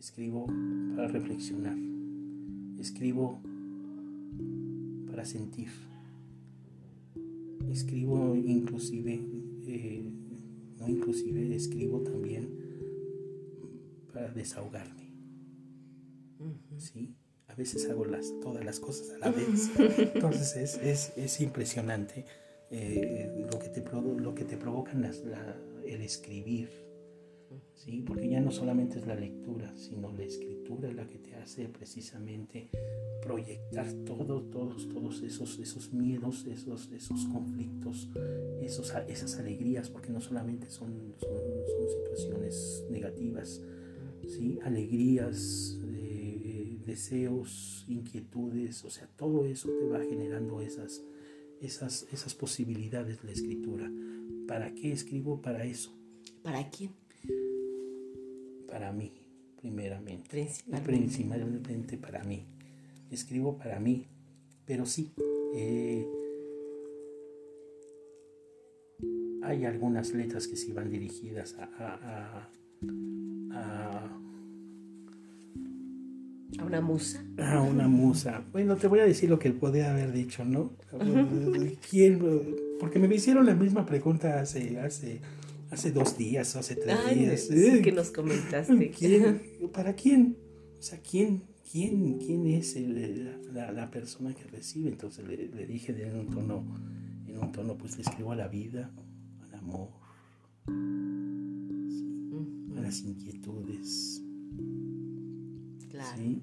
Escribo 0.00 0.48
para 0.96 1.06
reflexionar. 1.06 1.78
Escribo 2.80 3.40
para 5.08 5.24
sentir. 5.24 5.68
Escribo 7.70 8.34
inclusive, 8.34 9.20
eh, 9.68 10.10
no 10.80 10.88
inclusive, 10.88 11.54
escribo 11.54 12.00
también 12.00 12.48
para 14.12 14.32
desahogarme. 14.32 15.12
¿Sí? 16.78 17.14
A 17.48 17.54
veces 17.54 17.88
hago 17.88 18.04
las, 18.04 18.32
todas 18.40 18.64
las 18.64 18.80
cosas 18.80 19.10
a 19.10 19.18
la 19.18 19.30
vez. 19.30 19.70
Entonces 20.14 20.56
es, 20.56 20.76
es, 20.78 21.12
es 21.16 21.40
impresionante 21.40 22.24
eh, 22.70 23.46
lo, 23.50 23.58
que 23.58 23.68
te, 23.68 23.82
lo 23.82 24.34
que 24.34 24.44
te 24.44 24.56
provocan 24.56 25.02
las, 25.02 25.22
el 25.84 26.02
escribir. 26.02 26.70
¿sí? 27.74 28.02
Porque 28.06 28.28
ya 28.28 28.40
no 28.40 28.50
solamente 28.50 28.98
es 28.98 29.06
la 29.06 29.14
lectura, 29.14 29.72
sino 29.76 30.10
la 30.12 30.24
escritura 30.24 30.92
la 30.92 31.06
que 31.06 31.18
te 31.18 31.34
hace 31.36 31.68
precisamente 31.68 32.68
proyectar 33.22 33.86
todo, 34.04 34.42
todos, 34.42 34.88
todos 34.88 35.22
esos, 35.22 35.58
esos 35.58 35.92
miedos, 35.92 36.46
esos, 36.46 36.90
esos 36.92 37.26
conflictos, 37.26 38.08
esos, 38.60 38.92
esas 39.08 39.38
alegrías, 39.38 39.88
porque 39.88 40.10
no 40.10 40.20
solamente 40.20 40.70
son, 40.70 41.14
son, 41.18 41.38
son 41.38 41.88
situaciones 41.88 42.84
negativas, 42.90 43.62
¿sí? 44.26 44.58
alegrías, 44.62 45.78
deseos, 46.86 47.84
inquietudes, 47.88 48.84
o 48.84 48.90
sea, 48.90 49.06
todo 49.16 49.44
eso 49.44 49.68
te 49.68 49.86
va 49.86 50.00
generando 50.00 50.60
esas, 50.60 51.02
esas, 51.60 52.06
esas 52.12 52.34
posibilidades 52.34 53.20
de 53.20 53.28
la 53.28 53.32
escritura. 53.32 53.90
¿Para 54.46 54.74
qué 54.74 54.92
escribo? 54.92 55.40
Para 55.40 55.64
eso. 55.64 55.96
¿Para 56.42 56.68
quién? 56.70 56.92
Para 58.68 58.92
mí, 58.92 59.12
primeramente. 59.60 60.48
Principalmente. 60.84 61.96
para 61.96 62.22
mí. 62.24 62.46
Escribo 63.10 63.56
para 63.56 63.78
mí, 63.80 64.06
pero 64.66 64.86
sí. 64.86 65.12
Eh, 65.54 66.06
hay 69.42 69.64
algunas 69.64 70.12
letras 70.12 70.48
que 70.48 70.56
sí 70.56 70.72
van 70.72 70.90
dirigidas 70.90 71.54
a 71.58 72.50
¿A 73.52 74.20
una 76.62 76.80
musa? 76.80 77.24
A 77.38 77.60
una 77.60 77.88
musa. 77.88 78.44
Bueno, 78.52 78.76
te 78.76 78.86
voy 78.86 79.00
a 79.00 79.04
decir 79.04 79.28
lo 79.30 79.38
que 79.38 79.48
él 79.48 79.54
podía 79.54 79.90
haber 79.90 80.12
dicho, 80.12 80.44
¿no? 80.44 80.72
¿Quién? 81.88 82.20
Porque 82.78 82.98
me 82.98 83.12
hicieron 83.14 83.46
la 83.46 83.54
misma 83.54 83.86
pregunta 83.86 84.40
hace, 84.40 84.78
hace, 84.78 85.20
hace 85.70 85.92
dos 85.92 86.16
días, 86.16 86.54
hace 86.56 86.76
tres 86.76 86.98
días. 87.14 87.40
Sí, 87.48 87.82
que 87.82 87.92
nos 87.92 88.10
comentaste. 88.10 88.90
¿Quién? 88.90 89.42
¿Para 89.72 89.94
quién? 89.94 90.36
O 90.78 90.82
sea, 90.82 91.00
¿quién, 91.00 91.44
quién, 91.70 92.18
quién 92.18 92.46
es 92.46 92.76
la, 93.52 93.72
la, 93.72 93.90
persona 93.90 94.34
que 94.34 94.44
recibe? 94.44 94.90
Entonces 94.90 95.26
le, 95.26 95.48
le, 95.48 95.66
dije 95.66 95.92
en 96.06 96.18
un 96.18 96.30
tono, 96.30 96.64
en 97.26 97.38
un 97.38 97.52
tono, 97.52 97.78
pues 97.78 97.96
le 97.96 98.02
escribo 98.02 98.32
a 98.32 98.36
la 98.36 98.48
vida, 98.48 98.90
al 99.42 99.54
amor, 99.54 99.88
a 102.76 102.80
las 102.80 103.00
inquietudes 103.00 104.23
¿sí? 106.16 106.42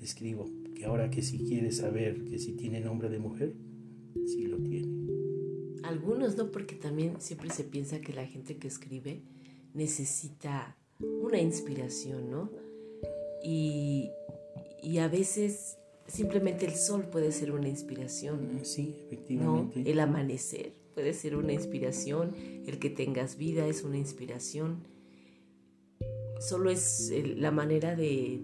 escribo 0.00 0.50
que 0.74 0.84
ahora 0.84 1.10
que 1.10 1.22
si 1.22 1.38
quiere 1.38 1.70
saber 1.72 2.24
que 2.24 2.38
si 2.38 2.52
tiene 2.52 2.80
nombre 2.80 3.08
de 3.08 3.18
mujer, 3.18 3.54
sí 4.26 4.46
lo 4.46 4.58
tiene. 4.58 4.92
Algunos 5.82 6.36
no, 6.36 6.50
porque 6.50 6.74
también 6.74 7.20
siempre 7.20 7.50
se 7.50 7.64
piensa 7.64 8.00
que 8.00 8.12
la 8.12 8.26
gente 8.26 8.56
que 8.56 8.68
escribe 8.68 9.22
necesita 9.74 10.76
una 11.00 11.40
inspiración, 11.40 12.30
¿no? 12.30 12.50
Y, 13.42 14.10
y 14.82 14.98
a 14.98 15.08
veces 15.08 15.78
simplemente 16.06 16.66
el 16.66 16.74
sol 16.74 17.08
puede 17.10 17.32
ser 17.32 17.52
una 17.52 17.68
inspiración. 17.68 18.60
Sí, 18.62 18.96
efectivamente. 19.06 19.90
El 19.90 19.98
amanecer 19.98 20.74
puede 20.94 21.14
ser 21.14 21.36
una 21.36 21.52
inspiración, 21.52 22.34
el 22.66 22.78
que 22.78 22.90
tengas 22.90 23.36
vida 23.36 23.66
es 23.66 23.82
una 23.82 23.98
inspiración. 23.98 24.84
Solo 26.38 26.70
es 26.70 27.12
la 27.36 27.50
manera 27.50 27.96
de 27.96 28.42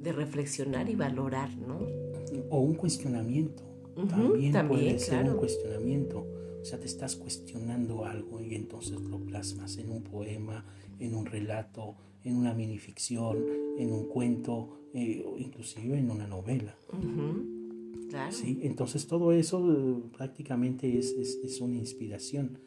de 0.00 0.12
reflexionar 0.12 0.88
y 0.88 0.94
valorar, 0.94 1.54
¿no? 1.56 1.78
O 2.48 2.60
un 2.60 2.74
cuestionamiento. 2.74 3.62
también, 4.08 4.66
puede 4.66 4.98
ser 4.98 5.28
un 5.28 5.36
cuestionamiento. 5.36 6.26
O 6.60 6.64
sea, 6.64 6.78
te 6.78 6.86
estás 6.86 7.16
cuestionando 7.16 8.04
algo 8.04 8.40
y 8.40 8.54
entonces 8.54 9.00
lo 9.00 9.18
plasmas 9.18 9.76
en 9.78 9.90
un 9.90 10.02
poema, 10.02 10.64
en 10.98 11.14
un 11.14 11.26
relato, 11.26 11.96
en 12.24 12.36
una 12.36 12.54
minificción, 12.54 13.38
en 13.78 13.92
un 13.92 14.08
cuento, 14.08 14.80
eh, 14.94 15.24
inclusive 15.38 15.98
en 15.98 16.10
una 16.10 16.26
novela. 16.26 16.76
¿Sí? 18.30 18.58
Entonces 18.62 19.06
todo 19.06 19.32
eso 19.32 19.72
eh, 19.72 20.02
prácticamente 20.16 20.98
es, 20.98 21.12
es, 21.12 21.60
una 21.60 21.76
inspiración. 21.76 22.58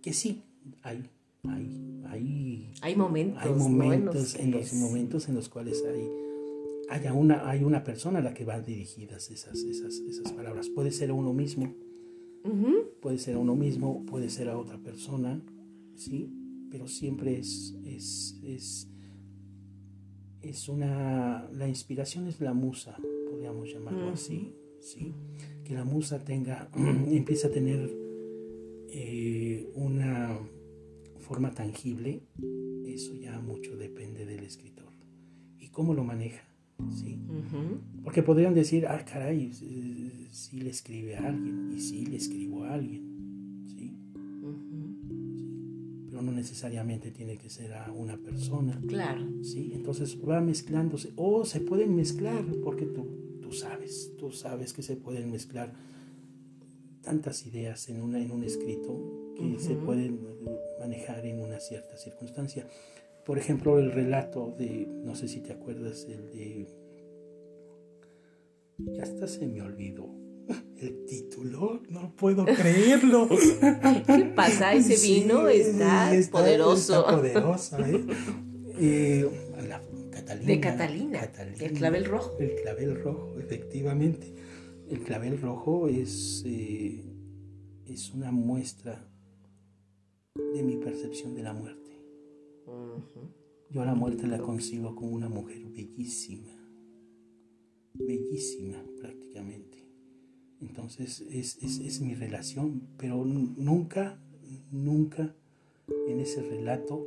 Que 0.00 0.12
sí, 0.12 0.42
hay, 0.82 1.04
hay, 1.48 2.02
hay, 2.06 2.72
hay 2.80 2.96
momentos, 2.96 3.42
hay 3.44 3.52
momentos 3.52 4.34
en, 4.36 4.50
los, 4.52 4.72
momentos 4.72 5.28
en 5.28 5.34
los 5.34 5.48
cuales 5.48 5.84
hay, 5.86 6.08
haya 6.88 7.12
una, 7.12 7.48
hay 7.48 7.64
una 7.64 7.84
persona 7.84 8.20
a 8.20 8.22
la 8.22 8.34
que 8.34 8.44
van 8.44 8.64
dirigidas 8.64 9.30
esas, 9.30 9.58
esas, 9.62 9.98
esas 10.00 10.32
palabras. 10.32 10.68
Puede 10.68 10.90
ser 10.90 11.10
a 11.10 11.14
uno 11.14 11.32
mismo, 11.32 11.74
puede 13.00 13.18
ser 13.18 13.36
a 13.36 13.38
uno 13.38 13.56
mismo, 13.56 14.04
puede 14.06 14.30
ser 14.30 14.48
a 14.48 14.58
otra 14.58 14.78
persona, 14.78 15.42
¿sí? 15.94 16.30
pero 16.70 16.88
siempre 16.88 17.38
es, 17.38 17.76
es, 17.84 18.38
es, 18.44 18.88
es 20.42 20.68
una, 20.68 21.48
la 21.52 21.68
inspiración 21.68 22.28
es 22.28 22.40
la 22.40 22.54
musa, 22.54 22.96
podríamos 23.30 23.70
llamarlo 23.72 24.10
así, 24.10 24.52
¿sí? 24.80 25.14
que 25.64 25.74
la 25.74 25.84
musa 25.84 26.24
tenga, 26.24 26.70
empieza 27.10 27.48
a 27.48 27.50
tener 27.50 27.90
eh, 28.88 29.68
una 29.74 30.38
forma 31.18 31.50
tangible, 31.50 32.22
eso 32.84 33.14
ya 33.14 33.40
mucho 33.40 33.76
depende 33.76 34.24
del 34.24 34.44
escritor 34.44 34.92
y 35.58 35.70
cómo 35.70 35.94
lo 35.94 36.04
maneja. 36.04 36.45
¿Sí? 37.50 38.02
Porque 38.04 38.22
podrían 38.22 38.54
decir, 38.54 38.86
ah, 38.86 39.04
caray, 39.04 39.52
si 39.52 40.60
le 40.60 40.70
escribe 40.70 41.16
a 41.16 41.28
alguien, 41.28 41.72
y 41.76 41.80
si 41.80 42.06
le 42.06 42.16
escribo 42.16 42.64
a 42.64 42.74
alguien 42.74 43.16
no 46.22 46.32
necesariamente 46.32 47.10
tiene 47.10 47.36
que 47.36 47.50
ser 47.50 47.72
a 47.74 47.90
una 47.92 48.16
persona. 48.16 48.80
Claro. 48.86 49.24
¿sí? 49.42 49.72
Entonces 49.74 50.18
va 50.26 50.40
mezclándose, 50.40 51.12
o 51.16 51.44
se 51.44 51.60
pueden 51.60 51.94
mezclar, 51.94 52.44
porque 52.62 52.86
tú, 52.86 53.06
tú 53.40 53.52
sabes, 53.52 54.12
tú 54.18 54.32
sabes 54.32 54.72
que 54.72 54.82
se 54.82 54.96
pueden 54.96 55.30
mezclar 55.30 55.72
tantas 57.02 57.46
ideas 57.46 57.88
en, 57.88 58.02
una, 58.02 58.18
en 58.18 58.30
un 58.32 58.42
escrito 58.42 59.32
que 59.36 59.58
se 59.58 59.76
pueden 59.76 60.20
manejar 60.80 61.24
en 61.24 61.40
una 61.40 61.60
cierta 61.60 61.96
circunstancia. 61.96 62.66
Por 63.24 63.38
ejemplo, 63.38 63.78
el 63.78 63.92
relato 63.92 64.54
de, 64.58 64.88
no 65.04 65.14
sé 65.14 65.28
si 65.28 65.40
te 65.40 65.52
acuerdas, 65.52 66.06
el 66.08 66.30
de... 66.30 66.85
Ya 68.78 69.02
hasta 69.02 69.26
se 69.26 69.46
me 69.46 69.62
olvidó 69.62 70.14
el 70.78 71.04
título, 71.06 71.82
no 71.88 72.14
puedo 72.14 72.44
creerlo. 72.44 73.28
¿Qué 74.06 74.32
pasa? 74.34 74.74
Ese 74.74 74.96
vino 75.06 75.48
está, 75.48 76.12
poderoso. 76.30 77.00
Está 77.00 77.16
poderoso, 77.16 77.78
¿eh? 77.84 78.06
eh 78.78 79.30
la 79.68 79.82
Catalina, 80.10 80.46
de 80.46 80.60
Catalina, 80.60 81.30
el 81.60 81.72
clavel 81.72 82.04
rojo. 82.04 82.36
El 82.38 82.54
clavel 82.62 83.02
rojo, 83.02 83.38
efectivamente. 83.38 84.34
El 84.88 85.00
clavel 85.00 85.40
rojo 85.40 85.88
es, 85.88 86.42
eh, 86.46 87.04
es 87.86 88.12
una 88.12 88.30
muestra 88.30 89.08
de 90.54 90.62
mi 90.62 90.76
percepción 90.76 91.34
de 91.34 91.42
la 91.42 91.52
muerte. 91.52 91.82
Yo 93.70 93.82
a 93.82 93.84
la 93.84 93.94
muerte 93.94 94.26
la 94.26 94.38
concibo 94.38 94.94
como 94.94 95.12
una 95.12 95.28
mujer 95.28 95.64
bellísima, 95.66 96.55
bellísima 97.98 98.82
prácticamente 99.00 99.76
entonces 100.60 101.20
es, 101.30 101.58
es, 101.62 102.00
mi 102.00 102.14
relación, 102.14 102.82
pero 102.96 103.24
nunca, 103.24 104.18
nunca 104.70 105.34
en 106.08 106.20
ese 106.20 106.42
relato 106.42 107.06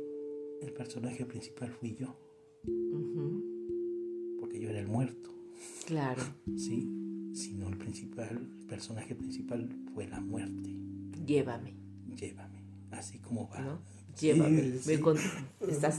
el 0.62 0.72
personaje 0.72 1.24
principal 1.24 1.70
fui 1.72 1.96
yo. 1.96 2.16
Porque 4.38 4.60
yo 4.60 4.70
era 4.70 4.80
el 4.80 4.88
muerto. 4.88 5.30
Claro. 5.86 6.22
Sí, 6.56 7.32
sino 7.32 7.68
el 7.68 7.76
principal, 7.76 8.28
el 8.28 8.66
personaje 8.66 9.14
principal 9.14 9.68
fue 9.94 10.06
la 10.06 10.20
muerte. 10.20 10.74
Llévame. 11.26 11.74
Llévame, 12.16 12.62
así 12.90 13.18
como 13.18 13.48
va. 13.48 13.80
Llévame, 14.20 14.74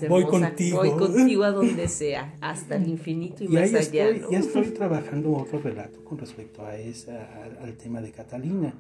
voy, 0.08 0.24
contigo. 0.26 0.78
Voy 0.78 0.92
contigo 0.92 1.44
a 1.44 1.52
donde 1.52 1.88
sea, 1.88 2.36
hasta 2.40 2.76
el 2.76 2.88
infinito 2.88 3.44
y, 3.44 3.48
más 3.48 3.74
allá. 3.74 4.12
Ya 4.30 4.40
estoy 4.40 4.66
trabajando 4.70 5.32
otro 5.34 5.60
relato 5.60 6.04
con 6.04 6.18
respecto 6.18 6.66
a 6.66 6.78
esa, 6.78 7.28
al, 7.62 7.76
tema 7.78 8.02
de 8.02 8.12
Catalina, 8.12 8.74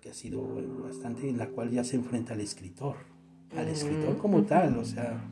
que 0.00 0.10
ha 0.10 0.14
sido 0.14 0.42
bastante, 0.82 1.28
en 1.28 1.38
la 1.38 1.48
cual 1.48 1.70
ya 1.70 1.84
se 1.84 1.96
enfrenta 1.96 2.34
al 2.34 2.40
escritor, 2.40 2.96
al 3.56 3.68
escritor 3.68 4.16
como 4.18 4.42
tal, 4.42 4.76
o 4.78 4.84
sea, 4.84 5.22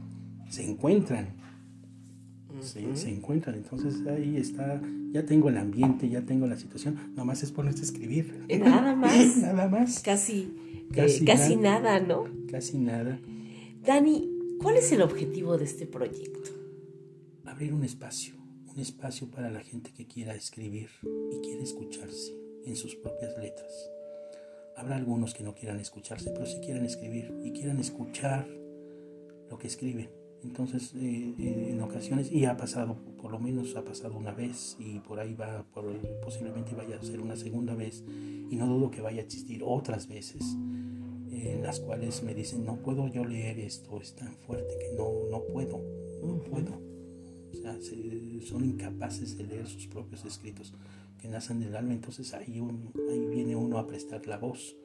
se 0.48 0.68
encuentran. 0.68 1.28
se, 2.60 3.10
encuentran, 3.10 3.56
entonces 3.56 4.06
ahí 4.06 4.36
está, 4.36 4.80
ya 5.12 5.26
tengo 5.26 5.48
el 5.48 5.56
ambiente, 5.56 6.08
ya 6.08 6.22
tengo 6.22 6.46
la 6.46 6.56
situación, 6.56 7.12
nomás 7.16 7.42
es 7.42 7.50
ponerse 7.50 7.80
a 7.80 7.84
escribir. 7.84 8.44
Nada 8.60 8.94
más. 8.94 9.36
nada 9.42 9.68
más. 9.68 10.00
Casi, 10.00 10.52
casi, 10.94 11.24
casi 11.24 11.56
nada, 11.56 11.98
¿no? 12.00 12.24
Casi 12.50 12.78
nada. 12.78 13.18
Dani, 13.86 14.58
¿cuál 14.60 14.78
es 14.78 14.90
el 14.90 15.00
objetivo 15.00 15.56
de 15.56 15.64
este 15.64 15.86
proyecto? 15.86 16.50
Abrir 17.44 17.72
un 17.72 17.84
espacio, 17.84 18.34
un 18.66 18.80
espacio 18.80 19.30
para 19.30 19.48
la 19.48 19.60
gente 19.60 19.92
que 19.92 20.08
quiera 20.08 20.34
escribir 20.34 20.90
y 21.30 21.40
quiera 21.40 21.62
escucharse 21.62 22.34
en 22.64 22.74
sus 22.74 22.96
propias 22.96 23.38
letras. 23.38 23.88
Habrá 24.76 24.96
algunos 24.96 25.34
que 25.34 25.44
no 25.44 25.54
quieran 25.54 25.78
escucharse, 25.78 26.32
pero 26.32 26.46
sí 26.46 26.58
quieran 26.58 26.84
escribir 26.84 27.32
y 27.44 27.52
quieran 27.52 27.78
escuchar 27.78 28.48
lo 29.48 29.56
que 29.56 29.68
escriben. 29.68 30.10
Entonces, 30.42 30.92
eh, 30.96 31.34
eh, 31.38 31.68
en 31.70 31.80
ocasiones, 31.80 32.32
y 32.32 32.44
ha 32.44 32.56
pasado, 32.56 32.96
por 33.16 33.30
lo 33.30 33.38
menos 33.38 33.76
ha 33.76 33.84
pasado 33.84 34.16
una 34.16 34.32
vez, 34.32 34.76
y 34.80 34.98
por 34.98 35.20
ahí 35.20 35.34
va, 35.34 35.64
posiblemente 36.24 36.74
vaya 36.74 36.96
a 36.96 37.02
ser 37.04 37.20
una 37.20 37.36
segunda 37.36 37.76
vez, 37.76 38.02
y 38.08 38.56
no 38.56 38.66
dudo 38.66 38.90
que 38.90 39.00
vaya 39.00 39.20
a 39.22 39.24
existir 39.24 39.62
otras 39.64 40.08
veces 40.08 40.56
en 41.44 41.62
las 41.62 41.80
cuales 41.80 42.22
me 42.22 42.34
dicen, 42.34 42.64
no 42.64 42.76
puedo 42.76 43.08
yo 43.08 43.24
leer 43.24 43.58
esto, 43.58 44.00
es 44.00 44.14
tan 44.14 44.34
fuerte 44.36 44.74
que 44.78 44.96
no, 44.96 45.10
no 45.30 45.42
puedo, 45.44 45.80
no 46.22 46.38
puedo. 46.42 46.80
O 47.52 47.54
sea, 47.54 47.76
son 48.46 48.64
incapaces 48.64 49.36
de 49.36 49.44
leer 49.44 49.66
sus 49.66 49.86
propios 49.86 50.24
escritos 50.24 50.74
que 51.20 51.28
nacen 51.28 51.60
del 51.60 51.74
alma, 51.74 51.94
entonces 51.94 52.32
ahí, 52.34 52.60
ahí 53.10 53.26
viene 53.26 53.56
uno 53.56 53.78
a 53.78 53.86
prestar 53.86 54.26
la 54.26 54.38
voz. 54.38 54.76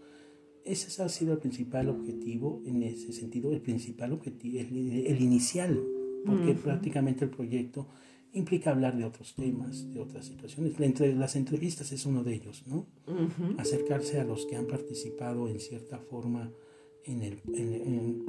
Ese 0.63 1.01
ha 1.01 1.09
sido 1.09 1.33
el 1.33 1.39
principal 1.39 1.89
objetivo 1.89 2.61
en 2.65 2.83
ese 2.83 3.13
sentido, 3.13 3.51
el 3.51 3.61
principal 3.61 4.13
objetivo, 4.13 4.59
el, 4.59 5.21
inicial, 5.21 5.81
porque 6.25 6.53
prácticamente 6.53 7.25
el 7.25 7.31
proyecto 7.31 7.87
implica 8.33 8.71
hablar 8.71 8.97
de 8.97 9.05
otros 9.05 9.35
temas, 9.35 9.91
de 9.93 9.99
otras 9.99 10.25
situaciones. 10.25 10.79
Entre 10.79 11.13
las 11.13 11.35
entrevistas 11.35 11.91
es 11.91 12.05
uno 12.05 12.23
de 12.23 12.33
ellos, 12.33 12.63
¿no? 12.67 12.87
Acercarse 13.57 14.19
a 14.19 14.23
los 14.23 14.45
que 14.45 14.55
han 14.55 14.67
participado 14.67 15.49
en 15.49 15.59
cierta 15.59 15.99
forma 15.99 16.51
en 17.05 17.23
el, 17.23 17.41
en, 17.53 18.25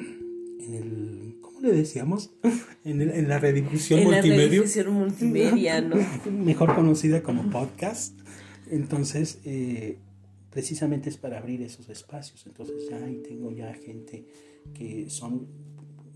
el 0.75 1.39
¿cómo 1.41 1.61
le 1.61 1.73
decíamos? 1.73 2.35
En, 2.85 3.01
el, 3.01 3.11
en 3.11 3.29
la 3.29 3.39
redifusión 3.39 4.01
en 4.01 4.07
multimedia. 4.07 4.37
La 4.39 4.49
redifusión 4.49 4.93
multimedia, 4.93 5.81
¿no? 5.81 5.97
Mejor 6.33 6.75
conocida 6.75 7.23
como 7.23 7.49
podcast. 7.49 8.19
Entonces, 8.69 9.39
eh, 9.45 9.99
precisamente 10.51 11.09
es 11.09 11.17
para 11.17 11.39
abrir 11.39 11.63
esos 11.63 11.89
espacios. 11.89 12.45
Entonces 12.45 12.89
ya 12.91 12.97
ahí 12.97 13.23
tengo 13.23 13.53
ya 13.53 13.73
gente 13.75 14.25
que 14.75 15.09
son 15.11 15.47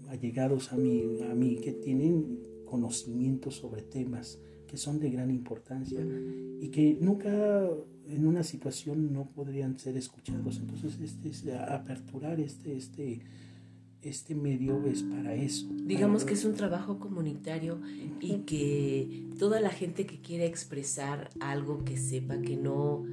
allegados 0.09 0.73
a 0.73 0.77
mí, 0.77 1.05
a 1.31 1.35
mí 1.37 1.61
que 1.63 1.73
tienen 1.73 2.56
conocimientos 2.67 3.55
sobre 3.55 3.83
temas 3.83 4.39
que 4.67 4.77
son 4.77 4.99
de 4.99 5.11
gran 5.11 5.31
importancia 5.31 6.05
y 6.61 6.69
que 6.69 6.99
nunca 7.01 7.31
en 8.09 8.27
una 8.27 8.43
situación 8.43 9.13
no 9.13 9.27
podrían 9.31 9.79
ser 9.79 9.97
escuchados. 9.97 10.59
Entonces, 10.59 10.99
este 11.01 11.29
es 11.29 11.47
aperturar 11.69 12.41
este, 12.41 12.77
este, 12.77 13.21
este 14.03 14.35
medio 14.35 14.85
es 14.87 15.03
para 15.03 15.35
eso. 15.35 15.69
Digamos 15.85 16.25
que 16.25 16.35
es 16.35 16.45
un 16.45 16.55
trabajo 16.55 16.99
comunitario 16.99 17.81
y 18.21 18.39
que 18.39 19.29
toda 19.39 19.61
la 19.61 19.71
gente 19.71 20.07
que 20.07 20.21
quiera 20.21 20.45
expresar 20.45 21.31
algo 21.41 21.85
que 21.85 21.97
sepa 21.97 22.39
que 22.39 22.57
no 22.57 23.05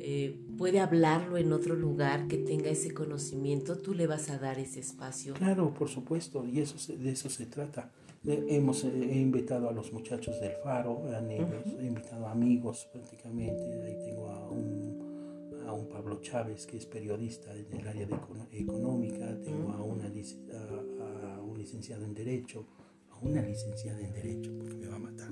eh, 0.00 0.38
puede 0.56 0.80
hablarlo 0.80 1.36
en 1.36 1.52
otro 1.52 1.74
lugar, 1.74 2.28
que 2.28 2.38
tenga 2.38 2.70
ese 2.70 2.92
conocimiento, 2.92 3.78
tú 3.78 3.94
le 3.94 4.06
vas 4.06 4.30
a 4.30 4.38
dar 4.38 4.58
ese 4.58 4.80
espacio. 4.80 5.34
Claro, 5.34 5.74
por 5.74 5.88
supuesto, 5.88 6.46
y 6.46 6.60
eso 6.60 6.76
de 6.92 7.10
eso 7.10 7.28
se 7.28 7.46
trata. 7.46 7.92
Hemos 8.28 8.84
eh, 8.84 8.90
he 9.10 9.20
invitado 9.20 9.70
a 9.70 9.72
los 9.72 9.90
muchachos 9.90 10.38
del 10.38 10.52
Faro, 10.62 11.02
a 11.14 11.18
he 11.18 11.86
invitado 11.86 12.26
a 12.26 12.32
amigos 12.32 12.86
prácticamente. 12.92 13.62
Ahí 13.82 13.96
tengo 14.04 14.28
a 14.28 14.50
un, 14.50 15.64
a 15.66 15.72
un 15.72 15.88
Pablo 15.88 16.20
Chávez, 16.20 16.66
que 16.66 16.76
es 16.76 16.84
periodista 16.84 17.54
en 17.54 17.80
el 17.80 17.88
área 17.88 18.06
de 18.06 18.14
económica. 18.52 19.34
Tengo 19.42 19.72
a, 19.72 19.82
una, 19.82 20.04
a, 20.04 21.40
un 21.40 21.56
licenciado 21.56 22.04
en 22.04 22.12
Derecho, 22.12 22.66
a 23.10 23.18
una 23.18 23.40
licenciada 23.40 23.98
en 23.98 24.12
Derecho, 24.12 24.52
porque 24.58 24.74
me 24.74 24.88
va 24.88 24.96
a 24.96 24.98
matar. 24.98 25.30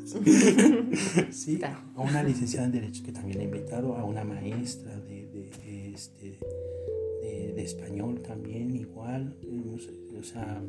Sí, 1.30 1.60
a 1.64 2.00
una 2.00 2.22
licenciada 2.22 2.64
en 2.64 2.72
Derecho 2.72 3.02
que 3.04 3.12
también 3.12 3.42
he 3.42 3.44
invitado, 3.44 3.94
a 3.94 4.04
una 4.04 4.24
maestra 4.24 4.98
de, 5.00 5.26
de, 5.26 5.92
este, 5.92 6.38
de, 7.20 7.62
español 7.62 8.22
también, 8.22 8.74
igual. 8.74 9.36
O 10.18 10.22
sea, 10.22 10.62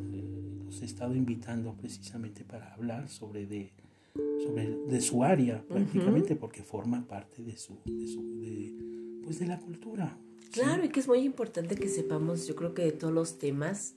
los 0.68 0.82
he 0.82 0.86
estado 0.86 1.16
invitando 1.16 1.74
precisamente 1.74 2.44
para 2.44 2.74
hablar 2.74 3.10
sobre 3.10 3.48
de, 3.48 3.72
sobre 4.14 4.70
de 4.70 5.02
su 5.02 5.24
área 5.24 5.64
prácticamente 5.68 6.36
porque 6.36 6.62
forma 6.62 7.08
parte 7.08 7.42
de 7.42 7.58
su, 7.58 7.80
de 7.86 8.08
su 8.08 8.40
de, 8.40 8.76
pues 9.24 9.40
de 9.40 9.48
la 9.48 9.60
cultura 9.60 10.18
claro 10.52 10.86
y 10.86 10.90
que 10.90 11.00
es 11.00 11.08
muy 11.08 11.20
importante 11.20 11.76
que 11.76 11.88
sepamos 11.88 12.46
yo 12.48 12.56
creo 12.56 12.74
que 12.74 12.84
de 12.84 12.92
todos 12.92 13.14
los 13.14 13.40
temas 13.40 13.96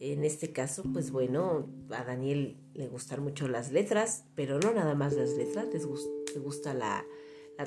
en 0.00 0.24
este 0.24 0.52
caso, 0.52 0.84
pues 0.92 1.10
bueno, 1.10 1.66
a 1.90 2.04
Daniel 2.04 2.56
le 2.74 2.86
gustan 2.86 3.22
mucho 3.22 3.48
las 3.48 3.72
letras, 3.72 4.24
pero 4.36 4.60
no 4.60 4.72
nada 4.72 4.94
más 4.94 5.14
las 5.14 5.30
letras, 5.30 5.66
les 5.72 5.86
gusta, 5.86 6.08
le 6.34 6.40
gusta 6.40 6.74
la, 6.74 7.04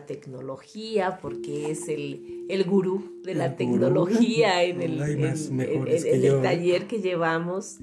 tecnología 0.07 1.19
porque 1.21 1.69
es 1.69 1.89
el, 1.89 2.45
el 2.47 2.63
gurú 2.63 3.19
de 3.25 3.35
la 3.35 3.57
tecnología 3.57 4.63
en 4.63 4.81
el, 4.81 5.01
el 5.01 6.41
taller 6.41 6.87
que 6.87 7.01
llevamos. 7.01 7.79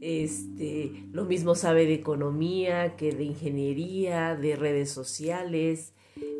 Este, 0.00 0.92
lo 1.12 1.24
mismo 1.24 1.54
sabe 1.54 1.86
de 1.86 1.94
economía, 1.94 2.96
que 2.96 3.12
de 3.12 3.24
ingeniería, 3.24 4.36
de 4.36 4.56
redes 4.56 4.90
sociales, 4.90 5.92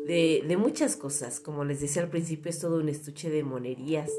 de, 0.07 0.57
muchas 0.57 0.95
cosas. 0.95 1.39
Como 1.39 1.65
les 1.65 1.81
decía 1.81 2.03
al 2.03 2.09
principio, 2.09 2.49
es 2.49 2.59
todo 2.59 2.77
un 2.77 2.89
estuche 2.89 3.29
de 3.29 3.43
monerías. 3.43 4.11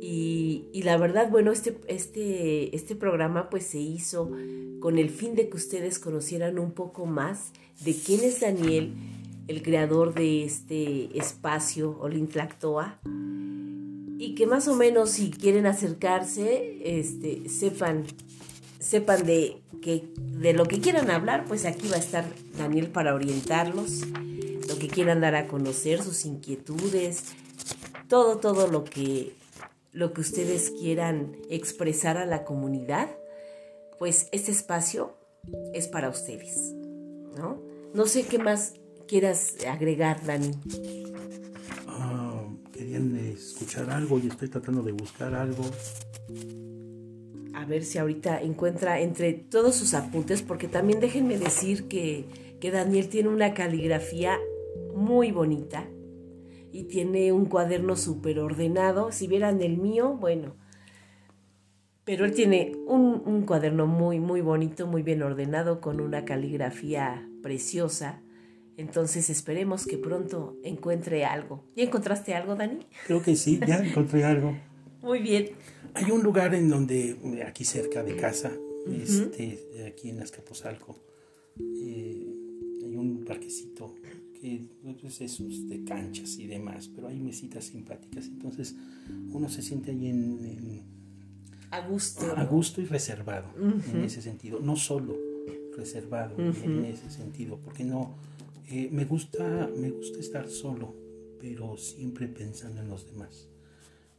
Y, 0.00 0.82
la 0.82 0.98
verdad, 0.98 1.30
bueno, 1.30 1.50
este, 1.50 1.78
este, 1.86 2.74
este 2.76 2.94
programa 2.94 3.48
pues 3.48 3.64
se 3.64 3.78
hizo 3.78 4.30
con 4.80 4.98
el 4.98 5.08
fin 5.08 5.34
de 5.34 5.48
que 5.48 5.56
ustedes 5.56 5.98
conocieran 5.98 6.58
un 6.58 6.72
poco 6.72 7.06
más 7.06 7.52
de 7.82 7.94
quién 7.94 8.22
es 8.22 8.40
Daniel, 8.40 8.92
el 9.48 9.62
creador 9.62 10.12
de 10.12 10.44
este 10.44 11.16
espacio 11.16 11.98
Olintlactoa, 12.00 13.00
y 14.18 14.34
que 14.34 14.46
más 14.46 14.68
o 14.68 14.74
menos 14.74 15.10
si 15.10 15.30
quieren 15.30 15.66
acercarse, 15.66 16.98
este, 16.98 17.48
sepan, 17.48 18.04
sepan 18.84 19.24
de, 19.24 19.62
que, 19.80 20.04
de 20.16 20.52
lo 20.52 20.66
que 20.66 20.80
quieran 20.80 21.10
hablar, 21.10 21.46
pues 21.46 21.64
aquí 21.64 21.88
va 21.88 21.96
a 21.96 22.00
estar 22.00 22.24
Daniel 22.58 22.88
para 22.88 23.14
orientarlos, 23.14 24.02
lo 24.68 24.78
que 24.78 24.88
quieran 24.88 25.20
dar 25.20 25.34
a 25.34 25.46
conocer, 25.46 26.02
sus 26.02 26.26
inquietudes, 26.26 27.32
todo, 28.08 28.38
todo 28.38 28.66
lo 28.66 28.84
que 28.84 29.34
lo 29.92 30.12
que 30.12 30.22
ustedes 30.22 30.70
quieran 30.70 31.36
expresar 31.48 32.16
a 32.16 32.26
la 32.26 32.44
comunidad, 32.44 33.08
pues 33.98 34.28
este 34.32 34.50
espacio 34.50 35.16
es 35.72 35.86
para 35.86 36.08
ustedes, 36.08 36.74
¿no? 37.36 37.62
No 37.94 38.06
sé 38.06 38.26
qué 38.26 38.38
más 38.38 38.74
quieras 39.06 39.54
agregar, 39.68 40.24
Dani. 40.26 40.50
Ah, 41.86 42.42
querían 42.72 43.16
escuchar 43.16 43.88
algo 43.90 44.18
y 44.18 44.26
estoy 44.26 44.48
tratando 44.48 44.82
de 44.82 44.90
buscar 44.90 45.32
algo. 45.32 45.64
A 47.54 47.64
ver 47.64 47.84
si 47.84 47.98
ahorita 47.98 48.40
encuentra 48.40 49.00
entre 49.00 49.32
todos 49.32 49.76
sus 49.76 49.94
apuntes, 49.94 50.42
porque 50.42 50.68
también 50.68 51.00
déjenme 51.00 51.38
decir 51.38 51.88
que, 51.88 52.26
que 52.60 52.70
Daniel 52.70 53.08
tiene 53.08 53.28
una 53.28 53.54
caligrafía 53.54 54.38
muy 54.94 55.30
bonita 55.32 55.88
y 56.72 56.84
tiene 56.84 57.32
un 57.32 57.46
cuaderno 57.46 57.96
súper 57.96 58.40
ordenado. 58.40 59.12
Si 59.12 59.28
vieran 59.28 59.62
el 59.62 59.78
mío, 59.78 60.16
bueno, 60.20 60.56
pero 62.04 62.26
él 62.26 62.34
tiene 62.34 62.72
un, 62.86 63.42
cuaderno 63.46 63.86
muy, 63.86 64.20
muy 64.20 64.42
bonito, 64.42 64.86
muy 64.86 65.02
bien 65.02 65.22
ordenado, 65.22 65.80
con 65.80 66.00
una 66.00 66.24
caligrafía 66.24 67.26
preciosa. 67.42 68.20
Entonces 68.76 69.30
esperemos 69.30 69.86
que 69.86 69.96
pronto 69.96 70.56
encuentre 70.62 71.24
algo. 71.24 71.64
¿Ya 71.76 71.84
encontraste 71.84 72.34
algo, 72.34 72.56
Dani? 72.56 72.86
Creo 73.06 73.22
que 73.22 73.36
sí, 73.36 73.58
ya 73.66 73.76
encontré 73.76 74.24
algo. 74.24 74.54
Muy 75.02 75.20
bien. 75.20 75.50
Hay 75.94 76.10
un 76.10 76.22
lugar 76.22 76.54
en 76.54 76.68
donde, 76.68 77.16
aquí 77.46 77.64
cerca 77.64 78.02
de 78.02 78.16
casa, 78.16 78.52
este, 78.86 79.86
aquí 79.86 80.10
en 80.10 80.20
Azcapotzalco, 80.20 80.98
eh, 81.58 82.26
hay 82.84 82.96
un 82.96 83.24
parquecito 83.24 83.94
pues 85.00 85.20
esos 85.20 85.68
de 85.68 85.84
canchas 85.84 86.38
y 86.38 86.46
demás, 86.46 86.90
pero 86.94 87.08
hay 87.08 87.18
mesitas 87.18 87.64
simpáticas, 87.64 88.26
entonces 88.26 88.74
uno 89.30 89.48
se 89.48 89.62
siente 89.62 89.90
ahí 89.90 90.08
en, 90.08 90.82
a 91.70 91.86
gusto, 91.86 92.36
a 92.36 92.44
gusto 92.44 92.80
y 92.80 92.84
reservado 92.84 93.48
en 93.56 94.04
ese 94.04 94.20
sentido, 94.20 94.60
no 94.60 94.76
solo 94.76 95.16
reservado 95.76 96.36
en 96.38 96.84
ese 96.84 97.10
sentido, 97.10 97.58
porque 97.64 97.84
no 97.84 98.16
eh, 98.68 98.88
me 98.92 99.04
gusta 99.04 99.70
me 99.76 99.90
gusta 99.90 100.20
estar 100.20 100.48
solo, 100.48 100.94
pero 101.40 101.76
siempre 101.76 102.28
pensando 102.28 102.80
en 102.80 102.88
los 102.88 103.06
demás. 103.06 103.48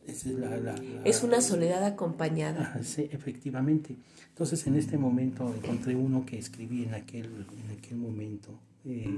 Es, 0.08 0.26
es 1.04 1.24
una 1.24 1.42
soledad 1.42 1.84
acompañada. 1.84 2.80
sí, 2.84 3.08
efectivamente. 3.12 3.96
Entonces 4.30 4.66
en 4.68 4.76
este 4.76 4.98
momento 4.98 5.54
encontré 5.56 5.96
uno 5.96 6.26
que 6.26 6.38
escribí 6.38 6.84
en 6.84 6.94
aquel, 6.94 7.26
en 7.26 7.78
aquel 7.78 7.98
momento 7.98 8.60
eh, 8.88 9.10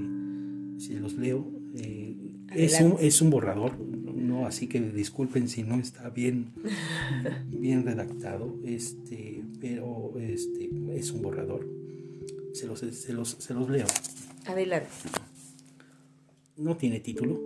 si 0.78 0.94
los 0.94 1.12
leo, 1.14 1.44
eh, 1.76 2.16
es, 2.54 2.80
un, 2.80 2.96
es 3.00 3.20
un 3.20 3.28
borrador, 3.28 3.78
no 3.78 4.46
así 4.46 4.66
que 4.66 4.80
disculpen 4.80 5.48
si 5.48 5.62
no 5.62 5.78
está 5.78 6.08
bien, 6.08 6.52
bien 7.50 7.84
redactado, 7.84 8.56
este, 8.64 9.42
pero 9.60 10.14
este, 10.18 10.70
es 10.94 11.10
un 11.10 11.20
borrador. 11.20 11.68
Se 12.54 12.66
los, 12.66 12.80
se 12.80 13.12
los, 13.12 13.36
se 13.38 13.54
los 13.54 13.68
leo. 13.68 13.86
Adelante. 14.46 14.88
No 16.56 16.76
tiene 16.76 17.00
título, 17.00 17.38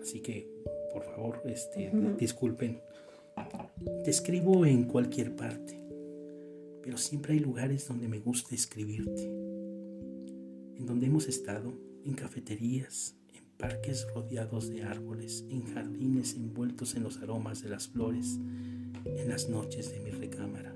así 0.00 0.20
que 0.20 0.48
por 0.92 1.04
favor 1.04 1.42
este, 1.44 1.90
disculpen. 2.18 2.80
Te 4.04 4.10
escribo 4.10 4.66
en 4.66 4.84
cualquier 4.84 5.36
parte, 5.36 5.80
pero 6.82 6.96
siempre 6.96 7.34
hay 7.34 7.40
lugares 7.40 7.86
donde 7.86 8.08
me 8.08 8.18
gusta 8.18 8.54
escribirte 8.54 9.48
en 10.78 10.86
donde 10.86 11.06
hemos 11.06 11.26
estado, 11.26 11.74
en 12.04 12.14
cafeterías, 12.14 13.16
en 13.34 13.44
parques 13.58 14.06
rodeados 14.14 14.70
de 14.70 14.84
árboles, 14.84 15.44
en 15.50 15.64
jardines 15.64 16.34
envueltos 16.34 16.94
en 16.94 17.02
los 17.02 17.18
aromas 17.18 17.62
de 17.62 17.68
las 17.68 17.88
flores, 17.88 18.38
en 19.04 19.28
las 19.28 19.48
noches 19.48 19.90
de 19.90 20.00
mi 20.00 20.10
recámara. 20.10 20.74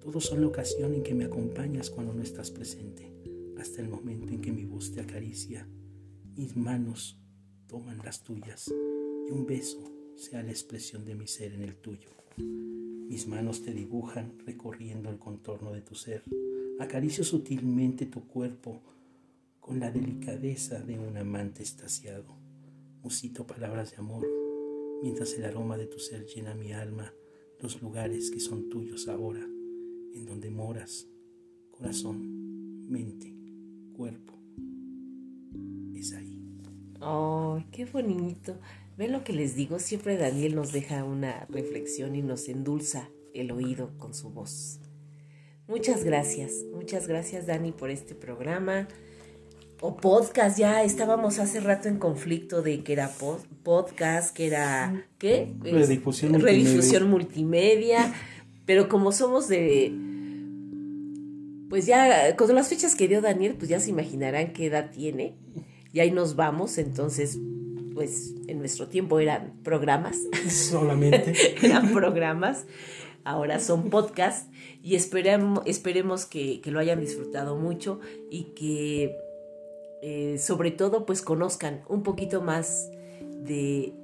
Todos 0.00 0.24
son 0.24 0.40
la 0.40 0.48
ocasión 0.48 0.94
en 0.94 1.02
que 1.02 1.14
me 1.14 1.24
acompañas 1.24 1.88
cuando 1.88 2.12
no 2.12 2.22
estás 2.22 2.50
presente, 2.50 3.12
hasta 3.58 3.80
el 3.80 3.88
momento 3.88 4.32
en 4.32 4.40
que 4.40 4.52
mi 4.52 4.64
voz 4.64 4.90
te 4.90 5.00
acaricia, 5.00 5.68
mis 6.34 6.56
manos 6.56 7.20
toman 7.68 7.98
las 7.98 8.24
tuyas 8.24 8.72
un 9.30 9.46
beso 9.46 9.82
sea 10.16 10.42
la 10.42 10.50
expresión 10.50 11.04
de 11.04 11.14
mi 11.14 11.26
ser 11.26 11.52
en 11.52 11.62
el 11.62 11.76
tuyo. 11.76 12.10
Mis 12.36 13.26
manos 13.26 13.62
te 13.62 13.72
dibujan 13.72 14.38
recorriendo 14.44 15.10
el 15.10 15.18
contorno 15.18 15.72
de 15.72 15.80
tu 15.80 15.94
ser 15.94 16.22
Acaricio 16.80 17.24
sutilmente 17.24 18.06
tu 18.06 18.26
cuerpo 18.26 18.80
con 19.60 19.80
la 19.80 19.90
delicadeza 19.90 20.80
de 20.80 20.98
un 20.98 21.14
amante 21.18 21.62
estasiado. 21.62 22.24
Musito 23.02 23.46
palabras 23.46 23.90
de 23.90 23.98
amor, 23.98 24.26
mientras 25.02 25.34
el 25.34 25.44
aroma 25.44 25.76
de 25.76 25.84
tu 25.84 25.98
ser 25.98 26.24
llena 26.24 26.54
mi 26.54 26.72
alma, 26.72 27.12
los 27.60 27.82
lugares 27.82 28.30
que 28.30 28.40
son 28.40 28.70
tuyos 28.70 29.08
ahora, 29.08 29.46
en 30.14 30.24
donde 30.24 30.48
moras, 30.48 31.06
corazón, 31.70 32.88
mente, 32.88 33.36
cuerpo. 33.92 34.32
Es 35.94 36.14
ahí. 36.14 36.29
¡Oh, 37.00 37.62
qué 37.72 37.86
bonito! 37.86 38.56
¿Ven 38.98 39.12
lo 39.12 39.24
que 39.24 39.32
les 39.32 39.56
digo? 39.56 39.78
Siempre 39.78 40.16
Daniel 40.16 40.54
nos 40.54 40.72
deja 40.72 41.04
una 41.04 41.46
reflexión 41.48 42.14
y 42.14 42.22
nos 42.22 42.48
endulza 42.48 43.08
el 43.32 43.50
oído 43.52 43.90
con 43.98 44.12
su 44.12 44.30
voz. 44.30 44.80
Muchas 45.66 46.04
gracias, 46.04 46.64
muchas 46.74 47.06
gracias 47.06 47.46
Dani 47.46 47.72
por 47.72 47.90
este 47.90 48.14
programa 48.14 48.88
o 49.80 49.96
podcast. 49.96 50.58
Ya 50.58 50.82
estábamos 50.82 51.38
hace 51.38 51.60
rato 51.60 51.88
en 51.88 51.98
conflicto 51.98 52.60
de 52.60 52.82
que 52.82 52.92
era 52.92 53.10
podcast, 53.62 54.36
que 54.36 54.48
era 54.48 55.06
¿qué? 55.18 55.54
Redifusión, 55.62 56.32
multimedia. 56.32 56.64
Redifusión 56.64 57.10
multimedia. 57.10 58.14
Pero 58.66 58.88
como 58.88 59.12
somos 59.12 59.48
de 59.48 59.94
pues 61.70 61.86
ya 61.86 62.36
con 62.36 62.54
las 62.54 62.68
fechas 62.68 62.96
que 62.96 63.08
dio 63.08 63.22
Daniel, 63.22 63.54
pues 63.56 63.70
ya 63.70 63.80
se 63.80 63.90
imaginarán 63.90 64.52
qué 64.52 64.66
edad 64.66 64.90
tiene. 64.90 65.36
Y 65.92 66.00
ahí 66.00 66.10
nos 66.10 66.36
vamos, 66.36 66.78
entonces 66.78 67.38
pues 67.94 68.34
en 68.46 68.58
nuestro 68.60 68.88
tiempo 68.88 69.20
eran 69.20 69.60
programas. 69.62 70.16
Solamente. 70.48 71.34
eran 71.66 71.92
programas 71.92 72.66
ahora 73.24 73.60
son 73.60 73.90
podcasts 73.90 74.50
y 74.82 74.94
esperemos, 74.94 75.62
esperemos 75.66 76.26
que, 76.26 76.60
lo 76.66 76.78
hayan 76.78 77.00
disfrutado 77.00 77.56
mucho 77.56 78.00
y 78.30 78.54
que 78.54 79.16
eh, 80.02 80.38
sobre 80.38 80.70
todo 80.70 81.06
pues 81.06 81.22
conozcan 81.22 81.82
un 81.88 82.02
poquito 82.02 82.40
más 82.40 82.90
de, 83.20 83.94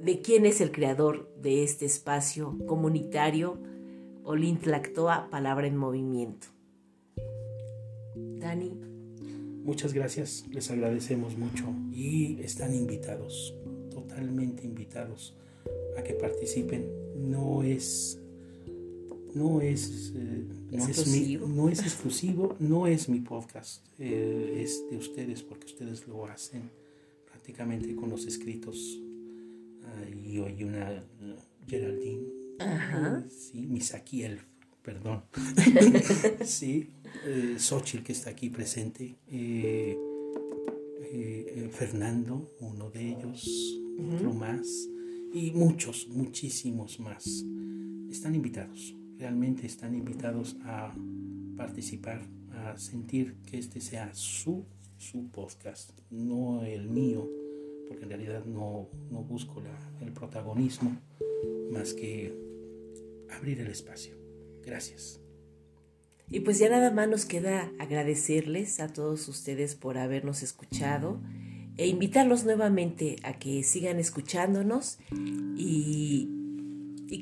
de 0.00 0.20
quién 0.20 0.46
es 0.46 0.60
el 0.60 0.72
creador 0.72 1.30
de 1.40 1.62
este 1.62 1.86
espacio 1.86 2.56
comunitario 2.66 3.58
Olintlactoa, 4.24 5.28
palabra 5.30 5.66
en 5.66 5.76
movimiento. 5.76 6.46
Dani. 8.14 8.91
Muchas 9.64 9.92
gracias, 9.92 10.44
les 10.50 10.70
agradecemos 10.70 11.38
mucho 11.38 11.72
y 11.92 12.40
están 12.40 12.74
invitados, 12.74 13.54
totalmente 13.90 14.64
invitados 14.66 15.36
a 15.96 16.02
que 16.02 16.14
participen. 16.14 16.90
No 17.30 17.62
es 17.62 18.18
no 19.34 19.60
es, 19.60 20.12
eh, 20.14 20.44
no, 20.70 20.88
es 20.88 21.40
no 21.40 21.68
es 21.68 21.78
exclusivo, 21.80 22.56
no 22.58 22.86
es 22.86 23.08
mi 23.08 23.20
podcast, 23.20 23.86
eh, 23.98 24.60
es 24.62 24.84
de 24.90 24.96
ustedes 24.96 25.42
porque 25.42 25.66
ustedes 25.66 26.06
lo 26.06 26.26
hacen 26.26 26.70
prácticamente 27.30 27.94
con 27.94 28.10
los 28.10 28.26
escritos. 28.26 28.98
y 30.24 30.38
hoy 30.38 30.64
una 30.64 31.04
Geraldine, 31.66 32.26
Ajá. 32.58 33.24
sí, 33.30 33.66
Misakiel, 33.66 34.40
perdón, 34.82 35.22
sí, 36.44 36.90
eh, 37.24 37.56
Xochitl 37.58 38.04
que 38.04 38.12
está 38.12 38.30
aquí 38.30 38.50
presente, 38.50 39.16
eh, 39.28 39.98
Fernando, 41.70 42.50
uno 42.60 42.90
de 42.90 43.08
ellos, 43.10 43.78
otro 44.14 44.32
más, 44.32 44.88
y 45.32 45.50
muchos, 45.52 46.08
muchísimos 46.08 47.00
más. 47.00 47.44
Están 48.10 48.34
invitados 48.34 48.94
realmente 49.22 49.66
están 49.66 49.94
invitados 49.94 50.56
a 50.64 50.92
participar, 51.56 52.22
a 52.50 52.76
sentir 52.76 53.36
que 53.46 53.56
este 53.56 53.80
sea 53.80 54.12
su, 54.14 54.64
su 54.98 55.28
podcast, 55.28 55.92
no 56.10 56.64
el 56.64 56.88
mío, 56.88 57.30
porque 57.86 58.02
en 58.02 58.08
realidad 58.08 58.44
no, 58.44 58.88
no 59.12 59.22
busco 59.22 59.60
la, 59.60 60.04
el 60.04 60.12
protagonismo 60.12 60.96
más 61.70 61.94
que 61.94 62.34
abrir 63.30 63.60
el 63.60 63.68
espacio. 63.68 64.21
Gracias. 64.64 65.20
Y 66.28 66.40
pues 66.40 66.58
ya 66.58 66.68
nada 66.70 66.90
más 66.90 67.08
nos 67.08 67.24
queda 67.26 67.70
agradecerles 67.78 68.80
a 68.80 68.88
todos 68.92 69.28
ustedes 69.28 69.74
por 69.74 69.98
habernos 69.98 70.42
escuchado 70.42 71.20
e 71.76 71.86
invitarlos 71.88 72.44
nuevamente 72.44 73.16
a 73.22 73.38
que 73.38 73.62
sigan 73.62 73.98
escuchándonos 73.98 74.98
y 75.56 76.28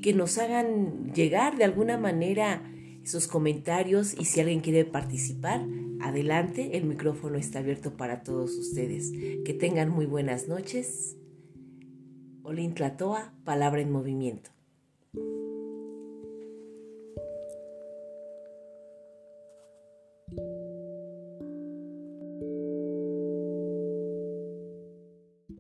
que 0.03 0.12
nos 0.12 0.38
hagan 0.38 1.12
llegar 1.12 1.57
de 1.57 1.64
alguna 1.64 1.99
manera 1.99 2.62
esos 3.03 3.26
comentarios 3.26 4.14
y 4.18 4.24
si 4.24 4.41
alguien 4.41 4.61
quiere 4.61 4.84
participar, 4.84 5.66
adelante, 6.01 6.76
el 6.76 6.84
micrófono 6.84 7.36
está 7.36 7.61
abierto 7.61 7.97
para 7.97 8.22
todos 8.22 8.57
ustedes. 8.57 9.11
Que 9.45 9.55
tengan 9.55 9.91
muy 9.91 10.07
buenas 10.07 10.49
noches. 10.49 11.16
Olin 12.43 12.74
Tlatoa, 12.74 13.34
palabra 13.45 13.80
en 13.80 13.91
movimiento. 13.91 14.51